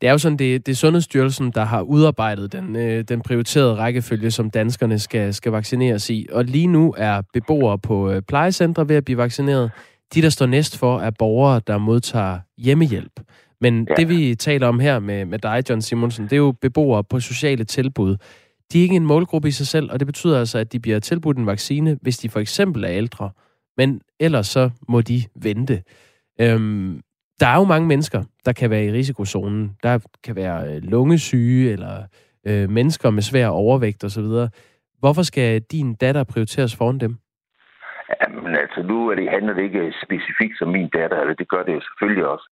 Det 0.00 0.08
er 0.08 0.12
jo 0.12 0.18
sådan, 0.18 0.38
det, 0.38 0.66
det 0.66 0.72
er 0.72 0.76
Sundhedsstyrelsen, 0.76 1.50
der 1.50 1.64
har 1.64 1.82
udarbejdet 1.82 2.52
den, 2.52 2.76
øh, 2.76 3.04
den 3.08 3.22
prioriterede 3.22 3.76
rækkefølge, 3.76 4.30
som 4.30 4.50
danskerne 4.50 4.98
skal, 4.98 5.34
skal 5.34 5.52
vaccineres 5.52 6.10
i. 6.10 6.26
Og 6.32 6.44
lige 6.44 6.66
nu 6.66 6.94
er 6.96 7.22
beboere 7.32 7.78
på 7.78 8.10
øh, 8.10 8.22
plejecentre 8.28 8.88
ved 8.88 8.96
at 8.96 9.04
blive 9.04 9.18
vaccineret. 9.18 9.70
De, 10.14 10.22
der 10.22 10.28
står 10.28 10.46
næst 10.46 10.78
for, 10.78 11.00
er 11.00 11.10
borgere, 11.10 11.60
der 11.66 11.78
modtager 11.78 12.38
hjemmehjælp. 12.58 13.20
Men 13.60 13.86
ja. 13.90 13.94
det, 13.94 14.08
vi 14.08 14.34
taler 14.34 14.66
om 14.66 14.80
her 14.80 14.98
med, 14.98 15.24
med 15.24 15.38
dig, 15.38 15.62
John 15.68 15.82
Simonsen, 15.82 16.24
det 16.24 16.32
er 16.32 16.36
jo 16.36 16.54
beboere 16.60 17.04
på 17.04 17.20
sociale 17.20 17.64
tilbud. 17.64 18.16
De 18.72 18.78
er 18.78 18.82
ikke 18.82 18.96
en 18.96 19.06
målgruppe 19.06 19.48
i 19.48 19.50
sig 19.50 19.66
selv, 19.66 19.92
og 19.92 20.00
det 20.00 20.06
betyder 20.06 20.38
altså, 20.38 20.58
at 20.58 20.72
de 20.72 20.80
bliver 20.80 20.98
tilbudt 20.98 21.38
en 21.38 21.46
vaccine, 21.46 21.98
hvis 22.02 22.18
de 22.18 22.28
for 22.28 22.40
eksempel 22.40 22.84
er 22.84 22.90
ældre. 22.90 23.30
Men 23.76 24.00
ellers 24.20 24.46
så 24.46 24.70
må 24.88 25.00
de 25.00 25.22
vente. 25.34 25.82
Øhm, 26.40 27.00
der 27.40 27.46
er 27.46 27.56
jo 27.56 27.64
mange 27.64 27.88
mennesker, 27.88 28.22
der 28.44 28.52
kan 28.52 28.70
være 28.70 28.84
i 28.84 28.92
risikozonen. 28.92 29.70
Der 29.82 29.98
kan 30.24 30.36
være 30.36 30.74
øh, 30.74 30.82
lungesyge 30.82 31.70
eller 31.70 32.02
øh, 32.46 32.70
mennesker 32.70 33.10
med 33.10 33.22
svær 33.22 33.48
overvægt 33.48 34.04
osv. 34.04 34.24
Hvorfor 34.98 35.22
skal 35.22 35.60
din 35.60 35.94
datter 35.94 36.24
prioriteres 36.24 36.76
foran 36.76 36.98
dem? 36.98 37.18
Jamen 38.20 38.56
altså, 38.56 38.82
nu 38.82 39.08
er 39.08 39.14
det, 39.14 39.30
handler 39.30 39.54
det 39.54 39.62
ikke 39.62 39.94
specifikt 40.04 40.58
som 40.58 40.68
min 40.68 40.88
datter, 40.88 41.20
eller 41.20 41.34
det 41.34 41.48
gør 41.48 41.62
det 41.62 41.74
jo 41.74 41.80
selvfølgelig 41.80 42.26
også. 42.26 42.48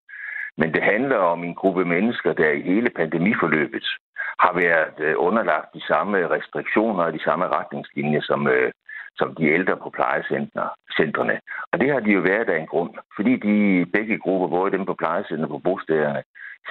Men 0.56 0.74
det 0.74 0.82
handler 0.82 1.16
om 1.16 1.44
en 1.44 1.54
gruppe 1.54 1.84
mennesker, 1.84 2.32
der 2.32 2.50
i 2.50 2.60
hele 2.60 2.90
pandemiforløbet 2.90 3.86
har 4.38 4.52
været 4.54 4.94
øh, 4.98 5.14
underlagt 5.18 5.74
de 5.74 5.82
samme 5.86 6.28
restriktioner 6.28 7.04
og 7.04 7.12
de 7.12 7.24
samme 7.24 7.48
retningslinjer, 7.48 8.20
som, 8.20 8.48
øh, 8.48 8.72
som 9.16 9.34
de 9.34 9.44
ældre 9.48 9.76
på 9.76 9.90
plejecentrene. 9.90 11.40
Og 11.72 11.80
det 11.80 11.92
har 11.92 12.00
de 12.00 12.10
jo 12.10 12.20
været 12.20 12.48
af 12.48 12.58
en 12.58 12.66
grund, 12.66 12.94
fordi 13.16 13.36
de 13.36 13.86
begge 13.92 14.18
grupper, 14.18 14.48
både 14.48 14.72
dem 14.72 14.86
på 14.86 14.94
plejecentrene 14.94 15.48
på 15.48 15.58
bostederne, 15.58 16.22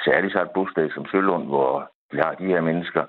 særligt 0.05 0.33
så 0.33 0.41
et 0.41 0.51
bosted 0.55 0.89
som 0.91 1.05
Sølund, 1.05 1.45
hvor 1.45 1.91
de 2.11 2.17
har 2.17 2.33
de 2.33 2.45
her 2.45 2.61
mennesker, 2.61 3.03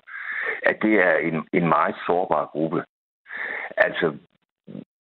at 0.63 0.77
det 0.83 0.95
er 1.09 1.17
en, 1.17 1.49
en 1.53 1.69
meget 1.69 1.97
sårbar 2.07 2.47
gruppe. 2.47 2.85
Altså, 3.77 4.15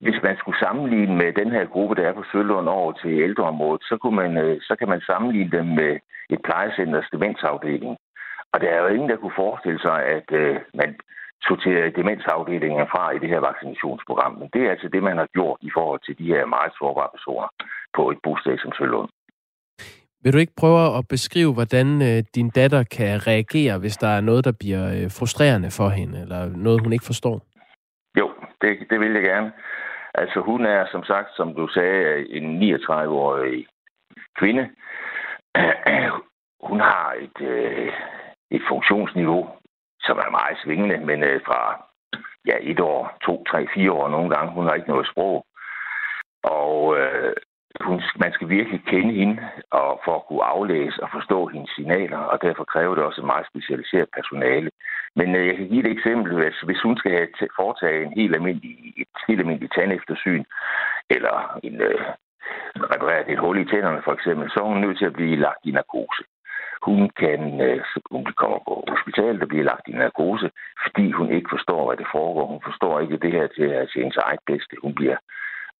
hvis 0.00 0.18
man 0.22 0.36
skulle 0.38 0.58
sammenligne 0.58 1.14
med 1.22 1.32
den 1.40 1.50
her 1.56 1.64
gruppe, 1.64 1.94
der 1.94 2.04
er 2.08 2.14
på 2.18 2.24
Sølund 2.32 2.68
over 2.68 2.92
til 2.92 3.12
ældreområdet, 3.26 3.82
så, 3.82 3.94
kunne 4.02 4.16
man, 4.22 4.36
øh, 4.36 4.60
så 4.60 4.76
kan 4.78 4.88
man 4.88 5.00
sammenligne 5.00 5.50
dem 5.58 5.66
med 5.66 5.92
et 6.34 6.40
plejecenters 6.44 7.08
demensafdeling. 7.12 7.96
Og 8.52 8.60
der 8.60 8.68
er 8.70 8.80
jo 8.82 8.88
ingen, 8.94 9.08
der 9.10 9.16
kunne 9.16 9.40
forestille 9.44 9.80
sig, 9.86 9.98
at 10.16 10.28
øh, 10.32 10.56
man 10.74 10.90
sorterer 11.48 11.96
demensafdelingen 11.98 12.86
fra 12.92 13.04
i 13.16 13.18
det 13.22 13.28
her 13.28 13.40
vaccinationsprogram. 13.50 14.34
Men 14.40 14.48
det 14.52 14.60
er 14.62 14.70
altså 14.70 14.88
det, 14.94 15.02
man 15.02 15.16
har 15.22 15.28
gjort 15.36 15.58
i 15.68 15.70
forhold 15.76 16.00
til 16.06 16.18
de 16.18 16.26
her 16.32 16.46
meget 16.46 16.72
sårbare 16.78 17.10
personer 17.16 17.48
på 17.96 18.10
et 18.12 18.18
bosted 18.22 18.58
som 18.58 18.72
Sølund. 18.78 19.10
Vil 20.22 20.32
du 20.32 20.38
ikke 20.38 20.60
prøve 20.62 20.98
at 20.98 21.08
beskrive, 21.08 21.52
hvordan 21.52 22.02
øh, 22.02 22.22
din 22.34 22.50
datter 22.50 22.82
kan 22.96 23.26
reagere, 23.26 23.78
hvis 23.78 23.96
der 23.96 24.08
er 24.08 24.20
noget, 24.20 24.44
der 24.44 24.52
bliver 24.60 24.84
øh, 24.96 25.10
frustrerende 25.18 25.70
for 25.70 25.88
hende, 25.88 26.20
eller 26.20 26.40
noget, 26.66 26.80
hun 26.80 26.92
ikke 26.92 27.04
forstår? 27.04 27.36
Det, 28.66 28.90
det 28.90 29.00
vil 29.00 29.12
jeg 29.12 29.22
gerne. 29.22 29.52
Altså, 30.14 30.40
hun 30.40 30.66
er, 30.66 30.86
som 30.92 31.04
sagt, 31.04 31.28
som 31.36 31.54
du 31.54 31.68
sagde, 31.68 32.28
en 32.30 32.62
39-årig 32.74 33.66
kvinde. 34.38 34.70
Hun 36.70 36.80
har 36.80 37.14
et, 37.18 37.40
øh, 37.40 37.92
et 38.50 38.62
funktionsniveau, 38.68 39.48
som 40.00 40.18
er 40.18 40.30
meget 40.30 40.58
svingende, 40.64 40.98
men 41.06 41.22
øh, 41.22 41.40
fra 41.46 41.86
ja, 42.46 42.56
et 42.60 42.80
år, 42.80 43.18
to, 43.24 43.44
tre, 43.50 43.66
fire 43.74 43.92
år 43.92 44.08
nogle 44.08 44.30
gange. 44.30 44.52
Hun 44.52 44.66
har 44.66 44.74
ikke 44.74 44.88
noget 44.88 45.08
sprog. 45.12 45.46
Og 46.42 46.98
øh, 46.98 47.32
hun, 47.80 48.02
man 48.20 48.32
skal 48.32 48.48
virkelig 48.48 48.80
kende 48.86 49.14
hende 49.14 49.48
og 49.70 50.00
for 50.04 50.14
at 50.16 50.26
kunne 50.26 50.44
aflæse 50.44 51.02
og 51.02 51.08
forstå 51.12 51.46
hendes 51.46 51.70
signaler, 51.70 52.18
og 52.18 52.42
derfor 52.42 52.64
kræver 52.64 52.94
det 52.94 53.04
også 53.04 53.20
et 53.20 53.26
meget 53.26 53.46
specialiseret 53.46 54.08
personale. 54.14 54.70
Men 55.16 55.34
øh, 55.34 55.46
jeg 55.46 55.56
kan 55.56 55.68
give 55.68 55.84
et 55.86 55.92
eksempel. 55.96 56.34
Hvis, 56.34 56.60
hvis 56.60 56.82
hun 56.82 56.96
skal 56.96 57.12
have 57.12 57.28
foretage 57.56 58.04
en 58.04 58.12
helt 58.12 58.34
almindelig, 58.34 58.94
et 58.96 59.18
helt 59.28 59.40
almindeligt 59.40 59.74
tandeftersyn, 59.74 60.44
eller 61.10 61.58
en, 61.62 61.80
øh, 61.80 62.00
reparere 62.94 63.30
et 63.30 63.38
hul 63.38 63.58
i 63.60 63.64
tænderne 63.64 64.02
for 64.04 64.12
eksempel, 64.12 64.50
så 64.50 64.60
er 64.60 64.64
hun 64.64 64.80
nødt 64.80 64.98
til 64.98 65.04
at 65.10 65.18
blive 65.18 65.36
lagt 65.36 65.62
i 65.64 65.70
narkose. 65.70 66.22
Hun 66.82 67.10
kan, 67.10 67.60
øh, 67.60 67.84
hun 68.10 68.24
kommer 68.42 68.58
på 68.68 68.84
hospitalet 68.88 69.42
og 69.42 69.48
bliver 69.48 69.64
lagt 69.64 69.88
i 69.88 69.92
narkose, 69.92 70.50
fordi 70.84 71.10
hun 71.10 71.28
ikke 71.32 71.48
forstår, 71.52 71.86
hvad 71.86 71.96
det 71.96 72.06
foregår. 72.12 72.46
Hun 72.46 72.62
forstår 72.64 73.00
ikke 73.00 73.16
det 73.16 73.32
her 73.32 73.46
til, 73.46 73.68
til 73.90 74.00
hendes 74.02 74.16
eget 74.16 74.40
bedste. 74.46 74.76
Hun 74.82 74.94
bliver 74.94 75.16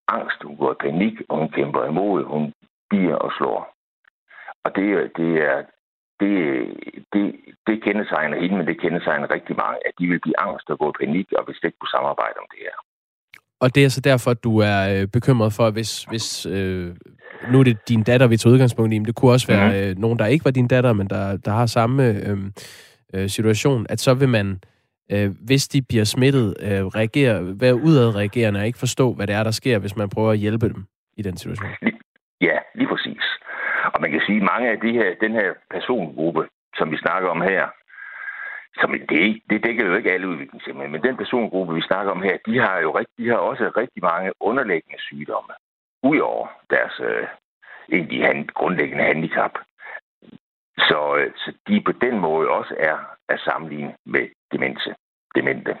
angst, 0.07 0.43
hun 0.43 0.57
går 0.57 0.71
i 0.71 0.83
panik, 0.87 1.15
og 1.29 1.37
hun 1.37 1.49
kæmper 1.49 1.85
imod. 1.85 2.23
Hun 2.23 2.53
bliver 2.89 3.15
og 3.15 3.31
slår. 3.37 3.73
Og 4.63 4.75
det, 4.75 4.89
øh, 4.99 5.09
det 5.17 5.31
er, 5.49 5.63
det, 6.21 6.35
det, 7.13 7.23
det 7.67 7.83
kendetegner 7.85 8.37
hende, 8.41 8.57
men 8.57 8.67
det 8.67 8.81
kendetegner 8.81 9.33
rigtig 9.35 9.55
mange, 9.63 9.77
at 9.87 9.93
de 9.99 10.05
vil 10.07 10.19
blive 10.19 10.39
angst 10.47 10.69
og 10.69 10.79
gå 10.79 10.87
i 10.89 10.99
panik, 11.05 11.27
og 11.37 11.45
hvis 11.45 11.57
det 11.59 11.67
ikke 11.67 11.79
kunne 11.79 11.97
samarbejde 11.97 12.37
om 12.43 12.47
det 12.53 12.59
her. 12.67 12.77
Og 13.59 13.75
det 13.75 13.85
er 13.85 13.89
så 13.89 14.01
derfor, 14.01 14.31
at 14.31 14.43
du 14.43 14.57
er 14.57 14.77
øh, 14.93 15.07
bekymret 15.07 15.53
for, 15.53 15.71
hvis, 15.71 16.03
hvis 16.03 16.45
øh, 16.45 16.95
nu 17.51 17.59
er 17.59 17.63
det 17.63 17.89
din 17.89 18.03
datter, 18.03 18.27
vi 18.27 18.37
tager 18.37 18.53
udgangspunkt 18.53 18.93
i, 18.93 18.99
men 18.99 19.05
det 19.05 19.15
kunne 19.15 19.31
også 19.31 19.47
være 19.47 19.67
mm-hmm. 19.67 19.89
øh, 19.89 19.97
nogen, 19.97 20.19
der 20.19 20.25
ikke 20.25 20.45
var 20.45 20.51
din 20.51 20.67
datter, 20.67 20.93
men 20.93 21.07
der, 21.07 21.37
der 21.37 21.51
har 21.51 21.65
samme 21.65 22.03
øh, 22.03 22.37
øh, 23.13 23.29
situation, 23.29 23.85
at 23.89 23.99
så 23.99 24.13
vil 24.13 24.29
man, 24.29 24.59
øh, 25.11 25.29
hvis 25.45 25.67
de 25.67 25.81
bliver 25.81 26.03
smittet, 26.03 26.55
øh, 26.61 26.85
reagere, 26.85 27.61
være 27.61 27.75
udadreagerende 27.75 28.59
og 28.59 28.65
ikke 28.65 28.79
forstå, 28.79 29.13
hvad 29.13 29.27
det 29.27 29.35
er, 29.35 29.43
der 29.43 29.51
sker, 29.51 29.79
hvis 29.79 29.95
man 29.95 30.09
prøver 30.09 30.31
at 30.31 30.37
hjælpe 30.37 30.69
dem 30.69 30.85
i 31.17 31.21
den 31.21 31.37
situation. 31.37 31.69
Ja, 32.41 32.57
lige 32.75 32.87
præcis. 32.87 33.23
Og 33.93 34.01
man 34.01 34.11
kan 34.11 34.21
sige, 34.25 34.37
at 34.37 34.49
mange 34.51 34.69
af 34.69 34.79
de 34.79 34.91
her, 34.91 35.15
den 35.21 35.33
her 35.33 35.53
persongruppe, 35.69 36.47
som 36.77 36.91
vi 36.91 36.97
snakker 36.97 37.29
om 37.29 37.41
her, 37.41 37.67
som 38.81 38.91
det, 39.09 39.41
det 39.49 39.63
dækker 39.63 39.85
jo 39.85 39.95
ikke 39.95 40.11
alle 40.11 40.27
udviklingshemmede, 40.27 40.89
men 40.89 41.03
den 41.03 41.17
persongruppe, 41.17 41.75
vi 41.75 41.81
snakker 41.81 42.11
om 42.11 42.21
her, 42.21 42.37
de 42.45 42.59
har 42.59 42.79
jo 42.79 42.97
rigtig, 42.97 43.17
de 43.17 43.29
har 43.29 43.37
også 43.37 43.71
rigtig 43.77 44.03
mange 44.03 44.31
underliggende 44.39 45.01
sygdomme 45.01 45.53
udover 46.03 46.47
deres 46.69 46.99
øh, 46.99 47.27
egentlig 47.93 48.25
hand, 48.25 48.47
grundlæggende 48.47 49.03
handicap. 49.03 49.53
Så, 50.77 51.15
øh, 51.19 51.31
så 51.35 51.53
de 51.67 51.81
på 51.81 51.91
den 51.91 52.19
måde 52.19 52.49
også 52.49 52.75
er 52.79 52.97
at 53.29 53.39
sammenligne 53.39 53.95
med 54.05 54.27
demente. 54.51 54.95
demente. 55.35 55.77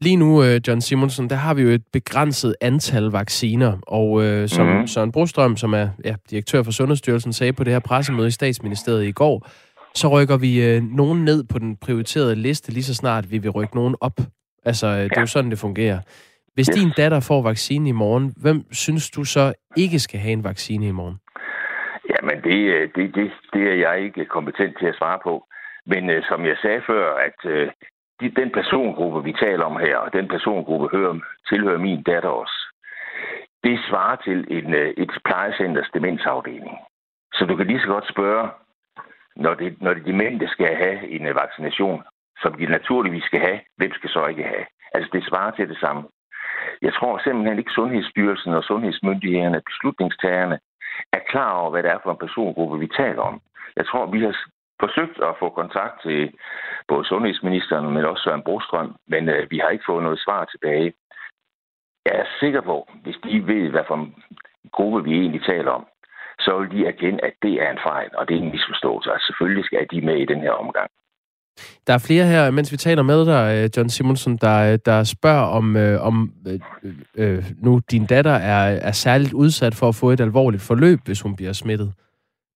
Lige 0.00 0.16
nu, 0.16 0.42
øh, 0.42 0.60
John 0.68 0.80
Simonsen, 0.80 1.30
der 1.30 1.36
har 1.36 1.54
vi 1.54 1.62
jo 1.62 1.68
et 1.68 1.84
begrænset 1.92 2.54
antal 2.60 3.04
vacciner, 3.04 3.72
og 3.86 4.24
øh, 4.24 4.48
som 4.48 4.66
mm-hmm. 4.66 4.86
Søren 4.86 5.12
Brostrøm, 5.12 5.56
som 5.56 5.74
er 5.74 5.88
ja, 6.04 6.14
direktør 6.30 6.62
for 6.62 6.72
Sundhedsstyrelsen, 6.72 7.32
sagde 7.32 7.52
på 7.52 7.64
det 7.64 7.72
her 7.72 7.80
pressemøde 7.80 8.28
i 8.28 8.30
statsministeriet 8.30 9.04
i 9.06 9.12
går, 9.12 9.48
så 9.94 10.08
rykker 10.08 10.38
vi 10.38 10.52
øh, 10.68 10.82
nogen 10.82 11.24
ned 11.24 11.44
på 11.52 11.58
den 11.58 11.76
prioriterede 11.76 12.34
liste 12.34 12.72
lige 12.72 12.82
så 12.82 12.94
snart 12.94 13.30
vi 13.30 13.38
vil 13.38 13.50
rykke 13.50 13.76
nogen 13.76 13.96
op. 14.00 14.16
Altså, 14.64 14.86
øh, 14.86 15.02
det 15.02 15.16
er 15.16 15.20
jo 15.20 15.26
sådan, 15.26 15.50
det 15.50 15.58
fungerer. 15.58 16.00
Hvis 16.54 16.68
yes. 16.70 16.76
din 16.76 16.90
datter 16.96 17.20
får 17.20 17.42
vaccine 17.42 17.88
i 17.88 17.92
morgen, 17.92 18.34
hvem 18.42 18.58
synes 18.72 19.10
du 19.10 19.24
så 19.24 19.52
ikke 19.76 19.98
skal 19.98 20.20
have 20.20 20.32
en 20.32 20.44
vaccine 20.44 20.86
i 20.88 20.92
morgen? 21.00 21.18
Jamen, 22.12 22.36
det, 22.46 22.56
det, 22.96 23.14
det, 23.14 23.30
det 23.52 23.62
er 23.72 23.76
jeg 23.86 24.04
ikke 24.04 24.24
kompetent 24.24 24.78
til 24.78 24.86
at 24.86 24.98
svare 24.98 25.18
på. 25.24 25.44
Men 25.86 26.10
uh, 26.10 26.16
som 26.28 26.44
jeg 26.44 26.56
sagde 26.62 26.82
før, 26.86 27.04
at 27.28 27.38
uh, 27.44 27.68
de, 28.20 28.30
den 28.30 28.50
persongruppe, 28.50 29.24
vi 29.24 29.32
taler 29.32 29.64
om 29.64 29.76
her, 29.76 29.96
og 29.96 30.12
den 30.12 30.28
persongruppe 30.28 30.88
hører, 30.96 31.14
tilhører 31.48 31.78
min 31.78 32.02
datter 32.02 32.28
også, 32.28 32.58
det 33.64 33.78
svarer 33.88 34.16
til 34.16 34.38
en, 34.50 34.74
øh, 34.74 34.94
et 34.96 35.10
plejecenters 35.24 35.90
demensafdeling. 35.94 36.76
Så 37.34 37.44
du 37.44 37.56
kan 37.56 37.66
lige 37.66 37.80
så 37.80 37.86
godt 37.86 38.08
spørge, 38.08 38.48
når 39.36 39.54
det, 39.54 39.82
når 39.82 39.94
det 39.94 40.04
demente 40.06 40.48
skal 40.48 40.76
have 40.76 41.08
en 41.08 41.26
øh, 41.26 41.34
vaccination, 41.34 42.02
som 42.42 42.52
de 42.54 42.66
naturligvis 42.66 43.24
skal 43.24 43.40
have, 43.40 43.60
hvem 43.76 43.92
skal 43.92 44.10
så 44.10 44.26
ikke 44.26 44.42
have? 44.42 44.64
Altså, 44.94 45.10
det 45.12 45.24
svarer 45.28 45.50
til 45.50 45.68
det 45.68 45.78
samme. 45.80 46.02
Jeg 46.82 46.92
tror 46.94 47.18
simpelthen 47.18 47.58
ikke, 47.58 47.70
Sundhedsstyrelsen 47.70 48.54
og 48.54 48.64
sundhedsmyndighederne, 48.64 49.62
beslutningstagerne, 49.66 50.58
er 51.12 51.18
klar 51.28 51.52
over, 51.52 51.70
hvad 51.70 51.82
det 51.82 51.90
er 51.90 51.98
for 52.02 52.10
en 52.10 52.22
persongruppe, 52.24 52.78
vi 52.78 52.88
taler 52.96 53.22
om. 53.22 53.40
Jeg 53.76 53.86
tror, 53.86 54.06
vi 54.06 54.20
har 54.20 54.36
forsøgt 54.82 55.18
at 55.28 55.38
få 55.42 55.48
kontakt 55.60 55.96
til 56.06 56.20
både 56.88 57.04
sundhedsministeren, 57.08 57.94
men 57.94 58.04
også 58.04 58.22
Søren 58.22 58.46
Brostrøm, 58.46 58.96
men 59.12 59.28
øh, 59.28 59.50
vi 59.50 59.58
har 59.58 59.70
ikke 59.70 59.88
fået 59.90 60.02
noget 60.02 60.24
svar 60.24 60.44
tilbage. 60.44 60.92
Jeg 62.06 62.14
er 62.22 62.28
sikker 62.40 62.60
på, 62.60 62.76
hvis 63.02 63.18
de 63.24 63.46
ved, 63.46 63.70
hvad 63.70 63.84
for 63.88 63.96
en 63.96 64.14
gruppe 64.76 65.04
vi 65.04 65.12
egentlig 65.12 65.44
taler 65.44 65.70
om, 65.70 65.84
så 66.44 66.58
vil 66.58 66.70
de 66.70 66.86
erkende, 66.86 67.24
at 67.28 67.34
det 67.42 67.54
er 67.64 67.70
en 67.70 67.84
fejl, 67.90 68.10
og 68.18 68.28
det 68.28 68.34
er 68.34 68.42
en 68.42 68.54
misforståelse. 68.54 69.12
og 69.12 69.20
selvfølgelig 69.20 69.64
skal 69.64 69.86
de 69.92 70.00
med 70.00 70.16
i 70.16 70.30
den 70.32 70.40
her 70.40 70.50
omgang. 70.50 70.90
Der 71.86 71.92
er 71.94 72.04
flere 72.06 72.26
her, 72.26 72.50
mens 72.50 72.72
vi 72.72 72.76
taler 72.76 73.02
med 73.02 73.26
dig, 73.26 73.42
øh, 73.56 73.70
John 73.76 73.88
Simonsen, 73.88 74.36
der, 74.36 74.72
øh, 74.72 74.78
der 74.84 75.04
spørger 75.04 75.46
om, 75.58 75.76
øh, 75.76 76.06
om 76.06 76.32
øh, 76.46 76.60
øh, 77.16 77.44
nu 77.62 77.80
din 77.90 78.06
datter 78.06 78.36
er, 78.54 78.64
er 78.88 78.92
særligt 78.92 79.32
udsat 79.32 79.74
for 79.74 79.88
at 79.88 79.94
få 79.94 80.10
et 80.10 80.20
alvorligt 80.20 80.62
forløb, 80.62 80.98
hvis 81.04 81.20
hun 81.20 81.36
bliver 81.36 81.52
smittet. 81.52 81.92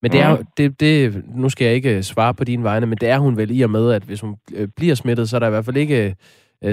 Men 0.03 0.13
det 0.13 0.21
er, 0.21 0.37
mm. 0.37 0.47
det, 0.57 0.81
det, 0.81 1.23
nu 1.35 1.49
skal 1.49 1.65
jeg 1.65 1.75
ikke 1.75 2.03
svare 2.03 2.35
på 2.35 2.45
dine 2.45 2.65
vegne, 2.65 2.87
men 2.87 2.99
det 2.99 3.09
er 3.09 3.19
hun 3.19 3.37
vel 3.37 3.59
i 3.59 3.63
og 3.63 3.71
med, 3.71 3.93
at 3.93 4.03
hvis 4.03 4.21
hun 4.21 4.37
bliver 4.77 4.95
smittet, 4.95 5.29
så 5.29 5.37
er 5.37 5.41
der 5.41 5.47
i 5.47 5.51
hvert 5.51 5.65
fald 5.65 5.77
ikke, 5.77 6.17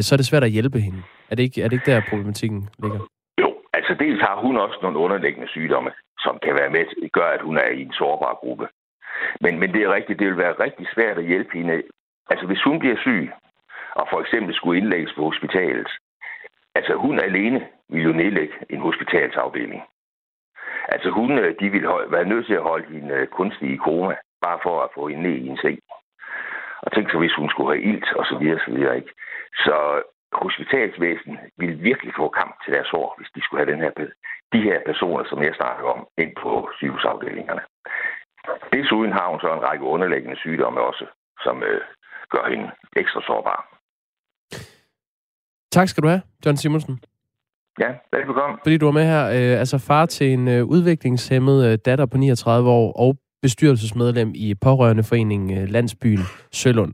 så 0.01 0.15
er 0.15 0.17
det 0.17 0.25
svært 0.25 0.43
at 0.43 0.51
hjælpe 0.51 0.80
hende. 0.80 1.01
Er 1.30 1.36
det 1.36 1.43
ikke, 1.43 1.63
er 1.63 1.67
det 1.67 1.75
ikke 1.75 1.91
der, 1.91 2.01
problematikken 2.09 2.69
ligger? 2.84 2.99
Jo, 3.41 3.49
altså 3.73 3.95
dels 3.99 4.21
har 4.21 4.36
hun 4.41 4.57
også 4.57 4.77
nogle 4.82 4.97
underliggende 4.97 5.47
sygdomme, 5.47 5.91
som 6.19 6.39
kan 6.43 6.53
være 6.55 6.69
med 6.69 6.86
til 6.86 7.09
gør, 7.09 7.30
at 7.38 7.41
hun 7.41 7.57
er 7.57 7.69
i 7.77 7.82
en 7.82 7.93
sårbar 7.93 8.38
gruppe. 8.41 8.67
Men, 9.41 9.59
men 9.59 9.73
det 9.73 9.82
er 9.84 9.93
rigtigt, 9.93 10.19
det 10.19 10.27
vil 10.27 10.38
være 10.38 10.63
rigtig 10.65 10.86
svært 10.95 11.17
at 11.17 11.25
hjælpe 11.25 11.57
hende 11.57 11.82
Altså, 12.32 12.45
hvis 12.45 12.63
hun 12.63 12.80
bliver 12.80 12.97
syg, 13.05 13.32
og 13.99 14.07
for 14.11 14.19
eksempel 14.21 14.55
skulle 14.55 14.80
indlægges 14.82 15.13
på 15.15 15.23
hospitalet, 15.23 15.89
altså 16.75 16.93
hun 16.93 17.19
alene 17.19 17.59
vil 17.89 18.03
jo 18.03 18.11
nedlægge 18.11 18.53
en 18.69 18.80
hospitalsafdeling. 18.80 19.82
Altså 20.93 21.09
hun, 21.09 21.31
øh, 21.37 21.55
de 21.59 21.69
ville 21.69 21.87
holde, 21.87 22.11
være 22.11 22.31
nødt 22.31 22.45
til 22.45 22.53
at 22.53 22.67
holde 22.71 22.87
hende 22.93 23.09
kunstige 23.09 23.27
kunstig 23.37 23.69
i 23.73 23.83
koma, 23.85 24.15
bare 24.45 24.59
for 24.63 24.75
at 24.81 24.89
få 24.95 25.07
hende 25.07 25.23
ned 25.23 25.35
i 25.43 25.47
en 25.47 25.57
seng. 25.57 25.79
Og 26.83 26.91
tænk 26.91 27.11
så, 27.11 27.17
hvis 27.17 27.39
hun 27.39 27.49
skulle 27.49 27.71
have 27.73 27.85
ilt, 27.91 28.09
og 28.19 28.25
så 28.25 28.37
videre, 28.37 28.59
så 28.65 28.71
videre, 28.71 28.95
ikke? 28.95 29.13
Så 29.65 29.75
hospitalsvæsenet 30.33 31.39
ville 31.57 31.75
virkelig 31.89 32.13
få 32.17 32.29
kamp 32.29 32.53
til 32.63 32.73
deres 32.73 32.93
år, 32.93 33.13
hvis 33.17 33.31
de 33.35 33.41
skulle 33.41 33.61
have 33.61 33.73
den 33.73 33.81
her, 33.83 33.91
de 34.53 34.61
her 34.67 34.79
personer, 34.85 35.23
som 35.29 35.43
jeg 35.43 35.55
snakker 35.55 35.85
om, 35.93 36.07
ind 36.17 36.33
på 36.43 36.69
sygehusafdelingerne. 36.77 37.61
Desuden 38.73 39.11
har 39.11 39.27
hun 39.29 39.39
så 39.39 39.53
en 39.53 39.65
række 39.67 39.83
underliggende 39.83 40.37
sygdomme 40.37 40.79
også, 40.81 41.05
som 41.43 41.63
øh, 41.63 41.81
gør 42.29 42.49
hende 42.49 42.71
ekstra 42.95 43.21
sårbar. 43.21 43.59
Tak 45.71 45.87
skal 45.87 46.03
du 46.03 46.07
have, 46.07 46.21
John 46.45 46.57
Simonsen. 46.57 46.99
Ja, 47.80 48.17
velbekomme. 48.17 48.57
Fordi 48.63 48.77
du 48.77 48.88
er 48.88 48.91
med 48.91 49.03
her. 49.03 49.25
Øh, 49.25 49.59
altså 49.59 49.77
far 49.77 50.05
til 50.05 50.34
en 50.34 50.47
øh, 50.47 50.65
udviklingshemmet 50.65 51.65
øh, 51.65 51.77
datter 51.86 52.05
på 52.05 52.17
39 52.17 52.69
år 52.69 52.91
og 52.91 53.17
bestyrelsesmedlem 53.41 54.32
i 54.36 54.55
pårørendeforeningen 54.55 55.57
øh, 55.57 55.69
Landsbyen 55.69 56.19
Sølund. 56.51 56.93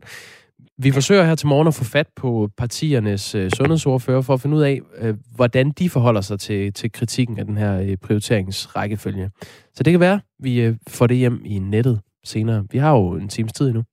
Vi 0.77 0.91
forsøger 0.91 1.23
her 1.23 1.36
til 1.36 1.47
morgen 1.47 1.67
at 1.67 1.73
få 1.73 1.83
fat 1.83 2.07
på 2.15 2.49
partiernes 2.57 3.36
øh, 3.36 3.51
sundhedsordfører 3.51 4.21
for 4.21 4.33
at 4.33 4.41
finde 4.41 4.55
ud 4.57 4.61
af, 4.61 4.79
øh, 4.97 5.15
hvordan 5.36 5.71
de 5.71 5.89
forholder 5.89 6.21
sig 6.21 6.39
til, 6.39 6.73
til 6.73 6.91
kritikken 6.91 7.39
af 7.39 7.45
den 7.45 7.57
her 7.57 7.81
øh, 7.81 7.97
prioriteringsrækkefølge. 7.97 9.31
Så 9.73 9.83
det 9.83 9.93
kan 9.93 9.99
være, 9.99 10.19
vi 10.39 10.61
øh, 10.61 10.75
får 10.88 11.07
det 11.07 11.17
hjem 11.17 11.41
i 11.45 11.59
nettet 11.59 12.01
senere. 12.23 12.65
Vi 12.71 12.77
har 12.77 12.91
jo 12.91 13.11
en 13.11 13.27
times 13.27 13.53
tid 13.53 13.67
endnu. 13.67 13.83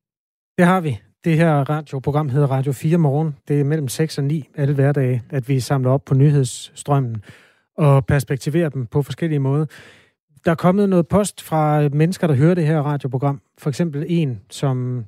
Det 0.58 0.66
har 0.66 0.80
vi. 0.80 0.98
Det 1.24 1.36
her 1.36 1.70
radioprogram 1.70 2.28
hedder 2.28 2.46
Radio 2.46 2.72
4 2.72 2.98
Morgen. 2.98 3.36
Det 3.48 3.60
er 3.60 3.64
mellem 3.64 3.88
6 3.88 4.18
og 4.18 4.24
9 4.24 4.48
alle 4.54 4.74
hverdage, 4.74 5.22
at 5.30 5.48
vi 5.48 5.60
samler 5.60 5.90
op 5.90 6.04
på 6.04 6.14
nyhedsstrømmen 6.14 7.24
og 7.76 8.06
perspektiverer 8.06 8.68
dem 8.68 8.86
på 8.86 9.02
forskellige 9.02 9.38
måder. 9.38 9.66
Der 10.44 10.50
er 10.50 10.54
kommet 10.54 10.88
noget 10.88 11.08
post 11.08 11.42
fra 11.42 11.88
mennesker, 11.88 12.26
der 12.26 12.34
hører 12.34 12.54
det 12.54 12.66
her 12.66 12.80
radioprogram. 12.80 13.40
For 13.58 13.68
eksempel 13.68 14.04
en, 14.08 14.40
som, 14.50 15.04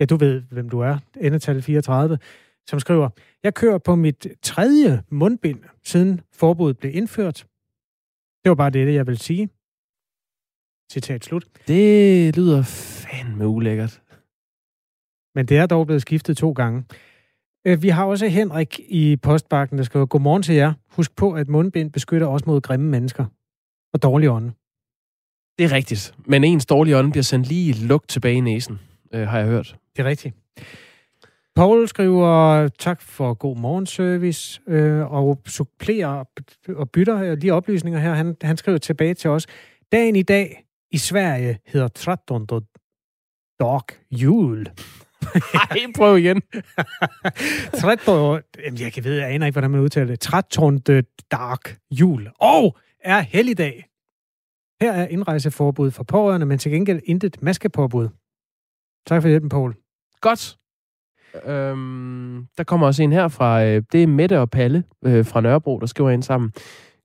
ja 0.00 0.04
du 0.04 0.16
ved, 0.16 0.42
hvem 0.50 0.68
du 0.68 0.80
er, 0.80 0.98
endetal 1.20 1.62
34, 1.62 2.18
som 2.66 2.80
skriver, 2.80 3.08
jeg 3.42 3.54
kører 3.54 3.78
på 3.78 3.94
mit 3.94 4.26
tredje 4.42 5.02
mundbind, 5.10 5.60
siden 5.84 6.20
forbuddet 6.32 6.78
blev 6.78 6.94
indført. 6.94 7.46
Det 8.44 8.48
var 8.50 8.54
bare 8.54 8.70
det, 8.70 8.94
jeg 8.94 9.06
vil 9.06 9.18
sige. 9.18 9.48
Citat 10.92 11.24
slut. 11.24 11.44
Det 11.66 12.36
lyder 12.36 12.62
fandme 12.62 13.48
ulækkert. 13.48 14.00
Men 15.34 15.46
det 15.46 15.56
er 15.56 15.66
dog 15.66 15.86
blevet 15.86 16.02
skiftet 16.02 16.36
to 16.36 16.52
gange. 16.52 16.84
Øh, 17.66 17.82
vi 17.82 17.88
har 17.88 18.04
også 18.04 18.26
Henrik 18.26 18.80
i 18.88 19.16
postbakken, 19.16 19.78
der 19.78 19.84
skriver, 19.84 20.06
Godmorgen 20.06 20.42
til 20.42 20.54
jer. 20.54 20.72
Husk 20.90 21.16
på, 21.16 21.32
at 21.32 21.48
mundbind 21.48 21.90
beskytter 21.90 22.26
også 22.26 22.44
mod 22.46 22.60
grimme 22.60 22.86
mennesker 22.90 23.24
og 23.92 24.02
dårlige 24.02 24.30
ånde. 24.30 24.52
Det 25.58 25.64
er 25.64 25.72
rigtigt. 25.72 26.14
Men 26.26 26.44
ens 26.44 26.66
dårlige 26.66 26.96
ånde 26.96 27.10
bliver 27.10 27.22
sendt 27.22 27.48
lige 27.48 27.86
lugt 27.86 28.08
tilbage 28.08 28.34
i 28.34 28.40
næsen, 28.40 28.78
øh, 29.14 29.28
har 29.28 29.38
jeg 29.38 29.48
hørt. 29.48 29.76
Det 29.96 30.02
er 30.02 30.08
rigtigt. 30.08 30.34
Paul 31.56 31.88
skriver, 31.88 32.68
tak 32.68 33.02
for 33.02 33.34
god 33.34 33.56
morgenservice, 33.56 34.60
øh, 34.66 35.12
og 35.12 35.42
supplerer 35.46 36.24
og 36.68 36.90
bytter 36.90 37.34
lige 37.34 37.54
oplysninger 37.54 38.00
her. 38.00 38.14
Han, 38.14 38.36
han 38.42 38.56
skriver 38.56 38.78
tilbage 38.78 39.14
til 39.14 39.30
os, 39.30 39.46
dagen 39.92 40.16
i 40.16 40.22
dag 40.22 40.64
i 40.90 40.98
Sverige 40.98 41.58
hedder 41.66 41.88
13. 41.88 42.46
dag 43.60 43.82
jul. 44.10 44.66
Nej, 45.54 45.92
prøv 45.96 46.18
igen. 46.18 46.42
13, 47.80 48.42
jamen 48.64 48.80
jeg 48.80 48.92
kan 48.92 49.04
vide, 49.04 49.22
jeg 49.22 49.30
aner 49.30 49.46
ikke, 49.46 49.54
hvordan 49.54 49.70
man 49.70 49.80
udtaler 49.80 50.06
det. 50.06 50.20
13. 50.20 50.82
Dark 51.30 51.78
Jul. 51.90 52.28
Og 52.40 52.76
er 53.00 53.20
helligdag. 53.20 53.84
Her 54.80 54.92
er 54.92 55.08
indrejseforbud 55.08 55.90
for 55.90 56.04
pårørende, 56.04 56.46
men 56.46 56.58
til 56.58 56.72
gengæld 56.72 57.00
intet 57.04 57.42
maskepåbud. 57.42 58.08
Tak 59.06 59.22
for 59.22 59.28
hjælpen, 59.28 59.48
Poul. 59.48 59.74
Godt. 60.20 60.56
Øhm, 61.44 62.46
der 62.58 62.64
kommer 62.64 62.86
også 62.86 63.02
en 63.02 63.12
her 63.12 63.28
fra, 63.28 63.64
øh, 63.64 63.82
det 63.92 64.02
er 64.02 64.06
Mette 64.06 64.40
og 64.40 64.50
Palle 64.50 64.84
øh, 65.04 65.26
fra 65.26 65.40
Nørrebro, 65.40 65.78
der 65.78 65.86
skriver 65.86 66.10
ind 66.10 66.22
sammen. 66.22 66.52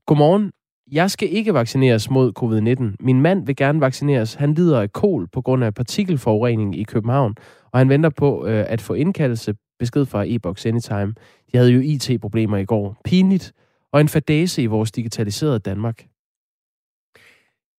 Godmorgen. 0.05 0.51
Jeg 0.91 1.11
skal 1.11 1.33
ikke 1.35 1.53
vaccineres 1.53 2.09
mod 2.09 2.31
covid-19. 2.39 2.95
Min 2.99 3.21
mand 3.21 3.45
vil 3.45 3.55
gerne 3.55 3.81
vaccineres. 3.81 4.33
Han 4.33 4.53
lider 4.53 4.81
af 4.81 4.93
kol 4.93 5.27
på 5.27 5.41
grund 5.41 5.63
af 5.63 5.73
partikelforurening 5.73 6.79
i 6.79 6.83
København, 6.83 7.35
og 7.71 7.79
han 7.79 7.89
venter 7.89 8.09
på 8.09 8.47
øh, 8.47 8.65
at 8.67 8.81
få 8.81 8.93
indkaldelse 8.93 9.55
besked 9.79 10.05
fra 10.05 10.25
e-box 10.25 10.65
Anytime. 10.65 11.13
De 11.51 11.57
havde 11.57 11.71
jo 11.71 11.79
IT-problemer 11.79 12.57
i 12.57 12.65
går. 12.65 13.01
Pinligt. 13.05 13.53
Og 13.91 14.01
en 14.01 14.09
fadese 14.09 14.61
i 14.61 14.65
vores 14.65 14.91
digitaliserede 14.91 15.59
Danmark. 15.59 16.07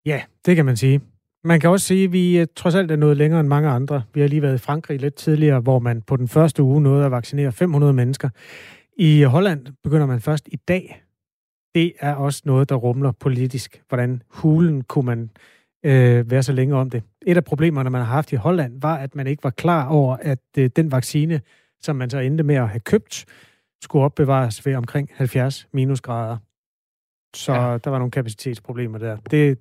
Ja, 0.07 0.23
det 0.47 0.57
kan 0.57 0.65
man 0.65 0.77
sige. 0.77 1.01
Man 1.45 1.61
kan 1.61 1.71
også 1.71 1.87
sige, 1.87 2.05
at 2.05 2.13
vi 2.13 2.39
øh, 2.39 2.47
trods 2.57 2.75
alt 2.75 2.91
er 2.91 2.97
nået 2.97 3.17
længere 3.17 3.41
end 3.41 3.49
mange 3.49 3.69
andre. 3.69 4.03
Vi 4.15 4.21
har 4.21 4.29
lige 4.29 4.43
været 4.43 4.55
i 4.55 4.59
Frankrig 4.59 5.01
lidt 5.01 5.15
tidligere, 5.15 5.61
hvor 5.61 5.79
man 5.79 6.03
på 6.03 6.17
den 6.17 6.29
første 6.29 6.63
uge 6.63 6.83
nåede 6.83 7.05
at 7.05 7.11
vaccinere 7.11 7.53
500 7.53 7.93
mennesker. 7.93 8.29
I 8.97 9.23
Holland 9.23 9.67
begynder 9.83 10.07
man 10.07 10.21
først 10.21 10.49
i 10.53 10.57
dag. 10.57 11.04
Det 11.75 11.93
er 12.01 12.15
også 12.15 12.43
noget, 12.45 12.69
der 12.69 12.75
rumler 12.75 13.13
politisk. 13.13 13.83
Hvordan 13.89 14.23
hulen 14.29 14.83
kunne 14.83 15.07
man 15.07 15.31
øh, 15.85 16.31
være 16.31 16.43
så 16.43 16.53
længe 16.53 16.77
om 16.77 16.91
det. 16.91 17.03
Et 17.27 17.37
af 17.37 17.45
problemerne, 17.45 17.91
man 17.91 18.01
har 18.01 18.13
haft 18.15 18.33
i 18.33 18.37
Holland, 18.37 18.81
var, 18.81 18.97
at 18.97 19.15
man 19.15 19.27
ikke 19.27 19.45
var 19.45 19.51
klar 19.51 19.89
over, 19.89 20.17
at 20.17 20.39
øh, 20.59 20.71
den 20.77 20.93
vaccine, 20.93 21.41
som 21.81 21.97
man 21.97 22.11
så 22.11 22.19
endte 22.19 22.45
med 22.45 22.55
at 22.55 22.69
have 22.69 22.81
købt, 22.81 23.25
skulle 23.83 24.05
opbevares 24.05 24.67
ved 24.67 24.75
omkring 24.75 25.11
70 25.15 25.69
minusgrader. 25.73 26.37
Så 27.37 27.53
ja. 27.53 27.79
der 27.79 27.91
var 27.91 27.99
nogle 27.99 28.11
kapacitetsproblemer 28.11 28.99
der. 28.99 29.17
Det 29.31 29.49
er 29.49 29.55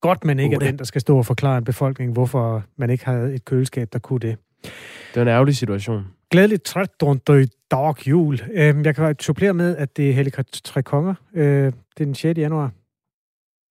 godt, 0.00 0.24
man 0.24 0.38
ikke 0.38 0.56
uh, 0.56 0.62
er 0.62 0.66
den, 0.66 0.78
der 0.78 0.84
skal 0.84 1.00
stå 1.00 1.18
og 1.18 1.26
forklare 1.26 1.58
en 1.58 1.64
befolkning, 1.64 2.12
hvorfor 2.12 2.64
man 2.76 2.90
ikke 2.90 3.04
havde 3.04 3.34
et 3.34 3.44
køleskab, 3.44 3.88
der 3.92 3.98
kunne 3.98 4.20
det. 4.20 4.38
Det 4.62 5.16
er 5.16 5.22
en 5.22 5.28
ærgerlig 5.28 5.56
situation. 5.56 6.06
Glædeligt 6.30 6.62
13. 6.62 7.20
dag 7.70 8.08
jul. 8.08 8.40
Øhm, 8.52 8.84
jeg 8.84 8.94
kan 8.94 9.16
supplere 9.20 9.54
med, 9.54 9.76
at 9.76 9.96
det 9.96 10.10
er 10.10 10.12
Hellig 10.12 10.32
Tre 10.64 10.82
Konger. 10.82 11.14
Øh, 11.34 11.44
det 11.44 11.74
er 12.00 12.04
den 12.04 12.14
6. 12.14 12.38
januar. 12.38 12.72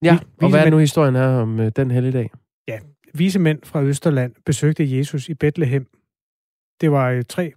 Ja, 0.02 0.18
og 0.42 0.50
hvad 0.50 0.66
er 0.66 0.70
nu 0.70 0.78
historien 0.78 1.14
her 1.14 1.26
om 1.26 1.60
øh, 1.60 1.72
den 1.76 1.90
hellige 1.90 2.12
dag? 2.12 2.30
Ja, 2.68 2.78
vise 3.14 3.38
mænd 3.38 3.58
fra 3.64 3.82
Østerland 3.82 4.34
besøgte 4.44 4.96
Jesus 4.96 5.28
i 5.28 5.34
Bethlehem. 5.34 5.86
Det 6.80 6.92
var 6.92 7.10
øh, 7.10 7.24
tre 7.28 7.52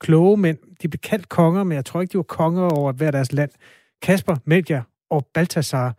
kloge 0.00 0.36
mænd. 0.36 0.58
De 0.82 0.88
blev 0.88 0.98
kaldt 0.98 1.28
konger, 1.28 1.64
men 1.64 1.76
jeg 1.76 1.84
tror 1.84 2.00
ikke, 2.00 2.12
de 2.12 2.18
var 2.18 2.22
konger 2.22 2.62
over 2.62 2.92
hver 2.92 3.10
deres 3.10 3.32
land. 3.32 3.50
Kasper, 4.02 4.36
Melchior 4.44 4.86
og 5.10 5.26
Baltasar, 5.34 5.96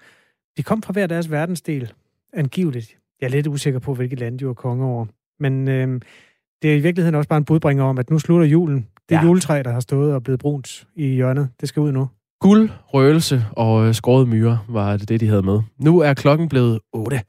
de 0.58 0.64
kom 0.64 0.82
fra 0.82 0.94
hver 0.94 1.08
deres 1.08 1.32
verdensdel, 1.32 1.94
angiveligt. 2.34 2.98
Jeg 3.22 3.28
er 3.28 3.32
lidt 3.32 3.48
usikker 3.48 3.80
på, 3.80 3.94
hvilket 3.94 4.20
land 4.20 4.40
de 4.40 4.48
var 4.48 4.54
konge 4.54 4.86
over. 4.86 5.06
Men 5.40 5.68
øh, 5.68 6.02
det 6.62 6.72
er 6.72 6.76
i 6.76 6.80
virkeligheden 6.80 7.16
også 7.16 7.30
bare 7.30 7.38
en 7.38 7.45
budbringer 7.45 7.84
om, 7.84 7.97
at 7.97 8.10
nu 8.10 8.20
slutter 8.20 8.47
julen. 8.47 8.88
Det 9.10 9.16
ja. 9.16 9.24
juletræ, 9.24 9.62
der 9.66 9.72
har 9.72 9.80
stået 9.80 10.14
og 10.14 10.24
blevet 10.24 10.39
brunt 10.39 10.88
i 10.95 11.07
hjørnet, 11.07 11.49
det 11.62 11.70
skal 11.70 11.80
ud 11.80 11.91
nu. 11.91 12.10
Guld, 12.41 12.70
røgelse 12.93 13.45
og 13.51 13.88
øh, 13.88 13.93
skåret 13.93 14.28
myre 14.28 14.60
var 14.70 14.97
det, 14.97 15.10
det, 15.10 15.20
de 15.20 15.28
havde 15.28 15.41
med. 15.41 15.62
Nu 15.78 15.99
er 15.99 16.14
klokken 16.14 16.49
blevet 16.49 16.80
8. 16.93 17.22